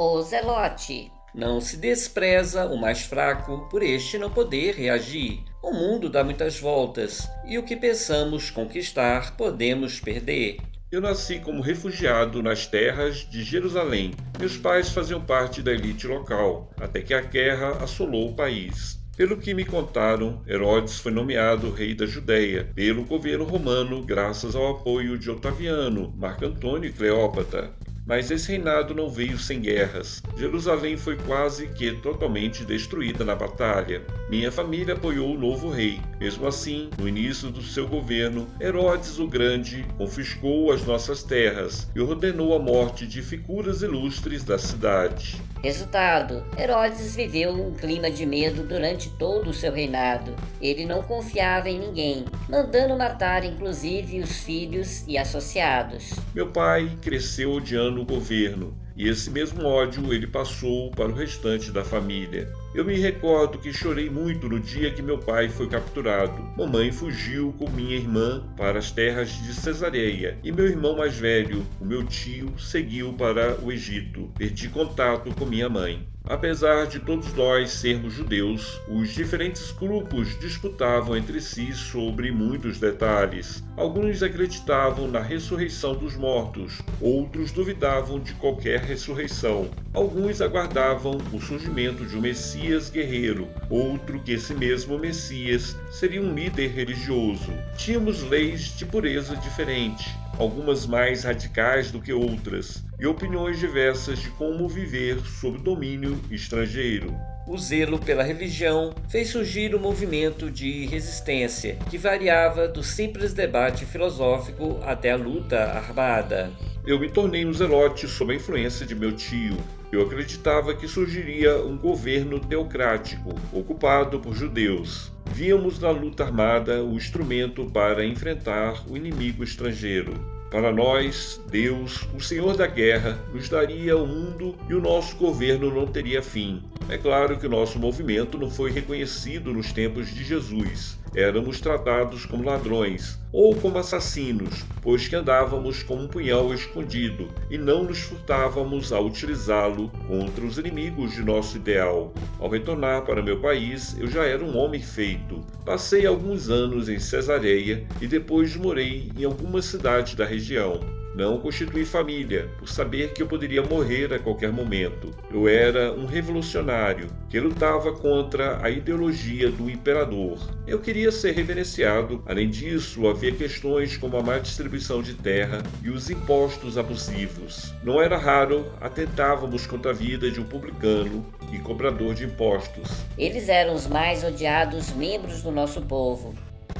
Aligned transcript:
O 0.00 0.22
Zelote. 0.22 1.10
Não 1.34 1.60
se 1.60 1.76
despreza 1.76 2.66
o 2.66 2.76
mais 2.76 3.02
fraco 3.02 3.66
por 3.68 3.82
este 3.82 4.16
não 4.16 4.30
poder 4.30 4.76
reagir. 4.76 5.40
O 5.60 5.72
mundo 5.72 6.08
dá 6.08 6.22
muitas 6.22 6.56
voltas 6.60 7.28
e 7.44 7.58
o 7.58 7.64
que 7.64 7.74
pensamos 7.74 8.48
conquistar 8.48 9.36
podemos 9.36 9.98
perder. 9.98 10.58
Eu 10.92 11.00
nasci 11.00 11.40
como 11.40 11.60
refugiado 11.60 12.40
nas 12.44 12.64
terras 12.64 13.28
de 13.28 13.42
Jerusalém. 13.42 14.12
Meus 14.38 14.56
pais 14.56 14.90
faziam 14.90 15.20
parte 15.20 15.62
da 15.62 15.72
elite 15.72 16.06
local, 16.06 16.70
até 16.80 17.00
que 17.02 17.12
a 17.12 17.20
guerra 17.20 17.82
assolou 17.82 18.28
o 18.28 18.36
país. 18.36 19.00
Pelo 19.16 19.36
que 19.36 19.52
me 19.52 19.64
contaram, 19.64 20.40
Herodes 20.46 21.00
foi 21.00 21.10
nomeado 21.10 21.72
rei 21.72 21.92
da 21.92 22.06
Judéia 22.06 22.70
pelo 22.72 23.04
governo 23.04 23.42
romano 23.42 24.00
graças 24.04 24.54
ao 24.54 24.76
apoio 24.76 25.18
de 25.18 25.28
Otaviano, 25.28 26.14
Marco 26.16 26.44
Antônio 26.44 26.88
e 26.88 26.92
Cleópatra. 26.92 27.74
Mas 28.08 28.30
esse 28.30 28.52
reinado 28.52 28.94
não 28.94 29.10
veio 29.10 29.38
sem 29.38 29.60
guerras. 29.60 30.22
Jerusalém 30.34 30.96
foi 30.96 31.14
quase 31.14 31.66
que 31.68 31.92
totalmente 31.92 32.64
destruída 32.64 33.22
na 33.22 33.34
batalha. 33.34 34.02
Minha 34.30 34.50
família 34.50 34.94
apoiou 34.94 35.34
o 35.34 35.38
novo 35.38 35.68
rei. 35.68 36.00
Mesmo 36.18 36.46
assim, 36.46 36.88
no 36.98 37.06
início 37.06 37.50
do 37.50 37.60
seu 37.60 37.86
governo, 37.86 38.48
Herodes 38.58 39.18
o 39.18 39.28
Grande 39.28 39.84
confiscou 39.98 40.72
as 40.72 40.86
nossas 40.86 41.22
terras 41.22 41.86
e 41.94 42.00
ordenou 42.00 42.56
a 42.56 42.58
morte 42.58 43.06
de 43.06 43.20
figuras 43.20 43.82
ilustres 43.82 44.42
da 44.42 44.56
cidade. 44.56 45.42
Resultado: 45.62 46.44
Herodes 46.56 47.16
viveu 47.16 47.50
um 47.50 47.74
clima 47.74 48.10
de 48.10 48.24
medo 48.24 48.62
durante 48.62 49.10
todo 49.10 49.50
o 49.50 49.54
seu 49.54 49.72
reinado. 49.72 50.34
Ele 50.60 50.86
não 50.86 51.02
confiava 51.02 51.68
em 51.68 51.80
ninguém, 51.80 52.24
mandando 52.48 52.96
matar 52.96 53.44
inclusive 53.44 54.20
os 54.20 54.38
filhos 54.38 55.04
e 55.06 55.18
associados. 55.18 56.12
Meu 56.34 56.50
pai 56.52 56.96
cresceu 57.02 57.52
odiando 57.52 58.00
o 58.00 58.06
governo 58.06 58.76
e 58.96 59.08
esse 59.08 59.30
mesmo 59.30 59.64
ódio 59.64 60.12
ele 60.12 60.26
passou 60.26 60.90
para 60.90 61.10
o 61.10 61.14
restante 61.14 61.70
da 61.70 61.84
família. 61.84 62.52
Eu 62.74 62.84
me 62.84 62.98
recordo 62.98 63.58
que 63.58 63.72
chorei 63.72 64.10
muito 64.10 64.46
no 64.46 64.60
dia 64.60 64.92
que 64.92 65.00
meu 65.00 65.16
pai 65.16 65.48
foi 65.48 65.66
capturado. 65.68 66.42
Mamãe 66.54 66.92
fugiu 66.92 67.54
com 67.58 67.70
minha 67.70 67.96
irmã 67.96 68.44
para 68.58 68.78
as 68.78 68.90
terras 68.90 69.30
de 69.30 69.54
Cesareia 69.54 70.38
e 70.44 70.52
meu 70.52 70.66
irmão 70.66 70.94
mais 70.94 71.16
velho, 71.16 71.64
o 71.80 71.84
meu 71.84 72.04
tio, 72.04 72.52
seguiu 72.58 73.14
para 73.14 73.58
o 73.62 73.72
Egito. 73.72 74.30
Perdi 74.36 74.68
contato 74.68 75.34
com 75.34 75.46
minha 75.46 75.68
mãe. 75.68 76.06
Apesar 76.24 76.86
de 76.86 76.98
todos 76.98 77.32
nós 77.32 77.70
sermos 77.70 78.12
judeus, 78.12 78.78
os 78.86 79.14
diferentes 79.14 79.72
grupos 79.72 80.38
disputavam 80.38 81.16
entre 81.16 81.40
si 81.40 81.72
sobre 81.72 82.30
muitos 82.30 82.78
detalhes. 82.78 83.64
Alguns 83.78 84.22
acreditavam 84.22 85.08
na 85.08 85.22
ressurreição 85.22 85.94
dos 85.94 86.16
mortos, 86.16 86.82
outros 87.00 87.50
duvidavam 87.50 88.20
de 88.20 88.34
qualquer 88.34 88.80
ressurreição. 88.80 89.70
Alguns 89.94 90.42
aguardavam 90.42 91.16
o 91.32 91.40
surgimento 91.40 92.04
de 92.04 92.14
um 92.14 92.20
Messias 92.20 92.57
guerreiro, 92.90 93.48
outro 93.70 94.20
que 94.20 94.32
esse 94.32 94.54
mesmo 94.54 94.98
Messias 94.98 95.76
seria 95.90 96.20
um 96.20 96.34
líder 96.34 96.68
religioso. 96.68 97.52
Tínhamos 97.76 98.22
leis 98.22 98.76
de 98.76 98.84
pureza 98.84 99.36
diferente 99.36 100.18
algumas 100.38 100.86
mais 100.86 101.24
radicais 101.24 101.90
do 101.90 102.00
que 102.00 102.12
outras, 102.12 102.84
e 102.98 103.06
opiniões 103.06 103.58
diversas 103.58 104.20
de 104.20 104.30
como 104.30 104.68
viver 104.68 105.18
sob 105.20 105.58
domínio 105.58 106.18
estrangeiro. 106.30 107.14
O 107.46 107.58
zelo 107.58 107.98
pela 107.98 108.22
religião 108.22 108.94
fez 109.08 109.30
surgir 109.30 109.74
um 109.74 109.78
movimento 109.78 110.50
de 110.50 110.86
resistência 110.86 111.76
que 111.90 111.98
variava 111.98 112.68
do 112.68 112.82
simples 112.82 113.32
debate 113.32 113.84
filosófico 113.84 114.78
até 114.84 115.12
a 115.12 115.16
luta 115.16 115.58
armada. 115.58 116.52
Eu 116.86 117.00
me 117.00 117.10
tornei 117.10 117.44
um 117.44 117.52
zelote 117.52 118.06
sob 118.06 118.32
a 118.32 118.36
influência 118.36 118.86
de 118.86 118.94
meu 118.94 119.12
tio. 119.12 119.56
Eu 119.90 120.02
acreditava 120.02 120.74
que 120.74 120.86
surgiria 120.86 121.56
um 121.64 121.78
governo 121.78 122.38
teocrático, 122.38 123.34
ocupado 123.52 124.20
por 124.20 124.34
judeus. 124.34 125.10
Víamos 125.32 125.78
na 125.78 125.90
luta 125.90 126.24
armada 126.24 126.84
o 126.84 126.94
instrumento 126.94 127.64
para 127.70 128.04
enfrentar 128.04 128.84
o 128.86 128.96
inimigo 128.96 129.42
estrangeiro. 129.42 130.12
Para 130.50 130.72
nós, 130.72 131.40
Deus, 131.50 132.06
o 132.14 132.20
Senhor 132.20 132.56
da 132.56 132.66
guerra, 132.66 133.18
nos 133.32 133.48
daria 133.48 133.96
o 133.96 134.06
mundo 134.06 134.54
e 134.68 134.74
o 134.74 134.80
nosso 134.80 135.16
governo 135.16 135.70
não 135.70 135.86
teria 135.86 136.22
fim. 136.22 136.62
É 136.88 136.96
claro 136.96 137.38
que 137.38 137.46
o 137.46 137.50
nosso 137.50 137.78
movimento 137.78 138.38
não 138.38 138.50
foi 138.50 138.70
reconhecido 138.70 139.52
nos 139.52 139.72
tempos 139.72 140.08
de 140.08 140.24
Jesus. 140.24 140.97
Éramos 141.14 141.60
tratados 141.60 142.26
como 142.26 142.44
ladrões 142.44 143.18
ou 143.32 143.54
como 143.54 143.78
assassinos, 143.78 144.64
pois 144.82 145.08
que 145.08 145.16
andávamos 145.16 145.82
com 145.82 145.96
um 145.96 146.08
punhal 146.08 146.52
escondido 146.52 147.28
e 147.50 147.58
não 147.58 147.84
nos 147.84 148.00
furtávamos 148.00 148.92
a 148.92 149.00
utilizá-lo 149.00 149.90
contra 150.06 150.44
os 150.44 150.58
inimigos 150.58 151.12
de 151.12 151.22
nosso 151.22 151.56
ideal. 151.56 152.12
Ao 152.38 152.48
retornar 152.48 153.02
para 153.04 153.22
meu 153.22 153.40
país, 153.40 153.96
eu 153.98 154.08
já 154.08 154.24
era 154.24 154.44
um 154.44 154.56
homem 154.56 154.82
feito. 154.82 155.44
Passei 155.64 156.06
alguns 156.06 156.48
anos 156.48 156.88
em 156.88 156.98
Cesareia 156.98 157.86
e 158.00 158.06
depois 158.06 158.56
morei 158.56 159.10
em 159.16 159.24
algumas 159.24 159.64
cidades 159.64 160.14
da 160.14 160.24
região. 160.24 160.97
Não 161.18 161.36
constituí 161.40 161.84
família, 161.84 162.48
por 162.60 162.68
saber 162.68 163.12
que 163.12 163.20
eu 163.20 163.26
poderia 163.26 163.60
morrer 163.60 164.14
a 164.14 164.20
qualquer 164.20 164.52
momento. 164.52 165.10
Eu 165.32 165.48
era 165.48 165.92
um 165.92 166.06
revolucionário 166.06 167.08
que 167.28 167.40
lutava 167.40 167.92
contra 167.92 168.64
a 168.64 168.70
ideologia 168.70 169.50
do 169.50 169.68
imperador. 169.68 170.38
Eu 170.64 170.78
queria 170.78 171.10
ser 171.10 171.32
reverenciado. 171.32 172.22
Além 172.24 172.48
disso, 172.48 173.08
havia 173.08 173.32
questões 173.32 173.96
como 173.96 174.16
a 174.16 174.22
má 174.22 174.38
distribuição 174.38 175.02
de 175.02 175.14
terra 175.14 175.60
e 175.82 175.90
os 175.90 176.08
impostos 176.08 176.78
abusivos. 176.78 177.74
Não 177.82 178.00
era 178.00 178.16
raro 178.16 178.72
atentávamos 178.80 179.66
contra 179.66 179.90
a 179.90 179.94
vida 179.94 180.30
de 180.30 180.40
um 180.40 180.44
publicano 180.44 181.26
e 181.52 181.58
cobrador 181.58 182.14
de 182.14 182.26
impostos. 182.26 182.88
Eles 183.18 183.48
eram 183.48 183.74
os 183.74 183.88
mais 183.88 184.22
odiados 184.22 184.92
membros 184.92 185.42
do 185.42 185.50
nosso 185.50 185.82
povo. 185.82 186.32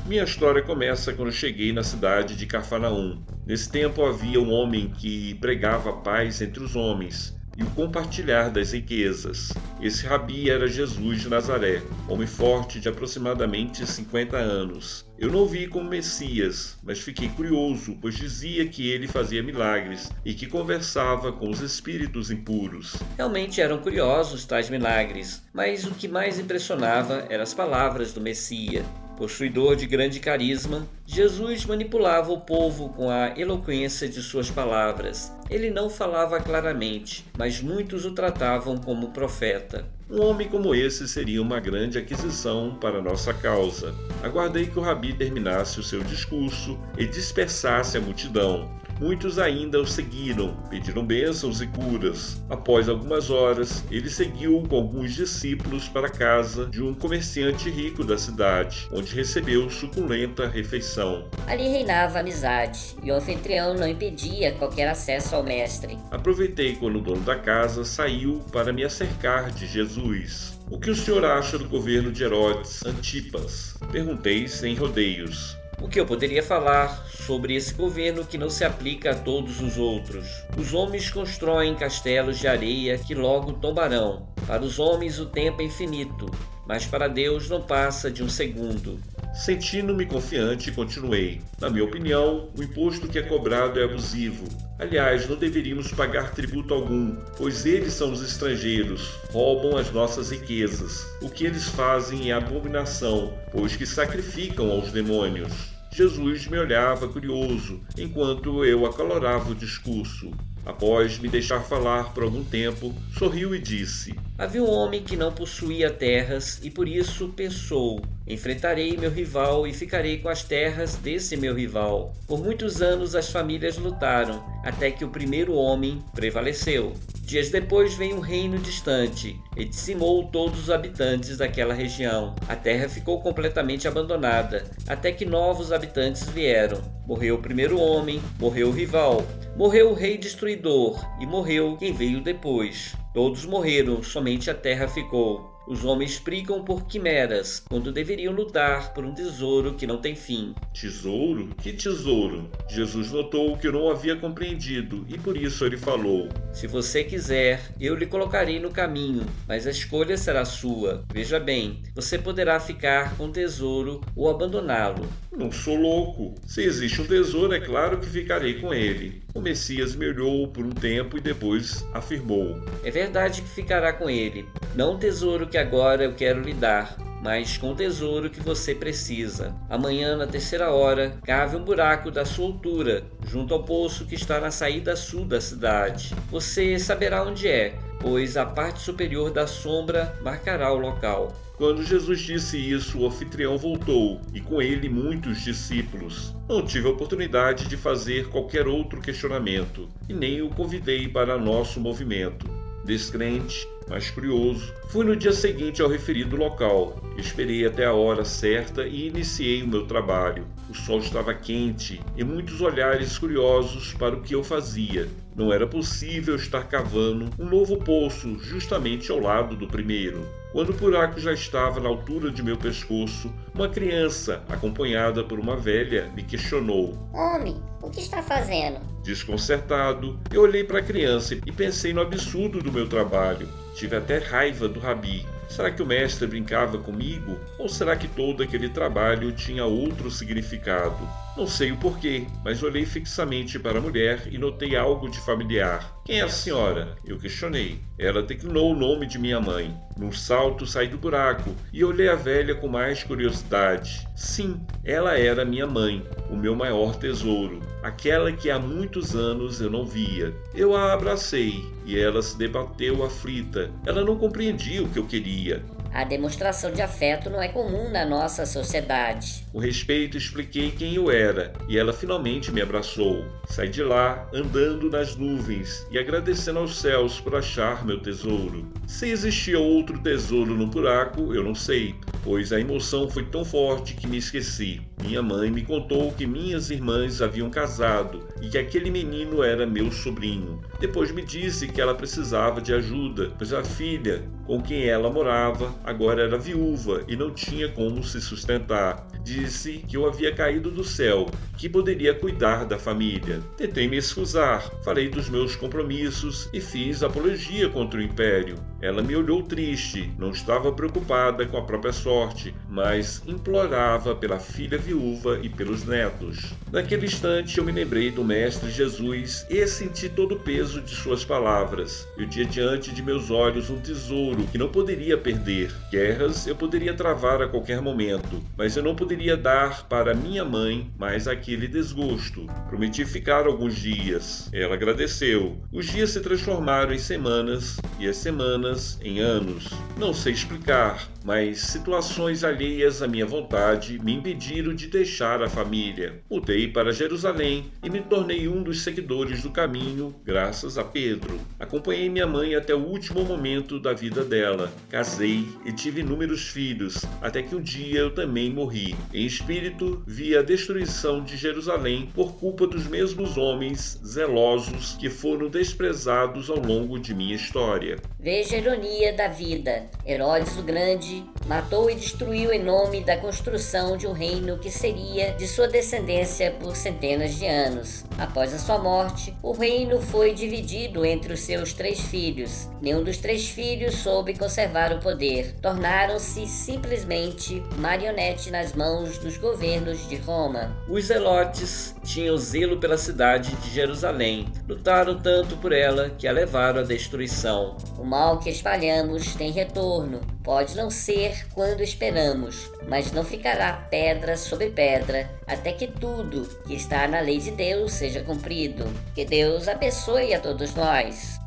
Minha 0.07 0.25
história 0.25 0.63
começa 0.63 1.13
quando 1.13 1.31
cheguei 1.31 1.73
na 1.73 1.83
cidade 1.83 2.37
de 2.37 2.47
Cafarnaum. 2.47 3.23
Nesse 3.47 3.71
tempo 3.71 4.05
havia 4.05 4.41
um 4.41 4.51
homem 4.51 4.89
que 4.89 5.35
pregava 5.35 5.93
paz 5.93 6.41
entre 6.41 6.63
os 6.63 6.75
homens 6.75 7.37
e 7.59 7.65
o 7.65 7.71
compartilhar 7.71 8.51
das 8.51 8.73
riquezas. 8.73 9.53
Esse 9.83 10.07
rabi 10.07 10.49
era 10.49 10.69
Jesus 10.69 11.23
de 11.23 11.29
Nazaré, 11.29 11.83
homem 12.09 12.27
forte 12.27 12.79
de 12.79 12.89
aproximadamente 12.89 13.85
50 13.85 14.37
anos. 14.37 15.05
Eu 15.19 15.33
não 15.33 15.41
o 15.41 15.47
vi 15.47 15.67
como 15.67 15.91
Messias, 15.91 16.79
mas 16.85 17.01
fiquei 17.01 17.29
curioso, 17.29 17.99
pois 18.01 18.15
dizia 18.15 18.69
que 18.69 18.89
ele 18.89 19.09
fazia 19.09 19.43
milagres 19.43 20.13
e 20.25 20.35
que 20.35 20.47
conversava 20.47 21.33
com 21.33 21.51
os 21.51 21.61
espíritos 21.61 22.31
impuros. 22.31 22.97
Realmente 23.17 23.61
eram 23.61 23.79
curiosos 23.79 24.45
tais 24.45 24.71
milagres, 24.71 25.43
mas 25.53 25.85
o 25.85 25.91
que 25.91 26.07
mais 26.07 26.39
impressionava 26.39 27.27
eram 27.29 27.43
as 27.43 27.53
palavras 27.55 28.13
do 28.13 28.21
Messias. 28.21 28.87
Possuidor 29.19 29.75
de 29.75 29.84
grande 29.84 30.21
carisma, 30.21 30.87
Jesus 31.05 31.65
manipulava 31.65 32.31
o 32.31 32.41
povo 32.41 32.91
com 32.91 33.11
a 33.11 33.37
eloquência 33.37 34.09
de 34.09 34.23
suas 34.23 34.49
palavras. 34.49 35.33
Ele 35.51 35.71
não 35.71 35.91
falava 35.91 36.39
claramente, 36.39 37.27
mas 37.37 37.61
muitos 37.61 38.05
o 38.05 38.12
tratavam 38.12 38.77
como 38.77 39.11
profeta. 39.11 39.84
Um 40.09 40.23
homem 40.23 40.47
como 40.47 40.73
esse 40.73 41.09
seria 41.09 41.43
uma 41.43 41.59
grande 41.59 41.99
aquisição 41.99 42.79
para 42.81 43.03
nossa 43.03 43.34
causa. 43.34 43.93
Aguardei 44.23 44.67
que 44.67 44.79
o 44.79 44.83
rabi 44.83 45.12
terminasse 45.12 45.81
o 45.81 45.83
seu 45.83 46.05
discurso 46.05 46.79
e 46.97 47.05
dispersasse 47.05 47.99
a 47.99 48.00
multidão. 48.00 48.71
Muitos 49.01 49.39
ainda 49.39 49.81
o 49.81 49.87
seguiram, 49.87 50.57
pediram 50.69 51.05
bênçãos 51.05 51.61
e 51.61 51.67
curas. 51.69 52.43
Após 52.51 52.89
algumas 52.89 53.31
horas, 53.31 53.85
ele 53.91 54.11
seguiu 54.11 54.63
com 54.69 54.77
alguns 54.77 55.15
discípulos 55.15 55.89
para 55.89 56.09
a 56.09 56.11
casa 56.11 56.67
de 56.67 56.83
um 56.83 56.93
comerciante 56.93 57.71
rico 57.71 58.03
da 58.03 58.19
cidade, 58.19 58.89
onde 58.93 59.15
recebeu 59.15 59.71
suculenta 59.71 60.49
refeição. 60.49 61.29
Ali 61.47 61.69
reinava 61.69 62.19
amizade, 62.19 62.97
e 63.03 63.11
o 63.13 63.15
anfitrião 63.15 63.75
não 63.75 63.87
impedia 63.87 64.53
qualquer 64.53 64.89
acesso 64.89 65.37
ao 65.37 65.43
mestre. 65.43 65.97
Aproveitei 66.11 66.75
quando 66.77 66.97
o 66.97 67.03
dono 67.03 67.23
da 67.23 67.37
casa 67.37 67.85
saiu 67.85 68.43
para 68.51 68.73
me 68.73 68.85
acercar 68.85 69.51
de 69.53 69.67
Jesus. 69.67 70.59
O 70.71 70.79
que 70.79 70.91
o 70.91 70.94
senhor 70.94 71.25
acha 71.25 71.56
do 71.56 71.69
governo 71.69 72.12
de 72.12 72.25
Herodes 72.25 72.85
Antipas? 72.85 73.75
Perguntei 73.91 74.47
sem 74.49 74.75
rodeios. 74.75 75.56
O 75.81 75.89
que 75.89 76.01
eu 76.01 76.05
poderia 76.05 76.43
falar 76.43 77.07
sobre 77.07 77.55
esse 77.55 77.73
governo 77.73 78.27
que 78.27 78.37
não 78.37 78.51
se 78.51 78.65
aplica 78.65 79.13
a 79.13 79.15
todos 79.15 79.61
os 79.61 79.79
outros? 79.79 80.27
Os 80.57 80.75
homens 80.75 81.09
constroem 81.09 81.77
castelos 81.77 82.39
de 82.39 82.49
areia 82.49 82.99
que 82.99 83.15
logo 83.15 83.53
tombarão. 83.53 84.29
Para 84.45 84.63
os 84.63 84.81
homens 84.81 85.21
o 85.21 85.27
tempo 85.27 85.63
é 85.63 85.65
infinito, 85.65 86.27
mas 86.67 86.85
para 86.85 87.07
Deus 87.07 87.49
não 87.49 87.63
passa 87.63 88.11
de 88.11 88.25
um 88.25 88.29
segundo. 88.29 88.99
Sentindo-me 89.38 90.05
confiante, 90.05 90.73
continuei. 90.73 91.40
Na 91.61 91.70
minha 91.70 91.85
opinião, 91.85 92.49
o 92.58 92.62
imposto 92.62 93.06
que 93.06 93.20
é 93.20 93.23
cobrado 93.23 93.79
é 93.79 93.85
abusivo. 93.85 94.49
Aliás, 94.81 95.29
não 95.29 95.37
deveríamos 95.37 95.93
pagar 95.93 96.32
tributo 96.32 96.75
algum, 96.75 97.14
pois 97.37 97.64
eles 97.64 97.93
são 97.93 98.12
os 98.12 98.20
estrangeiros, 98.20 99.12
roubam 99.31 99.79
as 99.79 99.93
nossas 99.93 100.32
riquezas. 100.32 101.06
O 101.23 101.31
que 101.31 101.46
eles 101.46 101.69
fazem 101.69 102.32
é 102.32 102.35
abominação, 102.35 103.32
pois 103.52 103.76
que 103.76 103.87
sacrificam 103.87 104.73
aos 104.73 104.90
demônios. 104.90 105.52
Jesus 105.93 106.49
me 106.49 106.58
olhava 106.58 107.06
curioso, 107.06 107.81
enquanto 107.96 108.64
eu 108.64 108.84
acalorava 108.87 109.52
o 109.52 109.55
discurso. 109.55 110.32
Após 110.67 111.17
me 111.17 111.29
deixar 111.29 111.61
falar 111.61 112.12
por 112.12 112.25
algum 112.25 112.43
tempo, 112.43 112.93
sorriu 113.17 113.55
e 113.55 113.58
disse: 113.61 114.17
Havia 114.38 114.62
um 114.62 114.70
homem 114.70 115.02
que 115.02 115.17
não 115.17 115.32
possuía 115.32 115.90
terras 115.90 116.61
e 116.62 116.70
por 116.70 116.87
isso 116.87 117.29
pensou: 117.31 118.00
enfrentarei 118.25 118.96
meu 118.96 119.11
rival 119.11 119.67
e 119.67 119.75
ficarei 119.75 120.19
com 120.19 120.29
as 120.29 120.44
terras 120.44 120.94
desse 120.94 121.37
meu 121.37 121.52
rival. 121.52 122.14
Por 122.25 122.38
muitos 122.38 122.81
anos 122.81 123.17
as 123.17 123.32
famílias 123.32 123.76
lutaram, 123.76 124.44
até 124.62 124.93
que 124.93 125.05
o 125.05 125.11
primeiro 125.11 125.55
homem 125.55 126.00
prevaleceu. 126.14 126.94
Dias 127.29 127.51
depois 127.51 127.93
veio 127.93 128.17
um 128.17 128.21
reino 128.21 128.57
distante 128.57 129.39
e 129.55 129.63
dizimou 129.63 130.29
todos 130.29 130.61
os 130.61 130.71
habitantes 130.71 131.37
daquela 131.37 131.75
região. 131.75 132.35
A 132.49 132.57
terra 132.57 132.89
ficou 132.89 133.21
completamente 133.21 133.87
abandonada, 133.87 134.65
até 134.87 135.13
que 135.13 135.27
novos 135.27 135.71
habitantes 135.71 136.27
vieram. 136.31 136.81
Morreu 137.07 137.35
o 137.35 137.43
primeiro 137.43 137.79
homem, 137.79 138.19
morreu 138.41 138.69
o 138.69 138.73
rival, 138.73 139.23
morreu 139.55 139.91
o 139.91 139.95
rei 139.95 140.17
destruidor 140.17 141.05
e 141.21 141.27
morreu 141.27 141.77
quem 141.77 141.93
veio 141.93 142.23
depois. 142.23 142.97
Todos 143.13 143.45
morreram, 143.45 144.03
somente 144.03 144.51
a 144.51 144.55
terra 144.55 144.89
ficou. 144.89 145.57
Os 145.69 145.85
homens 145.85 146.19
brigam 146.19 146.65
por 146.65 146.87
quimeras, 146.87 147.62
quando 147.69 147.93
deveriam 147.93 148.32
lutar 148.32 148.94
por 148.94 149.05
um 149.05 149.12
tesouro 149.12 149.75
que 149.75 149.87
não 149.87 149.99
tem 149.99 150.15
fim. 150.17 150.55
Tesouro? 150.73 151.50
Que 151.59 151.75
tesouro? 151.75 152.50
Jesus 152.70 153.12
notou 153.12 153.55
que 153.59 153.70
não 153.70 153.91
havia 153.91 154.17
compreendido 154.17 155.05
e 155.06 155.19
por 155.19 155.37
isso 155.37 155.67
ele 155.67 155.76
falou: 155.76 156.31
Se 156.55 156.67
você 156.67 157.05
quiser, 157.05 157.61
eu 157.79 157.94
lhe 157.94 158.06
colocarei 158.06 158.59
no 158.59 158.70
caminho, 158.70 159.26
mas 159.47 159.67
a 159.67 159.70
escolha 159.70 160.17
será 160.17 160.47
sua. 160.47 161.05
Veja 161.12 161.38
bem, 161.38 161.82
você 161.94 162.17
poderá 162.17 162.59
ficar 162.59 163.15
com 163.19 163.26
o 163.26 163.32
tesouro 163.32 164.00
ou 164.17 164.31
abandoná-lo. 164.31 165.06
Não 165.31 165.53
sou 165.53 165.76
louco. 165.76 166.35
Se 166.47 166.62
existe 166.62 167.03
um 167.03 167.06
tesouro, 167.06 167.53
é 167.53 167.61
claro 167.61 167.99
que 167.99 168.06
ficarei 168.06 168.55
com 168.55 168.73
ele. 168.73 169.23
O 169.38 169.40
Messias 169.40 169.94
me 169.94 170.08
olhou 170.08 170.49
por 170.49 170.67
um 170.67 170.70
tempo 170.70 171.17
e 171.17 171.20
depois 171.20 171.87
afirmou: 171.94 172.61
É 172.82 172.90
verdade 172.90 173.40
que 173.40 173.49
ficará 173.49 173.93
com 173.93 174.11
ele, 174.11 174.49
não 174.75 174.96
o 174.96 174.99
tesouro 174.99 175.46
que 175.46 175.56
agora 175.56 176.02
eu 176.02 176.12
quero 176.12 176.40
lhe 176.40 176.52
dar, 176.52 176.96
mas 177.23 177.56
com 177.56 177.70
o 177.70 177.75
tesouro 177.76 178.31
que 178.31 178.40
você 178.40 178.75
precisa. 178.75 179.55
Amanhã, 179.70 180.17
na 180.17 180.26
terceira 180.26 180.73
hora, 180.73 181.17
cave 181.25 181.56
um 181.56 181.62
buraco 181.62 182.11
da 182.11 182.25
sua 182.25 182.46
altura, 182.46 183.05
junto 183.23 183.55
ao 183.55 183.62
poço 183.62 184.06
que 184.06 184.17
está 184.17 184.40
na 184.40 184.50
saída 184.50 184.96
sul 184.96 185.25
da 185.25 185.41
cidade. 185.41 186.17
Você 186.32 186.76
saberá 186.76 187.23
onde 187.23 187.46
é, 187.46 187.76
pois 188.00 188.37
a 188.37 188.44
parte 188.44 188.81
superior 188.81 189.31
da 189.31 189.46
sombra 189.46 190.19
marcará 190.20 190.73
o 190.73 190.79
local. 190.79 191.32
Quando 191.58 191.82
Jesus 191.82 192.20
disse 192.20 192.56
isso, 192.56 193.00
o 193.00 193.06
anfitrião 193.08 193.58
voltou, 193.58 194.20
e 194.32 194.40
com 194.40 194.62
ele 194.62 194.88
muitos 194.88 195.43
discípulos. 195.43 196.32
Não 196.49 196.64
tive 196.64 196.87
a 196.87 196.93
oportunidade 196.93 197.66
de 197.66 197.76
fazer 197.76 198.28
qualquer 198.28 198.69
outro 198.69 199.00
questionamento, 199.00 199.88
e 200.08 200.14
nem 200.14 200.40
o 200.40 200.50
convidei 200.50 201.08
para 201.08 201.37
nosso 201.37 201.81
movimento. 201.81 202.46
Descrente, 202.84 203.66
mas 203.88 204.08
curioso, 204.08 204.72
fui 204.88 205.05
no 205.05 205.16
dia 205.16 205.32
seguinte 205.32 205.82
ao 205.82 205.88
referido 205.88 206.37
local. 206.37 207.02
Esperei 207.16 207.66
até 207.66 207.84
a 207.87 207.93
hora 207.93 208.25
certa 208.25 208.87
e 208.87 209.08
iniciei 209.08 209.64
o 209.64 209.69
meu 209.69 209.84
trabalho. 209.84 210.46
O 210.70 210.75
sol 210.75 211.00
estava 211.00 211.34
quente 211.34 212.00
e 212.16 212.22
muitos 212.22 212.60
olhares 212.60 213.19
curiosos 213.19 213.93
para 213.94 214.14
o 214.14 214.22
que 214.22 214.32
eu 214.32 214.44
fazia. 214.44 215.08
Não 215.38 215.52
era 215.52 215.69
possível 215.69 216.35
estar 216.35 216.64
cavando 216.64 217.31
um 217.38 217.49
novo 217.49 217.76
poço 217.76 218.37
justamente 218.40 219.12
ao 219.12 219.20
lado 219.20 219.55
do 219.55 219.69
primeiro. 219.69 220.26
Quando 220.50 220.70
o 220.70 220.76
buraco 220.76 221.20
já 221.20 221.32
estava 221.32 221.79
na 221.79 221.88
altura 221.88 222.29
de 222.29 222.43
meu 222.43 222.56
pescoço, 222.56 223.32
uma 223.55 223.69
criança, 223.69 224.43
acompanhada 224.49 225.23
por 225.23 225.38
uma 225.38 225.56
velha, 225.56 226.11
me 226.17 226.25
questionou: 226.25 226.99
Homem, 227.14 227.62
o 227.81 227.88
que 227.88 228.00
está 228.00 228.20
fazendo? 228.20 228.81
Desconcertado, 229.05 230.19
eu 230.32 230.43
olhei 230.43 230.64
para 230.64 230.81
a 230.81 230.82
criança 230.82 231.35
e 231.46 231.52
pensei 231.52 231.93
no 231.93 232.00
absurdo 232.00 232.61
do 232.61 232.73
meu 232.73 232.88
trabalho. 232.88 233.49
Tive 233.76 233.94
até 233.94 234.19
raiva 234.19 234.67
do 234.67 234.81
rabi. 234.81 235.25
Será 235.49 235.70
que 235.70 235.81
o 235.81 235.87
mestre 235.87 236.26
brincava 236.26 236.79
comigo? 236.79 237.38
Ou 237.61 237.69
será 237.69 237.94
que 237.94 238.08
todo 238.08 238.43
aquele 238.43 238.70
trabalho 238.70 239.31
tinha 239.31 239.64
outro 239.64 240.11
significado? 240.11 241.08
Não 241.38 241.46
sei 241.46 241.70
o 241.70 241.76
porquê, 241.76 242.26
mas 242.44 242.64
olhei 242.64 242.85
fixamente 242.85 243.61
para 243.61 243.79
a 243.79 243.81
mulher 243.81 244.26
e 244.29 244.37
notei 244.37 244.75
algo 244.75 245.08
de 245.08 245.20
familiar. 245.20 245.96
Quem 246.05 246.19
é 246.19 246.23
a 246.23 246.29
senhora? 246.29 246.96
Eu 247.05 247.17
questionei. 247.17 247.79
Ela 247.96 248.25
declinou 248.25 248.73
o 248.73 248.76
nome 248.76 249.06
de 249.06 249.20
minha 249.20 249.40
mãe. 249.40 249.73
Num 249.96 250.11
salto 250.11 250.67
saí 250.67 250.88
do 250.88 250.99
buraco 250.99 251.55
e 251.73 251.85
olhei 251.85 252.08
a 252.08 252.17
velha 252.17 252.56
com 252.56 252.67
mais 252.67 253.05
curiosidade. 253.05 254.08
Sim, 254.17 254.61
ela 254.82 255.17
era 255.17 255.44
minha 255.44 255.67
mãe, 255.67 256.05
o 256.29 256.35
meu 256.35 256.56
maior 256.56 256.96
tesouro, 256.96 257.61
aquela 257.84 258.32
que 258.32 258.50
há 258.50 258.58
muitos 258.58 259.14
anos 259.14 259.61
eu 259.61 259.70
não 259.70 259.87
via. 259.87 260.34
Eu 260.52 260.75
a 260.75 260.93
abracei 260.93 261.64
e 261.87 261.96
ela 261.96 262.20
se 262.20 262.37
debateu 262.37 263.05
aflita. 263.05 263.70
Ela 263.87 264.02
não 264.02 264.17
compreendia 264.17 264.82
o 264.82 264.88
que 264.88 264.99
eu 264.99 265.06
queria. 265.06 265.64
A 265.93 266.05
demonstração 266.05 266.73
de 266.73 266.82
afeto 266.82 267.31
não 267.31 267.40
é 267.40 267.49
comum 267.49 267.90
na 267.90 268.05
nossa 268.05 268.44
sociedade. 268.44 269.44
Com 269.52 269.58
respeito, 269.58 270.17
expliquei 270.17 270.70
quem 270.70 270.94
eu 270.94 271.11
era 271.11 271.52
e 271.69 271.79
ela 271.79 271.93
finalmente 271.93 272.52
me 272.52 272.61
abraçou. 272.61 273.25
Saí 273.46 273.69
de 273.69 273.82
lá 273.82 274.29
andando 274.32 274.90
nas 274.90 275.17
nuvens 275.17 275.87
e 275.90 275.99
agradecendo 275.99 276.58
aos 276.58 276.79
céus 276.79 277.20
por 277.20 277.35
achar 277.35 277.85
meu 277.85 278.00
tesouro. 278.00 278.70
Se 278.87 279.08
existia 279.08 279.58
outro 279.58 279.99
tesouro 279.99 280.55
no 280.55 280.67
buraco, 280.67 281.35
eu 281.35 281.43
não 281.43 281.55
sei, 281.55 281.94
pois 282.23 282.52
a 282.52 282.61
emoção 282.61 283.08
foi 283.08 283.25
tão 283.25 283.44
forte 283.44 283.94
que 283.94 284.06
me 284.06 284.19
esqueci. 284.19 284.82
Minha 285.02 285.23
mãe 285.23 285.50
me 285.50 285.62
contou 285.62 286.12
que 286.12 286.26
minhas 286.26 286.70
irmãs 286.70 287.23
haviam 287.23 287.49
casado 287.49 288.29
e 288.43 288.49
que 288.49 288.58
aquele 288.58 288.91
menino 288.91 289.43
era 289.43 289.67
meu 289.67 289.91
sobrinho. 289.91 290.61
Depois 290.81 291.11
me 291.11 291.23
disse 291.23 291.69
que 291.69 291.81
ela 291.81 291.94
precisava 291.94 292.61
de 292.61 292.75
ajuda, 292.75 293.32
pois 293.38 293.52
a 293.52 293.64
filha 293.64 294.23
com 294.46 294.61
quem 294.61 294.87
ela 294.87 295.11
morava 295.11 295.73
agora 295.85 296.23
era 296.23 296.39
viúva 296.39 297.05
e 297.09 297.17
não 297.17 297.33
tinha 297.33 297.71
como 297.73 298.03
se 298.03 298.21
sustentar. 298.21 299.07
Disse 299.29 299.85
que 299.87 299.95
eu 299.95 300.07
havia 300.07 300.35
caído 300.35 300.71
do 300.71 300.83
céu, 300.83 301.27
que 301.59 301.69
poderia 301.69 302.15
cuidar 302.15 302.65
da 302.65 302.79
família. 302.79 303.43
Tentei 303.59 303.87
me 303.87 303.99
excusar, 303.99 304.71
falei 304.83 305.11
dos 305.11 305.29
meus 305.29 305.55
compromissos 305.55 306.49
e 306.51 306.63
fiz 306.63 307.03
apologia 307.03 307.69
contra 307.69 308.01
o 308.01 308.03
império. 308.03 308.55
Ela 308.81 309.03
me 309.03 309.15
olhou 309.15 309.43
triste, 309.43 310.11
não 310.19 310.31
estava 310.31 310.73
preocupada 310.73 311.45
com 311.45 311.59
a 311.59 311.63
própria 311.63 311.93
sorte, 311.93 312.55
mas 312.71 313.23
implorava 313.27 314.15
pela 314.15 314.39
filha 314.39 314.79
viúva 314.79 315.41
e 315.43 315.51
pelos 315.51 315.85
netos. 315.85 316.55
Naquele 316.73 317.05
instante 317.05 317.59
eu 317.59 317.65
me 317.65 317.73
lembrei 317.73 318.11
do 318.11 318.25
Mestre 318.25 318.71
Jesus 318.71 319.45
e 319.51 319.67
senti 319.67 320.09
todo 320.09 320.37
o 320.37 320.41
peso 320.41 320.81
de 320.81 320.95
suas 320.95 321.23
palavras. 321.23 322.09
Eu 322.17 322.27
tinha 322.31 322.47
diante 322.47 322.95
de 322.95 323.03
meus 323.03 323.31
olhos 323.31 323.69
um 323.69 323.81
tesouro 323.81 324.47
que 324.47 324.56
não 324.56 324.70
poderia 324.70 325.19
perder. 325.19 325.70
Guerras 325.91 326.47
eu 326.47 326.56
poderia 326.56 326.94
travar 326.94 327.43
a 327.43 327.49
qualquer 327.49 327.82
momento, 327.82 328.43
mas 328.56 328.77
eu 328.77 328.82
não 328.82 328.94
poderia 328.94 329.18
dar 329.37 329.89
para 329.89 330.15
minha 330.15 330.44
mãe 330.44 330.91
mais 330.96 331.27
aquele 331.27 331.67
desgosto. 331.67 332.46
Prometi 332.69 333.05
ficar 333.05 333.46
alguns 333.46 333.75
dias. 333.77 334.48
Ela 334.53 334.75
agradeceu. 334.75 335.56
Os 335.72 335.87
dias 335.87 336.10
se 336.10 336.20
transformaram 336.20 336.93
em 336.93 336.98
semanas 336.98 337.79
e 337.98 338.06
as 338.06 338.17
semanas 338.17 338.98
em 339.03 339.20
anos. 339.20 339.69
Não 339.96 340.15
sei 340.15 340.32
explicar, 340.32 341.08
mas 341.25 341.58
situações 341.58 342.44
alheias 342.44 343.03
à 343.03 343.08
minha 343.08 343.27
vontade 343.27 343.98
me 343.98 344.15
impediram 344.15 344.75
de 344.75 344.87
deixar 344.87 345.43
a 345.43 345.48
família. 345.48 346.22
Mudei 346.31 346.69
para 346.69 346.93
Jerusalém 346.93 347.70
e 347.82 347.91
me 347.91 348.01
tornei 348.01 348.48
um 348.48 348.63
dos 348.63 348.82
seguidores 348.82 349.43
do 349.43 349.51
caminho, 349.51 350.15
graças 350.25 350.79
a 350.79 350.84
Pedro. 350.84 351.39
Acompanhei 351.58 352.08
minha 352.08 352.27
mãe 352.27 352.55
até 352.55 352.75
o 352.75 352.84
último 352.84 353.25
momento 353.25 353.81
da 353.81 353.93
vida 353.93 354.25
dela. 354.25 354.72
Casei 354.89 355.46
e 355.65 355.72
tive 355.72 356.01
inúmeros 356.01 356.48
filhos, 356.48 357.05
até 357.20 357.43
que 357.43 357.55
um 357.55 357.60
dia 357.60 358.01
eu 358.01 358.10
também 358.10 358.51
morri. 358.51 358.94
Em 359.12 359.24
espírito, 359.24 360.03
vi 360.06 360.36
a 360.36 360.43
destruição 360.43 361.24
de 361.24 361.34
Jerusalém 361.34 362.10
por 362.15 362.34
culpa 362.34 362.67
dos 362.67 362.86
mesmos 362.86 363.38
homens 363.38 363.98
zelosos 364.05 364.96
que 365.00 365.08
foram 365.08 365.48
desprezados 365.48 366.50
ao 366.50 366.58
longo 366.58 366.98
de 366.98 367.15
minha 367.15 367.34
história. 367.34 367.96
Veja 368.20 368.56
a 368.56 368.58
ironia 368.58 369.15
da 369.15 369.29
vida. 369.29 369.86
Herodes 370.06 370.58
o 370.58 370.62
Grande 370.62 371.24
matou 371.46 371.91
e 371.91 371.94
destruiu 371.94 372.53
em 372.53 372.62
nome 372.62 373.03
da 373.03 373.17
construção 373.17 373.96
de 373.96 374.06
um 374.06 374.12
reino 374.12 374.58
que 374.58 374.70
seria 374.70 375.32
de 375.32 375.46
sua 375.46 375.69
descendência 375.69 376.50
por 376.50 376.77
centenas 376.77 377.34
de 377.36 377.46
anos. 377.46 378.05
Após 378.19 378.53
a 378.53 378.58
sua 378.58 378.79
morte, 378.79 379.34
o 379.43 379.53
reino 379.53 380.03
foi 380.03 380.34
dividido 380.34 381.06
entre 381.06 381.32
os 381.32 381.41
seus 381.41 381.72
três 381.72 381.98
filhos. 382.00 382.69
Nenhum 382.82 383.03
dos 383.03 383.17
três 383.17 383.48
filhos 383.48 383.94
soube 383.94 384.36
conservar 384.36 384.93
o 384.93 385.00
poder. 385.00 385.55
Tornaram-se 385.62 386.46
simplesmente 386.46 387.62
marionete 387.79 388.50
nas 388.50 388.74
mãos 388.74 388.97
dos 389.05 389.36
governos 389.36 390.08
de 390.08 390.17
Roma. 390.17 390.76
Os 390.88 391.05
zelotes 391.05 391.94
tinham 392.02 392.36
zelo 392.36 392.78
pela 392.78 392.98
cidade 392.98 393.55
de 393.56 393.70
Jerusalém. 393.70 394.46
Lutaram 394.69 395.19
tanto 395.20 395.56
por 395.58 395.72
ela 395.72 396.10
que 396.10 396.26
a 396.26 396.32
levaram 396.32 396.81
à 396.81 396.82
destruição. 396.82 397.76
O 397.96 398.05
mal 398.05 398.38
que 398.38 398.50
espalhamos 398.50 399.34
tem 399.36 399.52
retorno. 399.52 400.20
Pode 400.43 400.76
não 400.76 400.90
ser 400.90 401.46
quando 401.55 401.82
esperamos, 401.82 402.70
mas 402.88 403.12
não 403.12 403.22
ficará 403.22 403.72
pedra 403.90 404.36
sobre 404.36 404.70
pedra 404.70 405.31
até 405.46 405.72
que 405.72 405.86
tudo 405.86 406.48
que 406.67 406.74
está 406.74 407.06
na 407.06 407.20
lei 407.20 407.38
de 407.38 407.50
Deus 407.50 407.93
seja 407.93 408.22
cumprido. 408.22 408.84
Que 409.14 409.24
Deus 409.24 409.69
abençoe 409.69 410.34
a 410.34 410.40
todos 410.40 410.74
nós. 410.74 411.38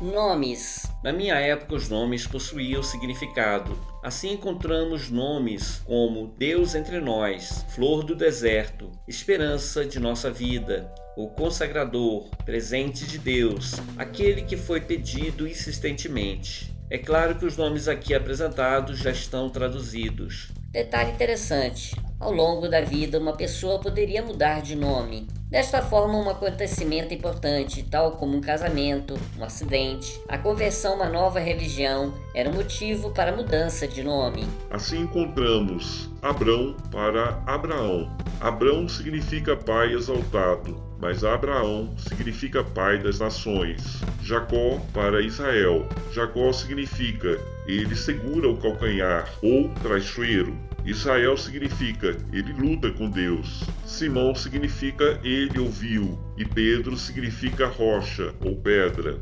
Nomes. 0.00 0.86
Na 1.02 1.10
minha 1.10 1.36
época, 1.36 1.74
os 1.74 1.88
nomes 1.88 2.26
possuíam 2.26 2.82
significado. 2.82 3.76
Assim 4.04 4.34
encontramos 4.34 5.08
nomes 5.10 5.78
como 5.86 6.34
Deus 6.38 6.74
entre 6.74 7.00
nós, 7.00 7.64
Flor 7.70 8.04
do 8.04 8.14
deserto, 8.14 8.92
Esperança 9.08 9.86
de 9.86 9.98
nossa 9.98 10.30
vida, 10.30 10.94
o 11.16 11.26
consagrador, 11.28 12.28
presente 12.44 13.06
de 13.06 13.18
Deus, 13.18 13.76
aquele 13.96 14.42
que 14.42 14.56
foi 14.56 14.82
pedido 14.82 15.48
insistentemente. 15.48 16.76
É 16.90 16.98
claro 16.98 17.36
que 17.36 17.46
os 17.46 17.56
nomes 17.56 17.88
aqui 17.88 18.14
apresentados 18.14 18.98
já 18.98 19.10
estão 19.10 19.48
traduzidos. 19.48 20.52
Detalhe 20.70 21.10
interessante: 21.10 21.96
ao 22.20 22.32
longo 22.32 22.68
da 22.68 22.80
vida, 22.80 23.18
uma 23.18 23.32
pessoa 23.32 23.80
poderia 23.80 24.22
mudar 24.22 24.62
de 24.62 24.76
nome. 24.76 25.26
Desta 25.50 25.82
forma, 25.82 26.16
um 26.16 26.30
acontecimento 26.30 27.12
importante, 27.12 27.82
tal 27.82 28.12
como 28.12 28.36
um 28.36 28.40
casamento, 28.40 29.18
um 29.36 29.42
acidente, 29.42 30.20
a 30.28 30.38
conversão 30.38 30.92
a 30.92 30.94
uma 30.94 31.08
nova 31.08 31.40
religião, 31.40 32.14
era 32.32 32.52
motivo 32.52 33.10
para 33.10 33.32
a 33.32 33.36
mudança 33.36 33.88
de 33.88 34.04
nome. 34.04 34.46
Assim 34.70 35.00
encontramos 35.00 36.08
Abrão 36.22 36.76
para 36.92 37.42
Abraão. 37.48 38.08
Abrão 38.40 38.88
significa 38.88 39.56
pai 39.56 39.92
exaltado, 39.92 40.80
mas 41.00 41.24
Abraão 41.24 41.94
significa 41.96 42.62
pai 42.62 42.98
das 42.98 43.18
nações. 43.18 44.00
Jacó 44.22 44.80
para 44.92 45.22
Israel. 45.22 45.88
Jacó 46.12 46.52
significa 46.52 47.38
ele 47.66 47.96
segura 47.96 48.48
o 48.48 48.56
calcanhar 48.56 49.28
ou 49.42 49.68
traiçoeiro. 49.82 50.54
Israel 50.84 51.36
significa 51.36 52.16
ele 52.32 52.52
luta 52.52 52.90
com 52.90 53.10
Deus. 53.10 53.62
Simão 53.86 54.34
significa 54.34 55.18
ele 55.22 55.58
ouviu. 55.58 56.18
E 56.36 56.44
Pedro 56.44 56.96
significa 56.96 57.66
rocha 57.66 58.34
ou 58.44 58.56
pedra. 58.56 59.18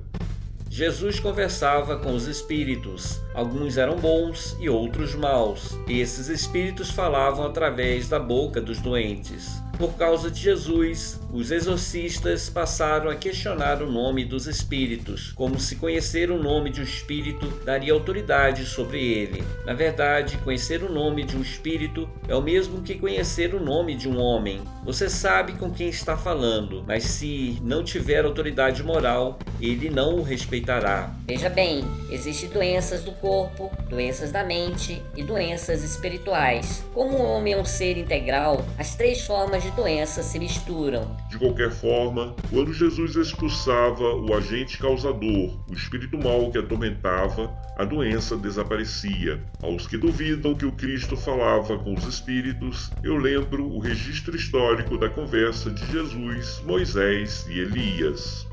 Jesus 0.70 1.18
conversava 1.18 1.98
com 1.98 2.14
os 2.14 2.26
espíritos. 2.26 3.20
Alguns 3.34 3.78
eram 3.78 3.96
bons 3.96 4.56
e 4.60 4.68
outros 4.68 5.14
maus. 5.14 5.78
Esses 5.88 6.28
espíritos 6.28 6.90
falavam 6.90 7.46
através 7.46 8.08
da 8.08 8.18
boca 8.18 8.60
dos 8.60 8.78
doentes. 8.78 9.62
Por 9.78 9.94
causa 9.94 10.28
de 10.28 10.40
Jesus, 10.40 11.20
os 11.32 11.52
exorcistas 11.52 12.50
passaram 12.50 13.08
a 13.08 13.14
questionar 13.14 13.80
o 13.80 13.88
nome 13.88 14.24
dos 14.24 14.48
espíritos, 14.48 15.30
como 15.36 15.60
se 15.60 15.76
conhecer 15.76 16.32
o 16.32 16.42
nome 16.42 16.68
de 16.68 16.80
um 16.80 16.84
espírito 16.84 17.46
daria 17.64 17.92
autoridade 17.92 18.66
sobre 18.66 19.00
ele. 19.00 19.44
Na 19.64 19.74
verdade, 19.74 20.36
conhecer 20.38 20.82
o 20.82 20.92
nome 20.92 21.22
de 21.22 21.36
um 21.36 21.42
espírito 21.42 22.08
é 22.26 22.34
o 22.34 22.42
mesmo 22.42 22.82
que 22.82 22.96
conhecer 22.96 23.54
o 23.54 23.62
nome 23.62 23.94
de 23.94 24.08
um 24.08 24.18
homem. 24.18 24.60
Você 24.84 25.08
sabe 25.08 25.52
com 25.52 25.70
quem 25.70 25.88
está 25.88 26.16
falando, 26.16 26.82
mas 26.84 27.04
se 27.04 27.58
não 27.62 27.84
tiver 27.84 28.24
autoridade 28.24 28.82
moral, 28.82 29.38
ele 29.60 29.90
não 29.90 30.16
o 30.16 30.22
respeitará. 30.22 31.14
Veja 31.26 31.48
bem, 31.48 31.84
existem 32.10 32.48
doenças 32.48 33.04
do 33.04 33.12
corpo, 33.12 33.70
doenças 33.88 34.32
da 34.32 34.42
mente 34.42 35.00
e 35.14 35.22
doenças 35.22 35.84
espirituais. 35.84 36.84
Como 36.92 37.16
o 37.16 37.22
homem 37.22 37.52
é 37.52 37.58
um 37.58 37.64
ser 37.64 37.96
integral, 37.96 38.64
as 38.76 38.96
três 38.96 39.20
formas 39.20 39.62
de 39.62 39.67
de 39.68 39.76
doenças 39.76 40.24
se 40.24 40.38
misturam. 40.38 41.14
De 41.28 41.38
qualquer 41.38 41.70
forma, 41.70 42.34
quando 42.50 42.72
Jesus 42.72 43.16
expulsava 43.16 44.14
o 44.14 44.34
agente 44.34 44.78
causador, 44.78 45.58
o 45.68 45.74
espírito 45.74 46.16
mau 46.16 46.50
que 46.50 46.58
atormentava, 46.58 47.52
a 47.76 47.84
doença 47.84 48.36
desaparecia. 48.36 49.42
Aos 49.62 49.86
que 49.86 49.98
duvidam 49.98 50.54
que 50.54 50.64
o 50.64 50.72
Cristo 50.72 51.16
falava 51.16 51.78
com 51.78 51.94
os 51.94 52.04
espíritos, 52.04 52.90
eu 53.02 53.16
lembro 53.16 53.66
o 53.66 53.78
registro 53.78 54.34
histórico 54.34 54.96
da 54.96 55.10
conversa 55.10 55.70
de 55.70 55.84
Jesus, 55.92 56.62
Moisés 56.64 57.46
e 57.48 57.60
Elias. 57.60 58.46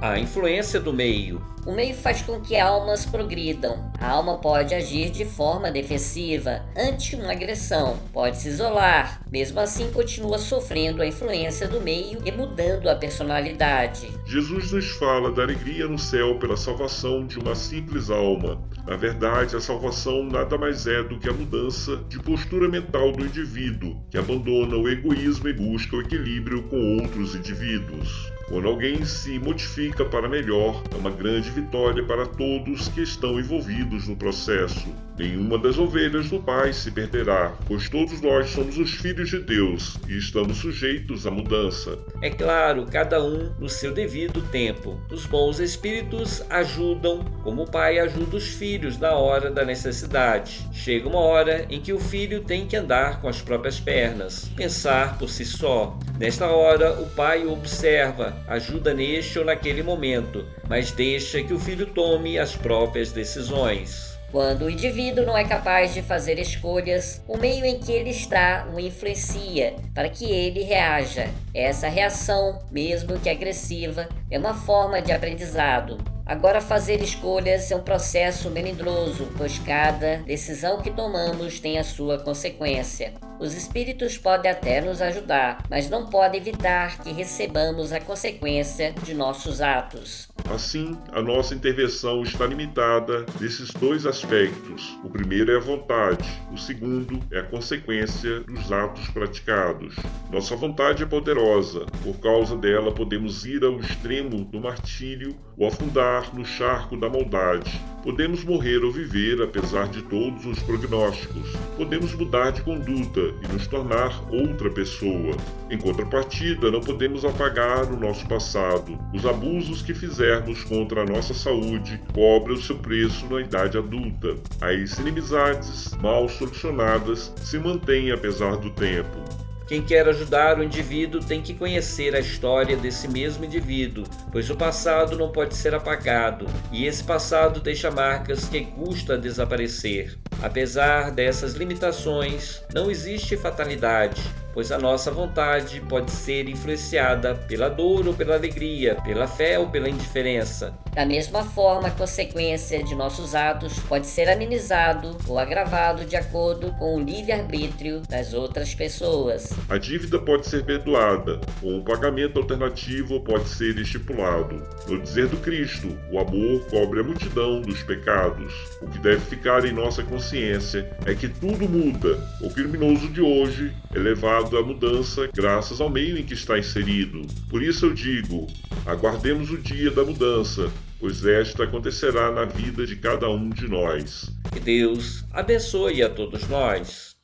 A 0.00 0.18
influência 0.18 0.80
do 0.80 0.92
meio. 0.92 1.55
O 1.66 1.72
meio 1.72 1.96
faz 1.96 2.22
com 2.22 2.40
que 2.40 2.56
almas 2.56 3.04
progridam. 3.04 3.90
A 3.98 4.08
alma 4.08 4.38
pode 4.38 4.72
agir 4.72 5.10
de 5.10 5.24
forma 5.24 5.68
defensiva 5.68 6.64
ante 6.76 7.16
uma 7.16 7.32
agressão, 7.32 7.98
pode 8.12 8.38
se 8.38 8.48
isolar, 8.48 9.20
mesmo 9.32 9.58
assim 9.58 9.90
continua 9.90 10.38
sofrendo 10.38 11.02
a 11.02 11.06
influência 11.06 11.66
do 11.66 11.80
meio 11.80 12.20
e 12.24 12.30
mudando 12.30 12.88
a 12.88 12.94
personalidade. 12.94 14.08
Jesus 14.26 14.70
nos 14.70 14.90
fala 14.92 15.32
da 15.32 15.42
alegria 15.42 15.88
no 15.88 15.98
céu 15.98 16.38
pela 16.38 16.56
salvação 16.56 17.26
de 17.26 17.36
uma 17.36 17.56
simples 17.56 18.10
alma. 18.10 18.62
Na 18.86 18.96
verdade, 18.96 19.56
a 19.56 19.60
salvação 19.60 20.22
nada 20.22 20.56
mais 20.56 20.86
é 20.86 21.02
do 21.02 21.18
que 21.18 21.28
a 21.28 21.32
mudança 21.32 21.96
de 22.08 22.20
postura 22.20 22.68
mental 22.68 23.10
do 23.10 23.26
indivíduo, 23.26 24.00
que 24.08 24.18
abandona 24.18 24.76
o 24.76 24.88
egoísmo 24.88 25.48
e 25.48 25.52
busca 25.52 25.96
o 25.96 26.00
equilíbrio 26.00 26.62
com 26.64 27.00
outros 27.00 27.34
indivíduos. 27.34 28.36
Quando 28.48 28.68
alguém 28.68 29.04
se 29.04 29.40
modifica 29.40 30.04
para 30.04 30.28
melhor, 30.28 30.80
é 30.92 30.96
uma 30.96 31.10
grande 31.10 31.50
vitória 31.56 32.04
para 32.04 32.26
todos 32.26 32.88
que 32.88 33.00
estão 33.02 33.40
envolvidos 33.40 34.06
no 34.06 34.14
processo. 34.14 34.94
Nenhuma 35.18 35.58
das 35.58 35.78
ovelhas 35.78 36.28
do 36.28 36.38
Pai 36.38 36.74
se 36.74 36.90
perderá, 36.90 37.54
pois 37.66 37.88
todos 37.88 38.20
nós 38.20 38.50
somos 38.50 38.76
os 38.76 38.90
filhos 38.90 39.30
de 39.30 39.38
Deus 39.38 39.96
e 40.06 40.18
estamos 40.18 40.58
sujeitos 40.58 41.26
à 41.26 41.30
mudança. 41.30 41.98
É 42.20 42.28
claro, 42.28 42.84
cada 42.84 43.24
um 43.24 43.50
no 43.58 43.68
seu 43.70 43.94
devido 43.94 44.42
tempo. 44.50 45.00
Os 45.10 45.24
bons 45.24 45.58
espíritos 45.58 46.44
ajudam, 46.50 47.24
como 47.42 47.62
o 47.62 47.70
pai 47.70 47.98
ajuda 47.98 48.36
os 48.36 48.48
filhos 48.48 48.98
na 48.98 49.12
hora 49.12 49.50
da 49.50 49.64
necessidade. 49.64 50.68
Chega 50.74 51.08
uma 51.08 51.20
hora 51.20 51.64
em 51.70 51.80
que 51.80 51.94
o 51.94 51.98
filho 51.98 52.42
tem 52.42 52.66
que 52.66 52.76
andar 52.76 53.22
com 53.22 53.28
as 53.28 53.40
próprias 53.40 53.80
pernas, 53.80 54.50
pensar 54.54 55.18
por 55.18 55.30
si 55.30 55.46
só. 55.46 55.98
Nesta 56.18 56.46
hora, 56.46 56.92
o 57.00 57.06
pai 57.10 57.46
o 57.46 57.52
observa, 57.52 58.36
ajuda 58.46 58.92
neste 58.92 59.38
ou 59.38 59.44
naquele 59.46 59.82
momento, 59.82 60.44
mas 60.68 60.90
deixa 60.90 61.42
que 61.42 61.52
o 61.52 61.58
filho 61.58 61.86
tome 61.86 62.38
as 62.38 62.56
próprias 62.56 63.12
decisões. 63.12 64.16
Quando 64.32 64.62
o 64.62 64.70
indivíduo 64.70 65.24
não 65.24 65.38
é 65.38 65.44
capaz 65.44 65.94
de 65.94 66.02
fazer 66.02 66.38
escolhas, 66.38 67.22
o 67.28 67.38
meio 67.38 67.64
em 67.64 67.78
que 67.78 67.92
ele 67.92 68.10
está 68.10 68.68
o 68.74 68.78
influencia 68.80 69.76
para 69.94 70.08
que 70.08 70.24
ele 70.24 70.62
reaja. 70.62 71.28
Essa 71.54 71.88
reação, 71.88 72.58
mesmo 72.70 73.18
que 73.20 73.30
agressiva, 73.30 74.08
é 74.30 74.38
uma 74.38 74.54
forma 74.54 75.00
de 75.00 75.12
aprendizado. 75.12 76.15
Agora, 76.26 76.60
fazer 76.60 77.00
escolhas 77.00 77.70
é 77.70 77.76
um 77.76 77.82
processo 77.82 78.50
melindroso, 78.50 79.28
pois 79.38 79.60
cada 79.60 80.16
decisão 80.24 80.82
que 80.82 80.90
tomamos 80.90 81.60
tem 81.60 81.78
a 81.78 81.84
sua 81.84 82.18
consequência. 82.18 83.14
Os 83.38 83.54
espíritos 83.54 84.18
podem 84.18 84.50
até 84.50 84.80
nos 84.80 85.00
ajudar, 85.00 85.62
mas 85.70 85.88
não 85.88 86.06
podem 86.06 86.40
evitar 86.40 86.98
que 86.98 87.12
recebamos 87.12 87.92
a 87.92 88.00
consequência 88.00 88.92
de 89.04 89.14
nossos 89.14 89.60
atos. 89.60 90.28
Assim, 90.50 90.96
a 91.12 91.20
nossa 91.20 91.54
intervenção 91.54 92.22
está 92.22 92.46
limitada 92.46 93.26
nesses 93.40 93.70
dois 93.72 94.06
aspectos. 94.06 94.98
O 95.04 95.10
primeiro 95.10 95.52
é 95.52 95.56
a 95.56 95.60
vontade, 95.60 96.26
o 96.52 96.56
segundo 96.56 97.20
é 97.30 97.40
a 97.40 97.42
consequência 97.42 98.40
dos 98.40 98.72
atos 98.72 99.08
praticados. 99.10 99.96
Nossa 100.30 100.56
vontade 100.56 101.02
é 101.02 101.06
poderosa, 101.06 101.84
por 102.02 102.18
causa 102.18 102.56
dela 102.56 102.92
podemos 102.92 103.44
ir 103.44 103.64
ao 103.64 103.78
extremo 103.78 104.44
do 104.44 104.60
martírio 104.60 105.36
ou 105.58 105.68
afundar 105.68 106.15
no 106.32 106.44
charco 106.44 106.96
da 106.96 107.08
maldade. 107.08 107.80
Podemos 108.02 108.44
morrer 108.44 108.84
ou 108.84 108.92
viver 108.92 109.42
apesar 109.42 109.88
de 109.88 110.00
todos 110.02 110.46
os 110.46 110.60
prognósticos. 110.60 111.52
Podemos 111.76 112.14
mudar 112.14 112.52
de 112.52 112.62
conduta 112.62 113.20
e 113.42 113.52
nos 113.52 113.66
tornar 113.66 114.22
outra 114.30 114.70
pessoa. 114.70 115.36
Em 115.68 115.76
contrapartida, 115.76 116.70
não 116.70 116.80
podemos 116.80 117.24
apagar 117.24 117.92
o 117.92 117.98
nosso 117.98 118.26
passado. 118.28 118.96
Os 119.12 119.26
abusos 119.26 119.82
que 119.82 119.92
fizermos 119.92 120.62
contra 120.64 121.02
a 121.02 121.04
nossa 121.04 121.34
saúde 121.34 122.00
cobram 122.14 122.54
o 122.54 122.62
seu 122.62 122.78
preço 122.78 123.26
na 123.26 123.40
idade 123.40 123.76
adulta. 123.76 124.36
As 124.60 124.98
inimizades, 124.98 125.92
maus 126.00 126.32
solucionadas 126.32 127.32
se 127.42 127.58
mantêm 127.58 128.12
apesar 128.12 128.56
do 128.56 128.70
tempo. 128.70 129.35
Quem 129.66 129.82
quer 129.82 130.08
ajudar 130.08 130.60
o 130.60 130.62
indivíduo 130.62 131.20
tem 131.20 131.42
que 131.42 131.52
conhecer 131.52 132.14
a 132.14 132.20
história 132.20 132.76
desse 132.76 133.08
mesmo 133.08 133.44
indivíduo, 133.44 134.04
pois 134.30 134.48
o 134.48 134.56
passado 134.56 135.18
não 135.18 135.32
pode 135.32 135.56
ser 135.56 135.74
apagado 135.74 136.46
e 136.70 136.86
esse 136.86 137.02
passado 137.02 137.60
deixa 137.60 137.90
marcas 137.90 138.48
que 138.48 138.64
custa 138.64 139.18
desaparecer. 139.18 140.16
Apesar 140.40 141.10
dessas 141.10 141.54
limitações, 141.54 142.62
não 142.72 142.88
existe 142.88 143.36
fatalidade 143.36 144.22
pois 144.56 144.72
a 144.72 144.78
nossa 144.78 145.10
vontade 145.10 145.82
pode 145.82 146.10
ser 146.10 146.48
influenciada 146.48 147.34
pela 147.34 147.68
dor 147.68 148.08
ou 148.08 148.14
pela 148.14 148.36
alegria, 148.36 148.94
pela 149.04 149.28
fé 149.28 149.58
ou 149.58 149.68
pela 149.68 149.86
indiferença. 149.86 150.72
Da 150.94 151.04
mesma 151.04 151.44
forma, 151.44 151.88
a 151.88 151.90
consequência 151.90 152.82
de 152.82 152.94
nossos 152.94 153.34
atos 153.34 153.78
pode 153.80 154.06
ser 154.06 154.30
amenizado 154.30 155.14
ou 155.28 155.38
agravado 155.38 156.06
de 156.06 156.16
acordo 156.16 156.72
com 156.78 156.96
o 156.96 157.00
livre-arbítrio 157.02 158.00
das 158.08 158.32
outras 158.32 158.74
pessoas. 158.74 159.50
A 159.68 159.78
dívida 159.78 160.18
pode 160.18 160.46
ser 160.46 160.64
perdoada, 160.64 161.40
ou 161.62 161.76
um 161.76 161.82
pagamento 161.82 162.38
alternativo 162.38 163.20
pode 163.20 163.48
ser 163.48 163.76
estipulado. 163.78 164.62
No 164.88 165.00
dizer 165.00 165.26
do 165.26 165.36
Cristo, 165.38 165.88
o 166.10 166.18
amor 166.20 166.64
cobre 166.66 167.00
a 167.00 167.02
multidão 167.02 167.60
dos 167.60 167.82
pecados. 167.82 168.52
O 168.80 168.88
que 168.88 168.98
deve 168.98 169.20
ficar 169.20 169.64
em 169.64 169.72
nossa 169.72 170.02
consciência 170.02 170.88
é 171.04 171.14
que 171.14 171.28
tudo 171.28 171.68
muda. 171.68 172.16
O 172.40 172.50
criminoso 172.50 173.08
de 173.08 173.20
hoje 173.20 173.72
é 173.94 173.98
levado 173.98 174.56
à 174.56 174.62
mudança 174.62 175.28
graças 175.34 175.80
ao 175.80 175.90
meio 175.90 176.16
em 176.16 176.24
que 176.24 176.34
está 176.34 176.58
inserido. 176.58 177.22
Por 177.50 177.62
isso 177.62 177.86
eu 177.86 177.92
digo: 177.92 178.46
aguardemos 178.84 179.50
o 179.50 179.58
dia 179.58 179.90
da 179.90 180.04
mudança, 180.04 180.70
pois 181.00 181.24
esta 181.26 181.64
acontecerá 181.64 182.30
na 182.30 182.44
vida 182.44 182.86
de 182.86 182.94
cada 182.96 183.28
um 183.28 183.50
de 183.50 183.68
nós. 183.68 184.30
Que 184.52 184.60
Deus 184.60 185.24
abençoe 185.32 186.02
a 186.02 186.08
todos 186.08 186.46
nós. 186.48 187.15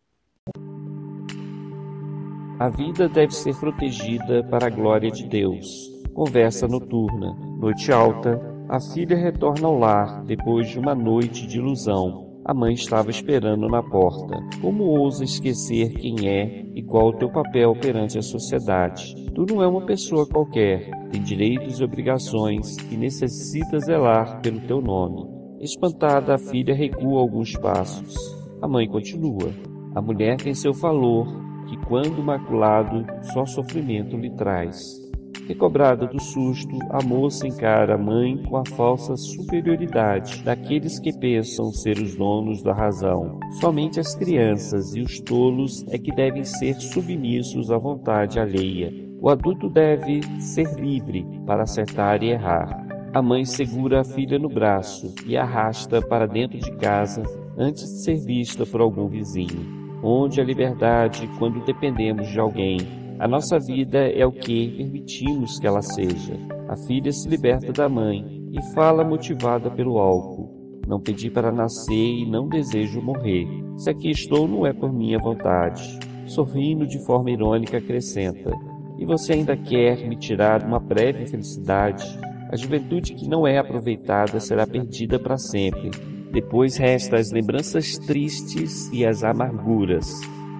A 2.61 2.69
vida 2.69 3.09
deve 3.09 3.35
ser 3.35 3.59
protegida 3.59 4.45
para 4.45 4.67
a 4.69 4.71
glória 4.71 5.11
de 5.11 5.27
Deus. 5.27 5.91
Conversa 6.15 6.69
noturna. 6.69 7.35
Noite 7.59 7.91
alta. 7.91 8.39
A 8.69 8.79
filha 8.79 9.17
retorna 9.17 9.67
ao 9.67 9.77
lar 9.77 10.23
depois 10.25 10.69
de 10.69 10.79
uma 10.79 10.95
noite 10.95 11.45
de 11.47 11.59
ilusão. 11.59 12.22
A 12.45 12.53
mãe 12.53 12.75
estava 12.75 13.09
esperando 13.09 13.69
na 13.69 13.83
porta. 13.83 14.37
Como 14.61 14.83
ousa 14.85 15.23
esquecer 15.23 15.93
quem 15.95 16.29
é 16.29 16.67
e 16.75 16.83
qual 16.83 17.09
o 17.09 17.17
teu 17.17 17.31
papel 17.31 17.73
perante 17.81 18.19
a 18.19 18.23
sociedade? 18.23 19.15
Tu 19.33 19.47
não 19.49 19.63
é 19.63 19.67
uma 19.69 19.87
pessoa 19.87 20.27
qualquer, 20.27 20.91
tem 21.13 21.23
direitos 21.23 21.79
e 21.79 21.85
obrigações 21.85 22.77
e 22.91 22.97
necessita 22.97 23.79
zelar 23.79 24.41
pelo 24.41 24.61
teu 24.61 24.81
nome. 24.81 25.31
Espantada, 25.61 26.35
a 26.35 26.39
filha 26.39 26.75
recua 26.75 27.21
alguns 27.21 27.53
passos. 27.53 28.15
A 28.61 28.67
mãe 28.67 28.89
continua. 28.89 29.53
A 29.95 30.03
mulher 30.03 30.37
tem 30.37 30.53
seu 30.53 30.73
valor, 30.73 31.27
que 31.69 31.77
quando 31.87 32.25
maculado, 32.25 33.07
só 33.33 33.47
sofrimento 33.47 34.17
lhe 34.17 34.31
traz. 34.35 35.02
Recobrada 35.49 36.07
do 36.07 36.21
susto, 36.21 36.79
a 36.91 37.03
moça 37.03 37.47
encara 37.47 37.97
a 37.97 37.99
mãe 37.99 38.37
com 38.45 38.57
a 38.57 38.65
falsa 38.65 39.17
superioridade 39.17 40.43
daqueles 40.45 41.01
que 41.01 41.13
pensam 41.13 41.73
ser 41.73 41.99
os 41.99 42.15
donos 42.15 42.63
da 42.63 42.73
razão. 42.73 43.41
Somente 43.61 43.99
as 43.99 44.15
crianças 44.15 44.95
e 44.95 45.01
os 45.01 45.21
tolos 45.21 45.85
é 45.89 45.99
que 45.99 46.15
devem 46.15 46.45
ser 46.45 46.75
submissos 46.75 47.73
à 47.73 47.77
vontade 47.77 48.39
alheia. 48.39 48.93
O 49.21 49.29
adulto 49.29 49.69
deve 49.69 50.21
ser 50.41 50.73
livre 50.81 51.27
para 51.45 51.65
acertar 51.65 52.23
e 52.23 52.31
errar. 52.31 52.87
A 53.13 53.21
mãe 53.21 53.45
segura 53.45 54.01
a 54.01 54.05
filha 54.05 54.39
no 54.39 54.49
braço 54.49 55.13
e 55.27 55.37
arrasta 55.37 56.01
para 56.01 56.27
dentro 56.27 56.59
de 56.59 56.71
casa 56.77 57.23
antes 57.59 57.83
de 57.83 58.05
ser 58.05 58.17
vista 58.17 58.65
por 58.65 58.81
algum 58.81 59.09
vizinho. 59.09 59.83
Onde 60.03 60.41
a 60.41 60.45
liberdade 60.45 61.29
quando 61.39 61.65
dependemos 61.65 62.29
de 62.29 62.41
alguém 62.41 63.02
a 63.23 63.29
nossa 63.29 63.57
vida 63.57 63.99
é 63.99 64.27
o 64.27 64.33
que 64.33 64.69
permitimos 64.77 65.61
que 65.61 65.65
ela 65.65 65.81
seja. 65.81 66.35
A 66.69 66.77
filha 66.77 67.13
se 67.13 67.29
liberta 67.29 67.73
da 67.73 67.89
mãe 67.89 68.43
e 68.51 68.61
fala 68.75 69.05
motivada 69.05 69.71
pelo 69.71 69.97
álcool. 69.99 70.83
Não 70.89 71.01
pedi 71.01 71.31
para 71.31 71.53
nascer 71.53 71.95
e 71.95 72.29
não 72.29 72.49
desejo 72.49 73.01
morrer. 73.01 73.47
Se 73.77 73.91
aqui 73.91 74.11
estou, 74.11 74.49
não 74.49 74.67
é 74.67 74.73
por 74.73 74.93
minha 74.93 75.21
vontade. 75.21 76.01
Sorrindo 76.27 76.85
de 76.85 76.99
forma 77.07 77.31
irônica, 77.31 77.79
acrescenta: 77.79 78.51
E 78.99 79.07
você 79.07 79.35
ainda 79.35 79.57
quer 79.57 80.05
me 80.09 80.17
tirar 80.17 80.65
uma 80.65 80.81
breve 80.81 81.25
felicidade? 81.25 82.19
A 82.51 82.57
juventude 82.57 83.15
que 83.15 83.29
não 83.29 83.47
é 83.47 83.57
aproveitada 83.57 84.41
será 84.41 84.67
perdida 84.67 85.17
para 85.17 85.39
sempre. 85.39 85.93
Depois 86.33 86.77
resta 86.77 87.19
as 87.19 87.31
lembranças 87.31 87.99
tristes 87.99 88.91
e 88.93 89.07
as 89.07 89.23
amarguras. 89.23 90.11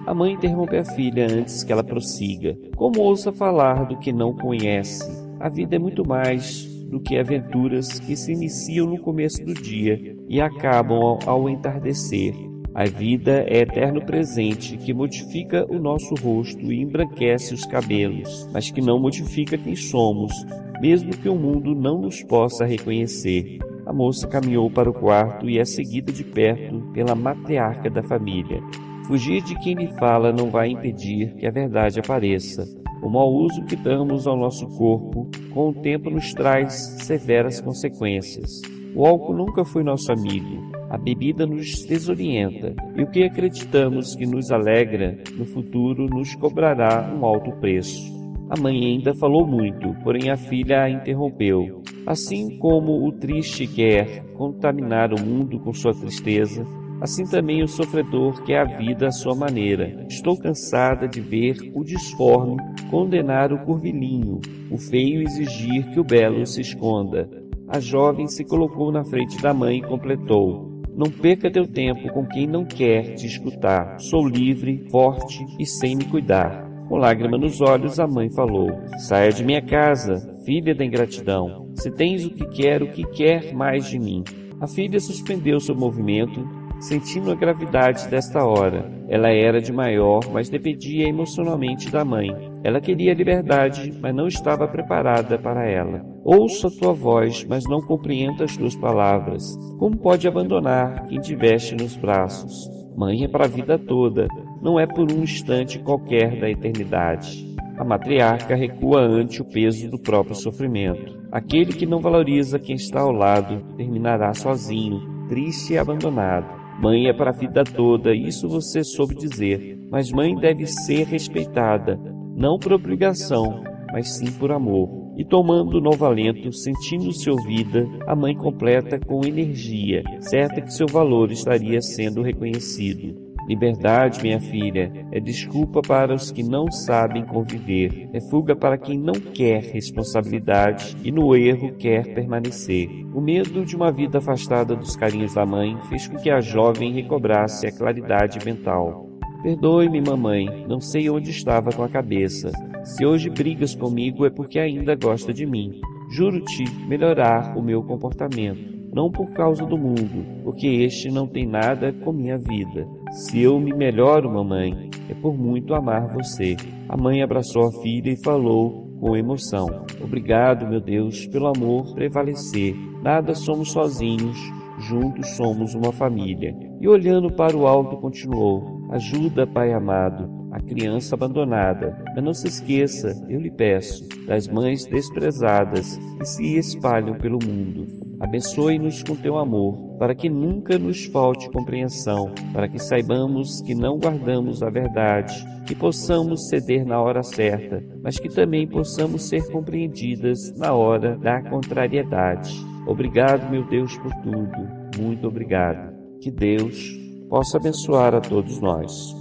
A 0.05 0.13
mãe 0.13 0.33
interrompe 0.33 0.75
a 0.75 0.83
filha 0.83 1.25
antes 1.31 1.63
que 1.63 1.71
ela 1.71 1.83
prossiga. 1.83 2.57
Como 2.75 2.99
ousa 2.99 3.31
falar 3.31 3.85
do 3.85 3.97
que 3.97 4.11
não 4.11 4.35
conhece? 4.35 5.09
A 5.39 5.47
vida 5.47 5.77
é 5.77 5.79
muito 5.79 6.05
mais 6.05 6.65
do 6.89 6.99
que 6.99 7.17
aventuras 7.17 7.99
que 7.99 8.15
se 8.15 8.33
iniciam 8.33 8.85
no 8.85 8.99
começo 8.99 9.43
do 9.45 9.53
dia 9.53 10.15
e 10.27 10.41
acabam 10.41 10.99
ao, 11.01 11.19
ao 11.25 11.49
entardecer. 11.49 12.33
A 12.75 12.83
vida 12.85 13.45
é 13.47 13.59
eterno 13.59 14.05
presente 14.05 14.77
que 14.77 14.93
modifica 14.93 15.65
o 15.69 15.79
nosso 15.79 16.15
rosto 16.15 16.71
e 16.71 16.81
embranquece 16.81 17.53
os 17.53 17.65
cabelos, 17.65 18.49
mas 18.51 18.71
que 18.71 18.81
não 18.81 18.99
modifica 18.99 19.57
quem 19.57 19.75
somos, 19.75 20.33
mesmo 20.81 21.11
que 21.11 21.29
o 21.29 21.35
mundo 21.35 21.73
não 21.73 22.01
nos 22.01 22.21
possa 22.23 22.65
reconhecer. 22.65 23.59
A 23.85 23.93
moça 23.93 24.27
caminhou 24.27 24.69
para 24.69 24.89
o 24.89 24.93
quarto 24.93 25.49
e 25.49 25.59
é 25.59 25.65
seguida 25.65 26.11
de 26.11 26.23
perto 26.23 26.81
pela 26.93 27.15
matriarca 27.15 27.89
da 27.89 28.03
família. 28.03 28.61
Fugir 29.07 29.41
de 29.43 29.55
quem 29.59 29.75
lhe 29.75 29.87
fala 29.99 30.31
não 30.31 30.49
vai 30.49 30.69
impedir 30.69 31.35
que 31.35 31.45
a 31.45 31.51
verdade 31.51 31.99
apareça. 31.99 32.63
O 33.01 33.09
mau 33.09 33.29
uso 33.33 33.65
que 33.65 33.75
damos 33.75 34.25
ao 34.25 34.37
nosso 34.37 34.65
corpo, 34.77 35.29
com 35.53 35.69
o 35.69 35.73
tempo 35.73 36.09
nos 36.09 36.33
traz 36.33 36.73
severas 37.01 37.59
consequências. 37.59 38.61
O 38.95 39.05
álcool 39.05 39.33
nunca 39.33 39.65
foi 39.65 39.83
nosso 39.83 40.11
amigo. 40.11 40.71
A 40.89 40.97
bebida 40.97 41.45
nos 41.45 41.83
desorienta, 41.85 42.73
e 42.95 43.01
o 43.01 43.09
que 43.09 43.23
acreditamos 43.23 44.15
que 44.15 44.25
nos 44.25 44.51
alegra, 44.51 45.17
no 45.35 45.45
futuro 45.45 46.05
nos 46.05 46.33
cobrará 46.35 47.13
um 47.13 47.25
alto 47.25 47.51
preço. 47.59 48.13
A 48.49 48.59
mãe 48.59 48.85
ainda 48.85 49.15
falou 49.15 49.45
muito, 49.45 49.93
porém 50.03 50.29
a 50.29 50.37
filha 50.37 50.83
a 50.83 50.89
interrompeu. 50.89 51.81
Assim 52.05 52.57
como 52.57 53.05
o 53.05 53.11
triste 53.11 53.65
quer 53.65 54.23
contaminar 54.35 55.11
o 55.13 55.19
mundo 55.19 55.59
com 55.59 55.73
sua 55.73 55.93
tristeza, 55.93 56.65
assim 57.03 57.25
também 57.25 57.61
o 57.61 57.67
sofredor 57.67 58.41
quer 58.45 58.59
a 58.59 58.77
vida 58.77 59.07
à 59.07 59.11
sua 59.11 59.35
maneira. 59.35 60.05
Estou 60.07 60.39
cansada 60.39 61.05
de 61.05 61.19
ver 61.19 61.57
o 61.75 61.83
disforme 61.83 62.55
condenar 62.89 63.51
o 63.51 63.59
curvilinho, 63.65 64.39
o 64.71 64.77
feio 64.77 65.21
exigir 65.21 65.91
que 65.91 65.99
o 65.99 66.03
belo 66.03 66.45
se 66.45 66.61
esconda. 66.61 67.29
A 67.67 67.81
jovem 67.81 68.25
se 68.27 68.45
colocou 68.45 68.89
na 68.89 69.03
frente 69.03 69.41
da 69.41 69.53
mãe 69.53 69.79
e 69.79 69.83
completou: 69.83 70.81
Não 70.95 71.11
perca 71.11 71.51
teu 71.51 71.67
tempo 71.67 72.07
com 72.13 72.25
quem 72.25 72.47
não 72.47 72.63
quer 72.63 73.15
te 73.15 73.27
escutar. 73.27 73.99
Sou 73.99 74.25
livre, 74.25 74.87
forte 74.89 75.43
e 75.59 75.65
sem 75.65 75.97
me 75.97 76.05
cuidar. 76.05 76.71
Com 76.87 76.95
lágrima 76.95 77.37
nos 77.37 77.59
olhos, 77.59 77.99
a 77.99 78.07
mãe 78.07 78.29
falou: 78.31 78.69
Saia 78.99 79.33
de 79.33 79.43
minha 79.43 79.61
casa, 79.61 80.21
filha 80.45 80.73
da 80.73 80.85
ingratidão. 80.85 81.69
Se 81.75 81.91
tens 81.91 82.25
o 82.25 82.29
que 82.29 82.45
quer, 82.47 82.81
o 82.81 82.91
que 82.91 83.03
quer 83.03 83.53
mais 83.53 83.89
de 83.89 83.99
mim? 83.99 84.23
A 84.61 84.67
filha 84.67 84.99
suspendeu 85.01 85.59
seu 85.59 85.75
movimento 85.75 86.62
sentindo 86.83 87.31
a 87.31 87.35
gravidade 87.35 88.07
desta 88.07 88.45
hora. 88.45 88.91
Ela 89.07 89.29
era 89.29 89.61
de 89.61 89.71
maior, 89.71 90.21
mas 90.31 90.49
dependia 90.49 91.07
emocionalmente 91.07 91.89
da 91.89 92.03
mãe. 92.03 92.29
Ela 92.63 92.81
queria 92.81 93.13
liberdade, 93.13 93.93
mas 94.01 94.13
não 94.13 94.27
estava 94.27 94.67
preparada 94.67 95.37
para 95.37 95.69
ela. 95.69 96.01
Ouço 96.23 96.67
a 96.67 96.71
tua 96.71 96.93
voz, 96.93 97.45
mas 97.47 97.63
não 97.65 97.81
compreendo 97.81 98.43
as 98.43 98.55
tuas 98.57 98.75
palavras. 98.75 99.55
Como 99.77 99.97
pode 99.97 100.27
abandonar 100.27 101.05
quem 101.07 101.19
tiveste 101.19 101.75
nos 101.75 101.95
braços? 101.95 102.69
Mãe 102.95 103.23
é 103.23 103.27
para 103.27 103.45
a 103.45 103.49
vida 103.49 103.77
toda. 103.77 104.27
não 104.61 104.79
é 104.79 104.87
por 104.87 105.11
um 105.11 105.23
instante 105.23 105.77
qualquer 105.79 106.39
da 106.39 106.49
eternidade. 106.49 107.53
A 107.77 107.83
matriarca 107.83 108.55
recua 108.55 109.01
ante 109.01 109.41
o 109.41 109.45
peso 109.45 109.89
do 109.89 109.99
próprio 109.99 110.35
sofrimento. 110.35 111.17
Aquele 111.29 111.73
que 111.73 111.85
não 111.85 111.99
valoriza 111.99 112.59
quem 112.59 112.75
está 112.75 113.01
ao 113.01 113.11
lado 113.11 113.61
terminará 113.75 114.33
sozinho, 114.33 115.01
triste 115.27 115.73
e 115.73 115.77
abandonado. 115.77 116.62
Mãe 116.79 117.07
é 117.07 117.13
para 117.13 117.29
a 117.29 117.33
vida 117.33 117.63
toda, 117.63 118.13
isso 118.13 118.47
você 118.49 118.83
soube 118.83 119.15
dizer, 119.15 119.77
mas 119.89 120.11
mãe 120.11 120.35
deve 120.35 120.65
ser 120.65 121.05
respeitada, 121.05 121.99
não 122.35 122.57
por 122.57 122.73
obrigação, 122.73 123.63
mas 123.91 124.17
sim 124.17 124.31
por 124.33 124.51
amor. 124.51 125.03
E 125.15 125.23
tomando 125.23 125.79
novo 125.79 126.03
alento, 126.05 126.51
sentindo-se 126.51 127.29
ouvida, 127.29 127.87
a 128.07 128.15
mãe 128.15 128.35
completa 128.35 128.99
com 128.99 129.23
energia, 129.23 130.01
certa 130.19 130.59
que 130.59 130.73
seu 130.73 130.87
valor 130.87 131.31
estaria 131.31 131.79
sendo 131.81 132.23
reconhecido. 132.23 133.22
Liberdade, 133.47 134.21
minha 134.21 134.39
filha, 134.39 134.89
é 135.11 135.19
desculpa 135.19 135.81
para 135.81 136.13
os 136.13 136.31
que 136.31 136.41
não 136.41 136.71
sabem 136.71 137.25
conviver, 137.25 138.09
é 138.13 138.21
fuga 138.21 138.55
para 138.55 138.77
quem 138.77 138.97
não 138.97 139.13
quer 139.13 139.61
responsabilidade 139.61 140.95
e 141.03 141.11
no 141.11 141.35
erro 141.35 141.73
quer 141.73 142.13
permanecer. 142.13 142.87
O 143.13 143.19
medo 143.19 143.65
de 143.65 143.75
uma 143.75 143.91
vida 143.91 144.19
afastada 144.19 144.75
dos 144.75 144.95
carinhos 144.95 145.33
da 145.33 145.45
mãe 145.45 145.77
fez 145.89 146.07
com 146.07 146.15
que 146.15 146.29
a 146.29 146.39
jovem 146.39 146.93
recobrasse 146.93 147.67
a 147.67 147.77
claridade 147.77 148.39
mental. 148.45 149.09
Perdoe-me, 149.43 149.99
mamãe, 149.99 150.65
não 150.69 150.79
sei 150.79 151.09
onde 151.09 151.29
estava 151.29 151.69
com 151.71 151.83
a 151.83 151.89
cabeça. 151.89 152.49
Se 152.85 153.05
hoje 153.05 153.29
brigas 153.29 153.75
comigo 153.75 154.25
é 154.25 154.29
porque 154.29 154.57
ainda 154.57 154.95
gosta 154.95 155.33
de 155.33 155.45
mim. 155.45 155.81
Juro-te 156.11 156.63
melhorar 156.87 157.57
o 157.57 157.61
meu 157.61 157.83
comportamento 157.83 158.72
não 158.93 159.09
por 159.09 159.31
causa 159.31 159.65
do 159.65 159.77
mundo, 159.77 160.43
porque 160.43 160.67
este 160.67 161.09
não 161.09 161.27
tem 161.27 161.47
nada 161.47 161.91
com 161.91 162.11
minha 162.11 162.37
vida. 162.37 162.87
Se 163.11 163.41
eu 163.41 163.59
me 163.59 163.73
melhoro, 163.73 164.31
mamãe, 164.31 164.89
é 165.09 165.13
por 165.15 165.37
muito 165.37 165.73
amar 165.73 166.13
você. 166.13 166.55
A 166.87 166.95
mãe 166.95 167.21
abraçou 167.23 167.67
a 167.67 167.71
filha 167.81 168.11
e 168.11 168.23
falou 168.23 168.97
com 168.99 169.17
emoção: 169.17 169.67
Obrigado, 170.01 170.67
meu 170.67 170.79
Deus, 170.79 171.25
pelo 171.27 171.47
amor 171.47 171.93
prevalecer. 171.93 172.75
Nada 173.01 173.33
somos 173.33 173.71
sozinhos, 173.71 174.37
juntos 174.79 175.35
somos 175.35 175.73
uma 175.73 175.91
família. 175.91 176.55
E 176.79 176.87
olhando 176.87 177.31
para 177.31 177.57
o 177.57 177.67
alto, 177.67 177.97
continuou: 177.97 178.87
Ajuda, 178.91 179.47
Pai 179.47 179.73
amado, 179.73 180.29
a 180.51 180.59
criança 180.61 181.15
abandonada. 181.15 181.97
Mas 182.15 182.23
não 182.23 182.33
se 182.33 182.47
esqueça, 182.47 183.11
eu 183.27 183.41
lhe 183.41 183.51
peço, 183.51 184.07
das 184.27 184.47
mães 184.47 184.85
desprezadas 184.85 185.97
que 186.19 186.25
se 186.25 186.57
espalham 186.57 187.15
pelo 187.15 187.39
mundo. 187.43 188.02
Abençoe-nos 188.23 189.03
com 189.03 189.17
teu 189.17 189.37
amor, 189.37 189.97
para 189.99 190.15
que 190.15 190.29
nunca 190.29 190.79
nos 190.79 191.03
falte 191.07 191.51
compreensão, 191.51 192.33
para 192.53 192.69
que 192.69 192.79
saibamos 192.79 193.59
que 193.59 193.75
não 193.75 193.99
guardamos 193.99 194.63
a 194.63 194.69
verdade, 194.69 195.33
que 195.67 195.75
possamos 195.75 196.47
ceder 196.47 196.85
na 196.85 197.01
hora 197.01 197.21
certa, 197.21 197.83
mas 198.01 198.17
que 198.17 198.29
também 198.29 198.65
possamos 198.65 199.23
ser 199.23 199.51
compreendidas 199.51 200.57
na 200.57 200.73
hora 200.73 201.17
da 201.17 201.41
contrariedade. 201.49 202.53
Obrigado, 202.87 203.51
meu 203.51 203.67
Deus, 203.67 203.97
por 203.97 204.13
tudo. 204.21 204.97
Muito 204.97 205.27
obrigado. 205.27 205.93
Que 206.21 206.31
Deus 206.31 206.97
possa 207.29 207.57
abençoar 207.57 208.15
a 208.15 208.21
todos 208.21 208.57
nós. 208.61 209.13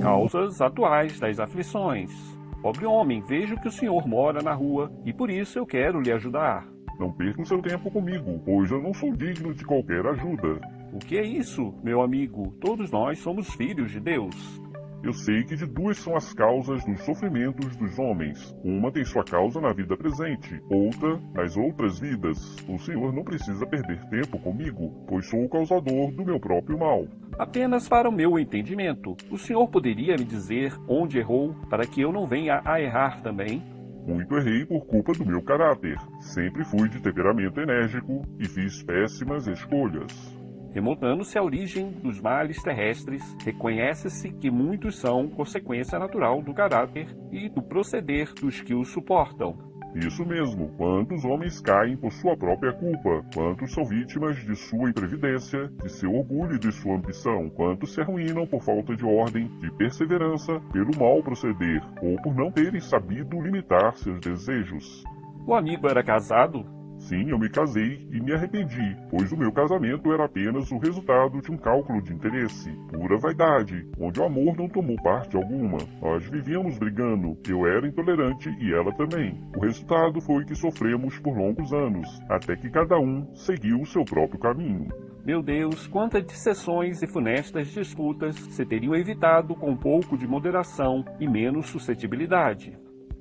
Causas 0.02 0.62
atuais 0.62 1.20
das 1.20 1.40
aflições. 1.40 2.37
Pobre 2.62 2.86
homem, 2.86 3.22
vejo 3.22 3.56
que 3.58 3.68
o 3.68 3.72
senhor 3.72 4.08
mora 4.08 4.42
na 4.42 4.54
rua 4.54 4.92
e 5.06 5.14
por 5.14 5.30
isso 5.30 5.60
eu 5.60 5.66
quero 5.66 6.02
lhe 6.02 6.12
ajudar. 6.12 6.68
Não 7.00 7.12
perca 7.12 7.42
o 7.42 7.46
seu 7.46 7.62
tempo 7.62 7.92
comigo, 7.92 8.42
pois 8.44 8.72
eu 8.72 8.82
não 8.82 8.94
sou 8.94 9.16
digno 9.16 9.54
de 9.54 9.64
qualquer 9.64 10.06
ajuda. 10.08 10.60
O 10.92 10.98
que 10.98 11.18
é 11.18 11.24
isso, 11.24 11.74
meu 11.84 12.02
amigo? 12.02 12.52
Todos 12.60 12.90
nós 12.90 13.20
somos 13.20 13.54
filhos 13.54 13.92
de 13.92 14.00
Deus. 14.00 14.62
Eu 15.04 15.14
sei 15.14 15.44
que 15.44 15.56
de 15.56 15.66
duas 15.66 15.98
são 15.98 16.16
as 16.16 16.34
causas 16.34 16.84
dos 16.84 17.02
sofrimentos 17.02 17.76
dos 17.76 17.98
homens. 18.00 18.56
Uma 18.64 18.92
tem 18.92 19.06
sua 19.06 19.24
causa 19.24 19.62
na 19.62 19.72
vida 19.72 19.96
presente, 19.96 20.62
outra 20.70 21.20
nas 21.34 21.56
outras 21.56 22.00
vidas. 22.00 22.38
O 22.68 22.78
Senhor 22.80 23.14
não 23.14 23.24
precisa 23.24 23.66
perder 23.66 24.04
tempo 24.10 24.40
comigo, 24.40 25.06
pois 25.08 25.28
sou 25.30 25.46
o 25.46 25.50
causador 25.50 26.12
do 26.12 26.26
meu 26.26 26.40
próprio 26.40 26.78
mal. 26.78 27.06
Apenas 27.38 27.88
para 27.88 28.10
o 28.10 28.12
meu 28.12 28.40
entendimento, 28.40 29.16
o 29.32 29.38
Senhor 29.38 29.68
poderia 29.68 30.16
me 30.18 30.26
dizer 30.26 30.74
onde 30.88 31.20
errou 31.20 31.54
para 31.70 31.86
que 31.86 32.02
eu 32.02 32.12
não 32.12 32.28
venha 32.28 32.62
a 32.66 32.82
errar 32.82 33.22
também? 33.22 33.62
Muito 34.08 34.36
errei 34.38 34.66
por 34.66 34.86
culpa 34.86 35.12
do 35.14 35.26
meu 35.26 35.42
caráter. 35.44 35.98
Sempre 36.22 36.64
fui 36.64 36.88
de 36.88 37.02
temperamento 37.02 37.60
enérgico 37.60 38.22
e 38.40 38.48
fiz 38.48 38.82
péssimas 38.82 39.48
escolhas. 39.48 40.37
Remontando-se 40.78 41.36
à 41.40 41.42
origem 41.42 41.90
dos 41.90 42.22
males 42.22 42.62
terrestres, 42.62 43.24
reconhece-se 43.44 44.32
que 44.32 44.52
muitos 44.52 45.00
são 45.00 45.28
consequência 45.28 45.98
natural 45.98 46.40
do 46.44 46.54
caráter 46.54 47.18
e 47.32 47.50
do 47.50 47.64
proceder 47.64 48.32
dos 48.36 48.62
que 48.62 48.76
os 48.76 48.90
suportam. 48.90 49.58
Isso 49.96 50.24
mesmo, 50.24 50.70
quantos 50.78 51.26
homens 51.26 51.60
caem 51.60 51.98
por 51.98 52.12
sua 52.12 52.38
própria 52.38 52.74
culpa, 52.74 53.26
quantos 53.34 53.74
são 53.74 53.84
vítimas 53.86 54.38
de 54.46 54.56
sua 54.56 54.92
imprevidência, 54.92 55.68
de 55.82 55.92
seu 55.92 56.14
orgulho 56.14 56.58
e 56.58 56.60
de 56.60 56.72
sua 56.72 56.96
ambição, 56.96 57.50
quantos 57.50 57.96
se 57.96 58.02
arruinam 58.02 58.46
por 58.46 58.62
falta 58.62 58.96
de 58.96 59.04
ordem, 59.04 59.48
de 59.60 59.72
perseverança, 59.78 60.62
pelo 60.72 60.96
mal 60.96 61.24
proceder, 61.24 61.82
ou 62.04 62.22
por 62.22 62.36
não 62.36 62.52
terem 62.52 62.80
sabido 62.80 63.42
limitar 63.42 63.96
seus 63.96 64.20
desejos. 64.20 65.04
O 65.48 65.56
amigo 65.56 65.90
era 65.90 66.04
casado 66.04 66.77
Sim, 67.08 67.30
eu 67.30 67.40
me 67.40 67.48
casei 67.48 68.06
e 68.12 68.20
me 68.20 68.34
arrependi, 68.34 68.98
pois 69.10 69.32
o 69.32 69.38
meu 69.38 69.50
casamento 69.50 70.12
era 70.12 70.26
apenas 70.26 70.70
o 70.74 70.78
resultado 70.78 71.42
de 71.42 71.50
um 71.50 71.56
cálculo 71.56 72.02
de 72.02 72.14
interesse, 72.14 72.70
pura 72.92 73.18
vaidade, 73.18 73.88
onde 73.98 74.20
o 74.20 74.26
amor 74.26 74.58
não 74.58 74.68
tomou 74.68 75.02
parte 75.02 75.38
alguma. 75.38 75.78
Nós 76.02 76.26
vivíamos 76.26 76.78
brigando, 76.78 77.38
eu 77.48 77.66
era 77.66 77.88
intolerante 77.88 78.50
e 78.60 78.74
ela 78.74 78.92
também. 78.92 79.42
O 79.56 79.62
resultado 79.62 80.20
foi 80.20 80.44
que 80.44 80.54
sofremos 80.54 81.18
por 81.20 81.38
longos 81.38 81.72
anos, 81.72 82.10
até 82.30 82.58
que 82.58 82.70
cada 82.70 83.00
um 83.00 83.34
seguiu 83.34 83.80
o 83.80 83.86
seu 83.86 84.04
próprio 84.04 84.42
caminho. 84.42 84.90
Meu 85.26 85.42
Deus, 85.42 85.88
quantas 85.88 86.26
dissessões 86.26 87.02
e 87.02 87.08
funestas 87.08 87.70
disputas 87.70 88.36
se 88.36 88.66
teriam 88.66 88.94
evitado 88.94 89.56
com 89.56 89.72
um 89.72 89.78
pouco 89.78 90.18
de 90.18 90.28
moderação 90.28 91.06
e 91.22 91.28
menos 91.28 91.68
suscetibilidade. 91.68 92.78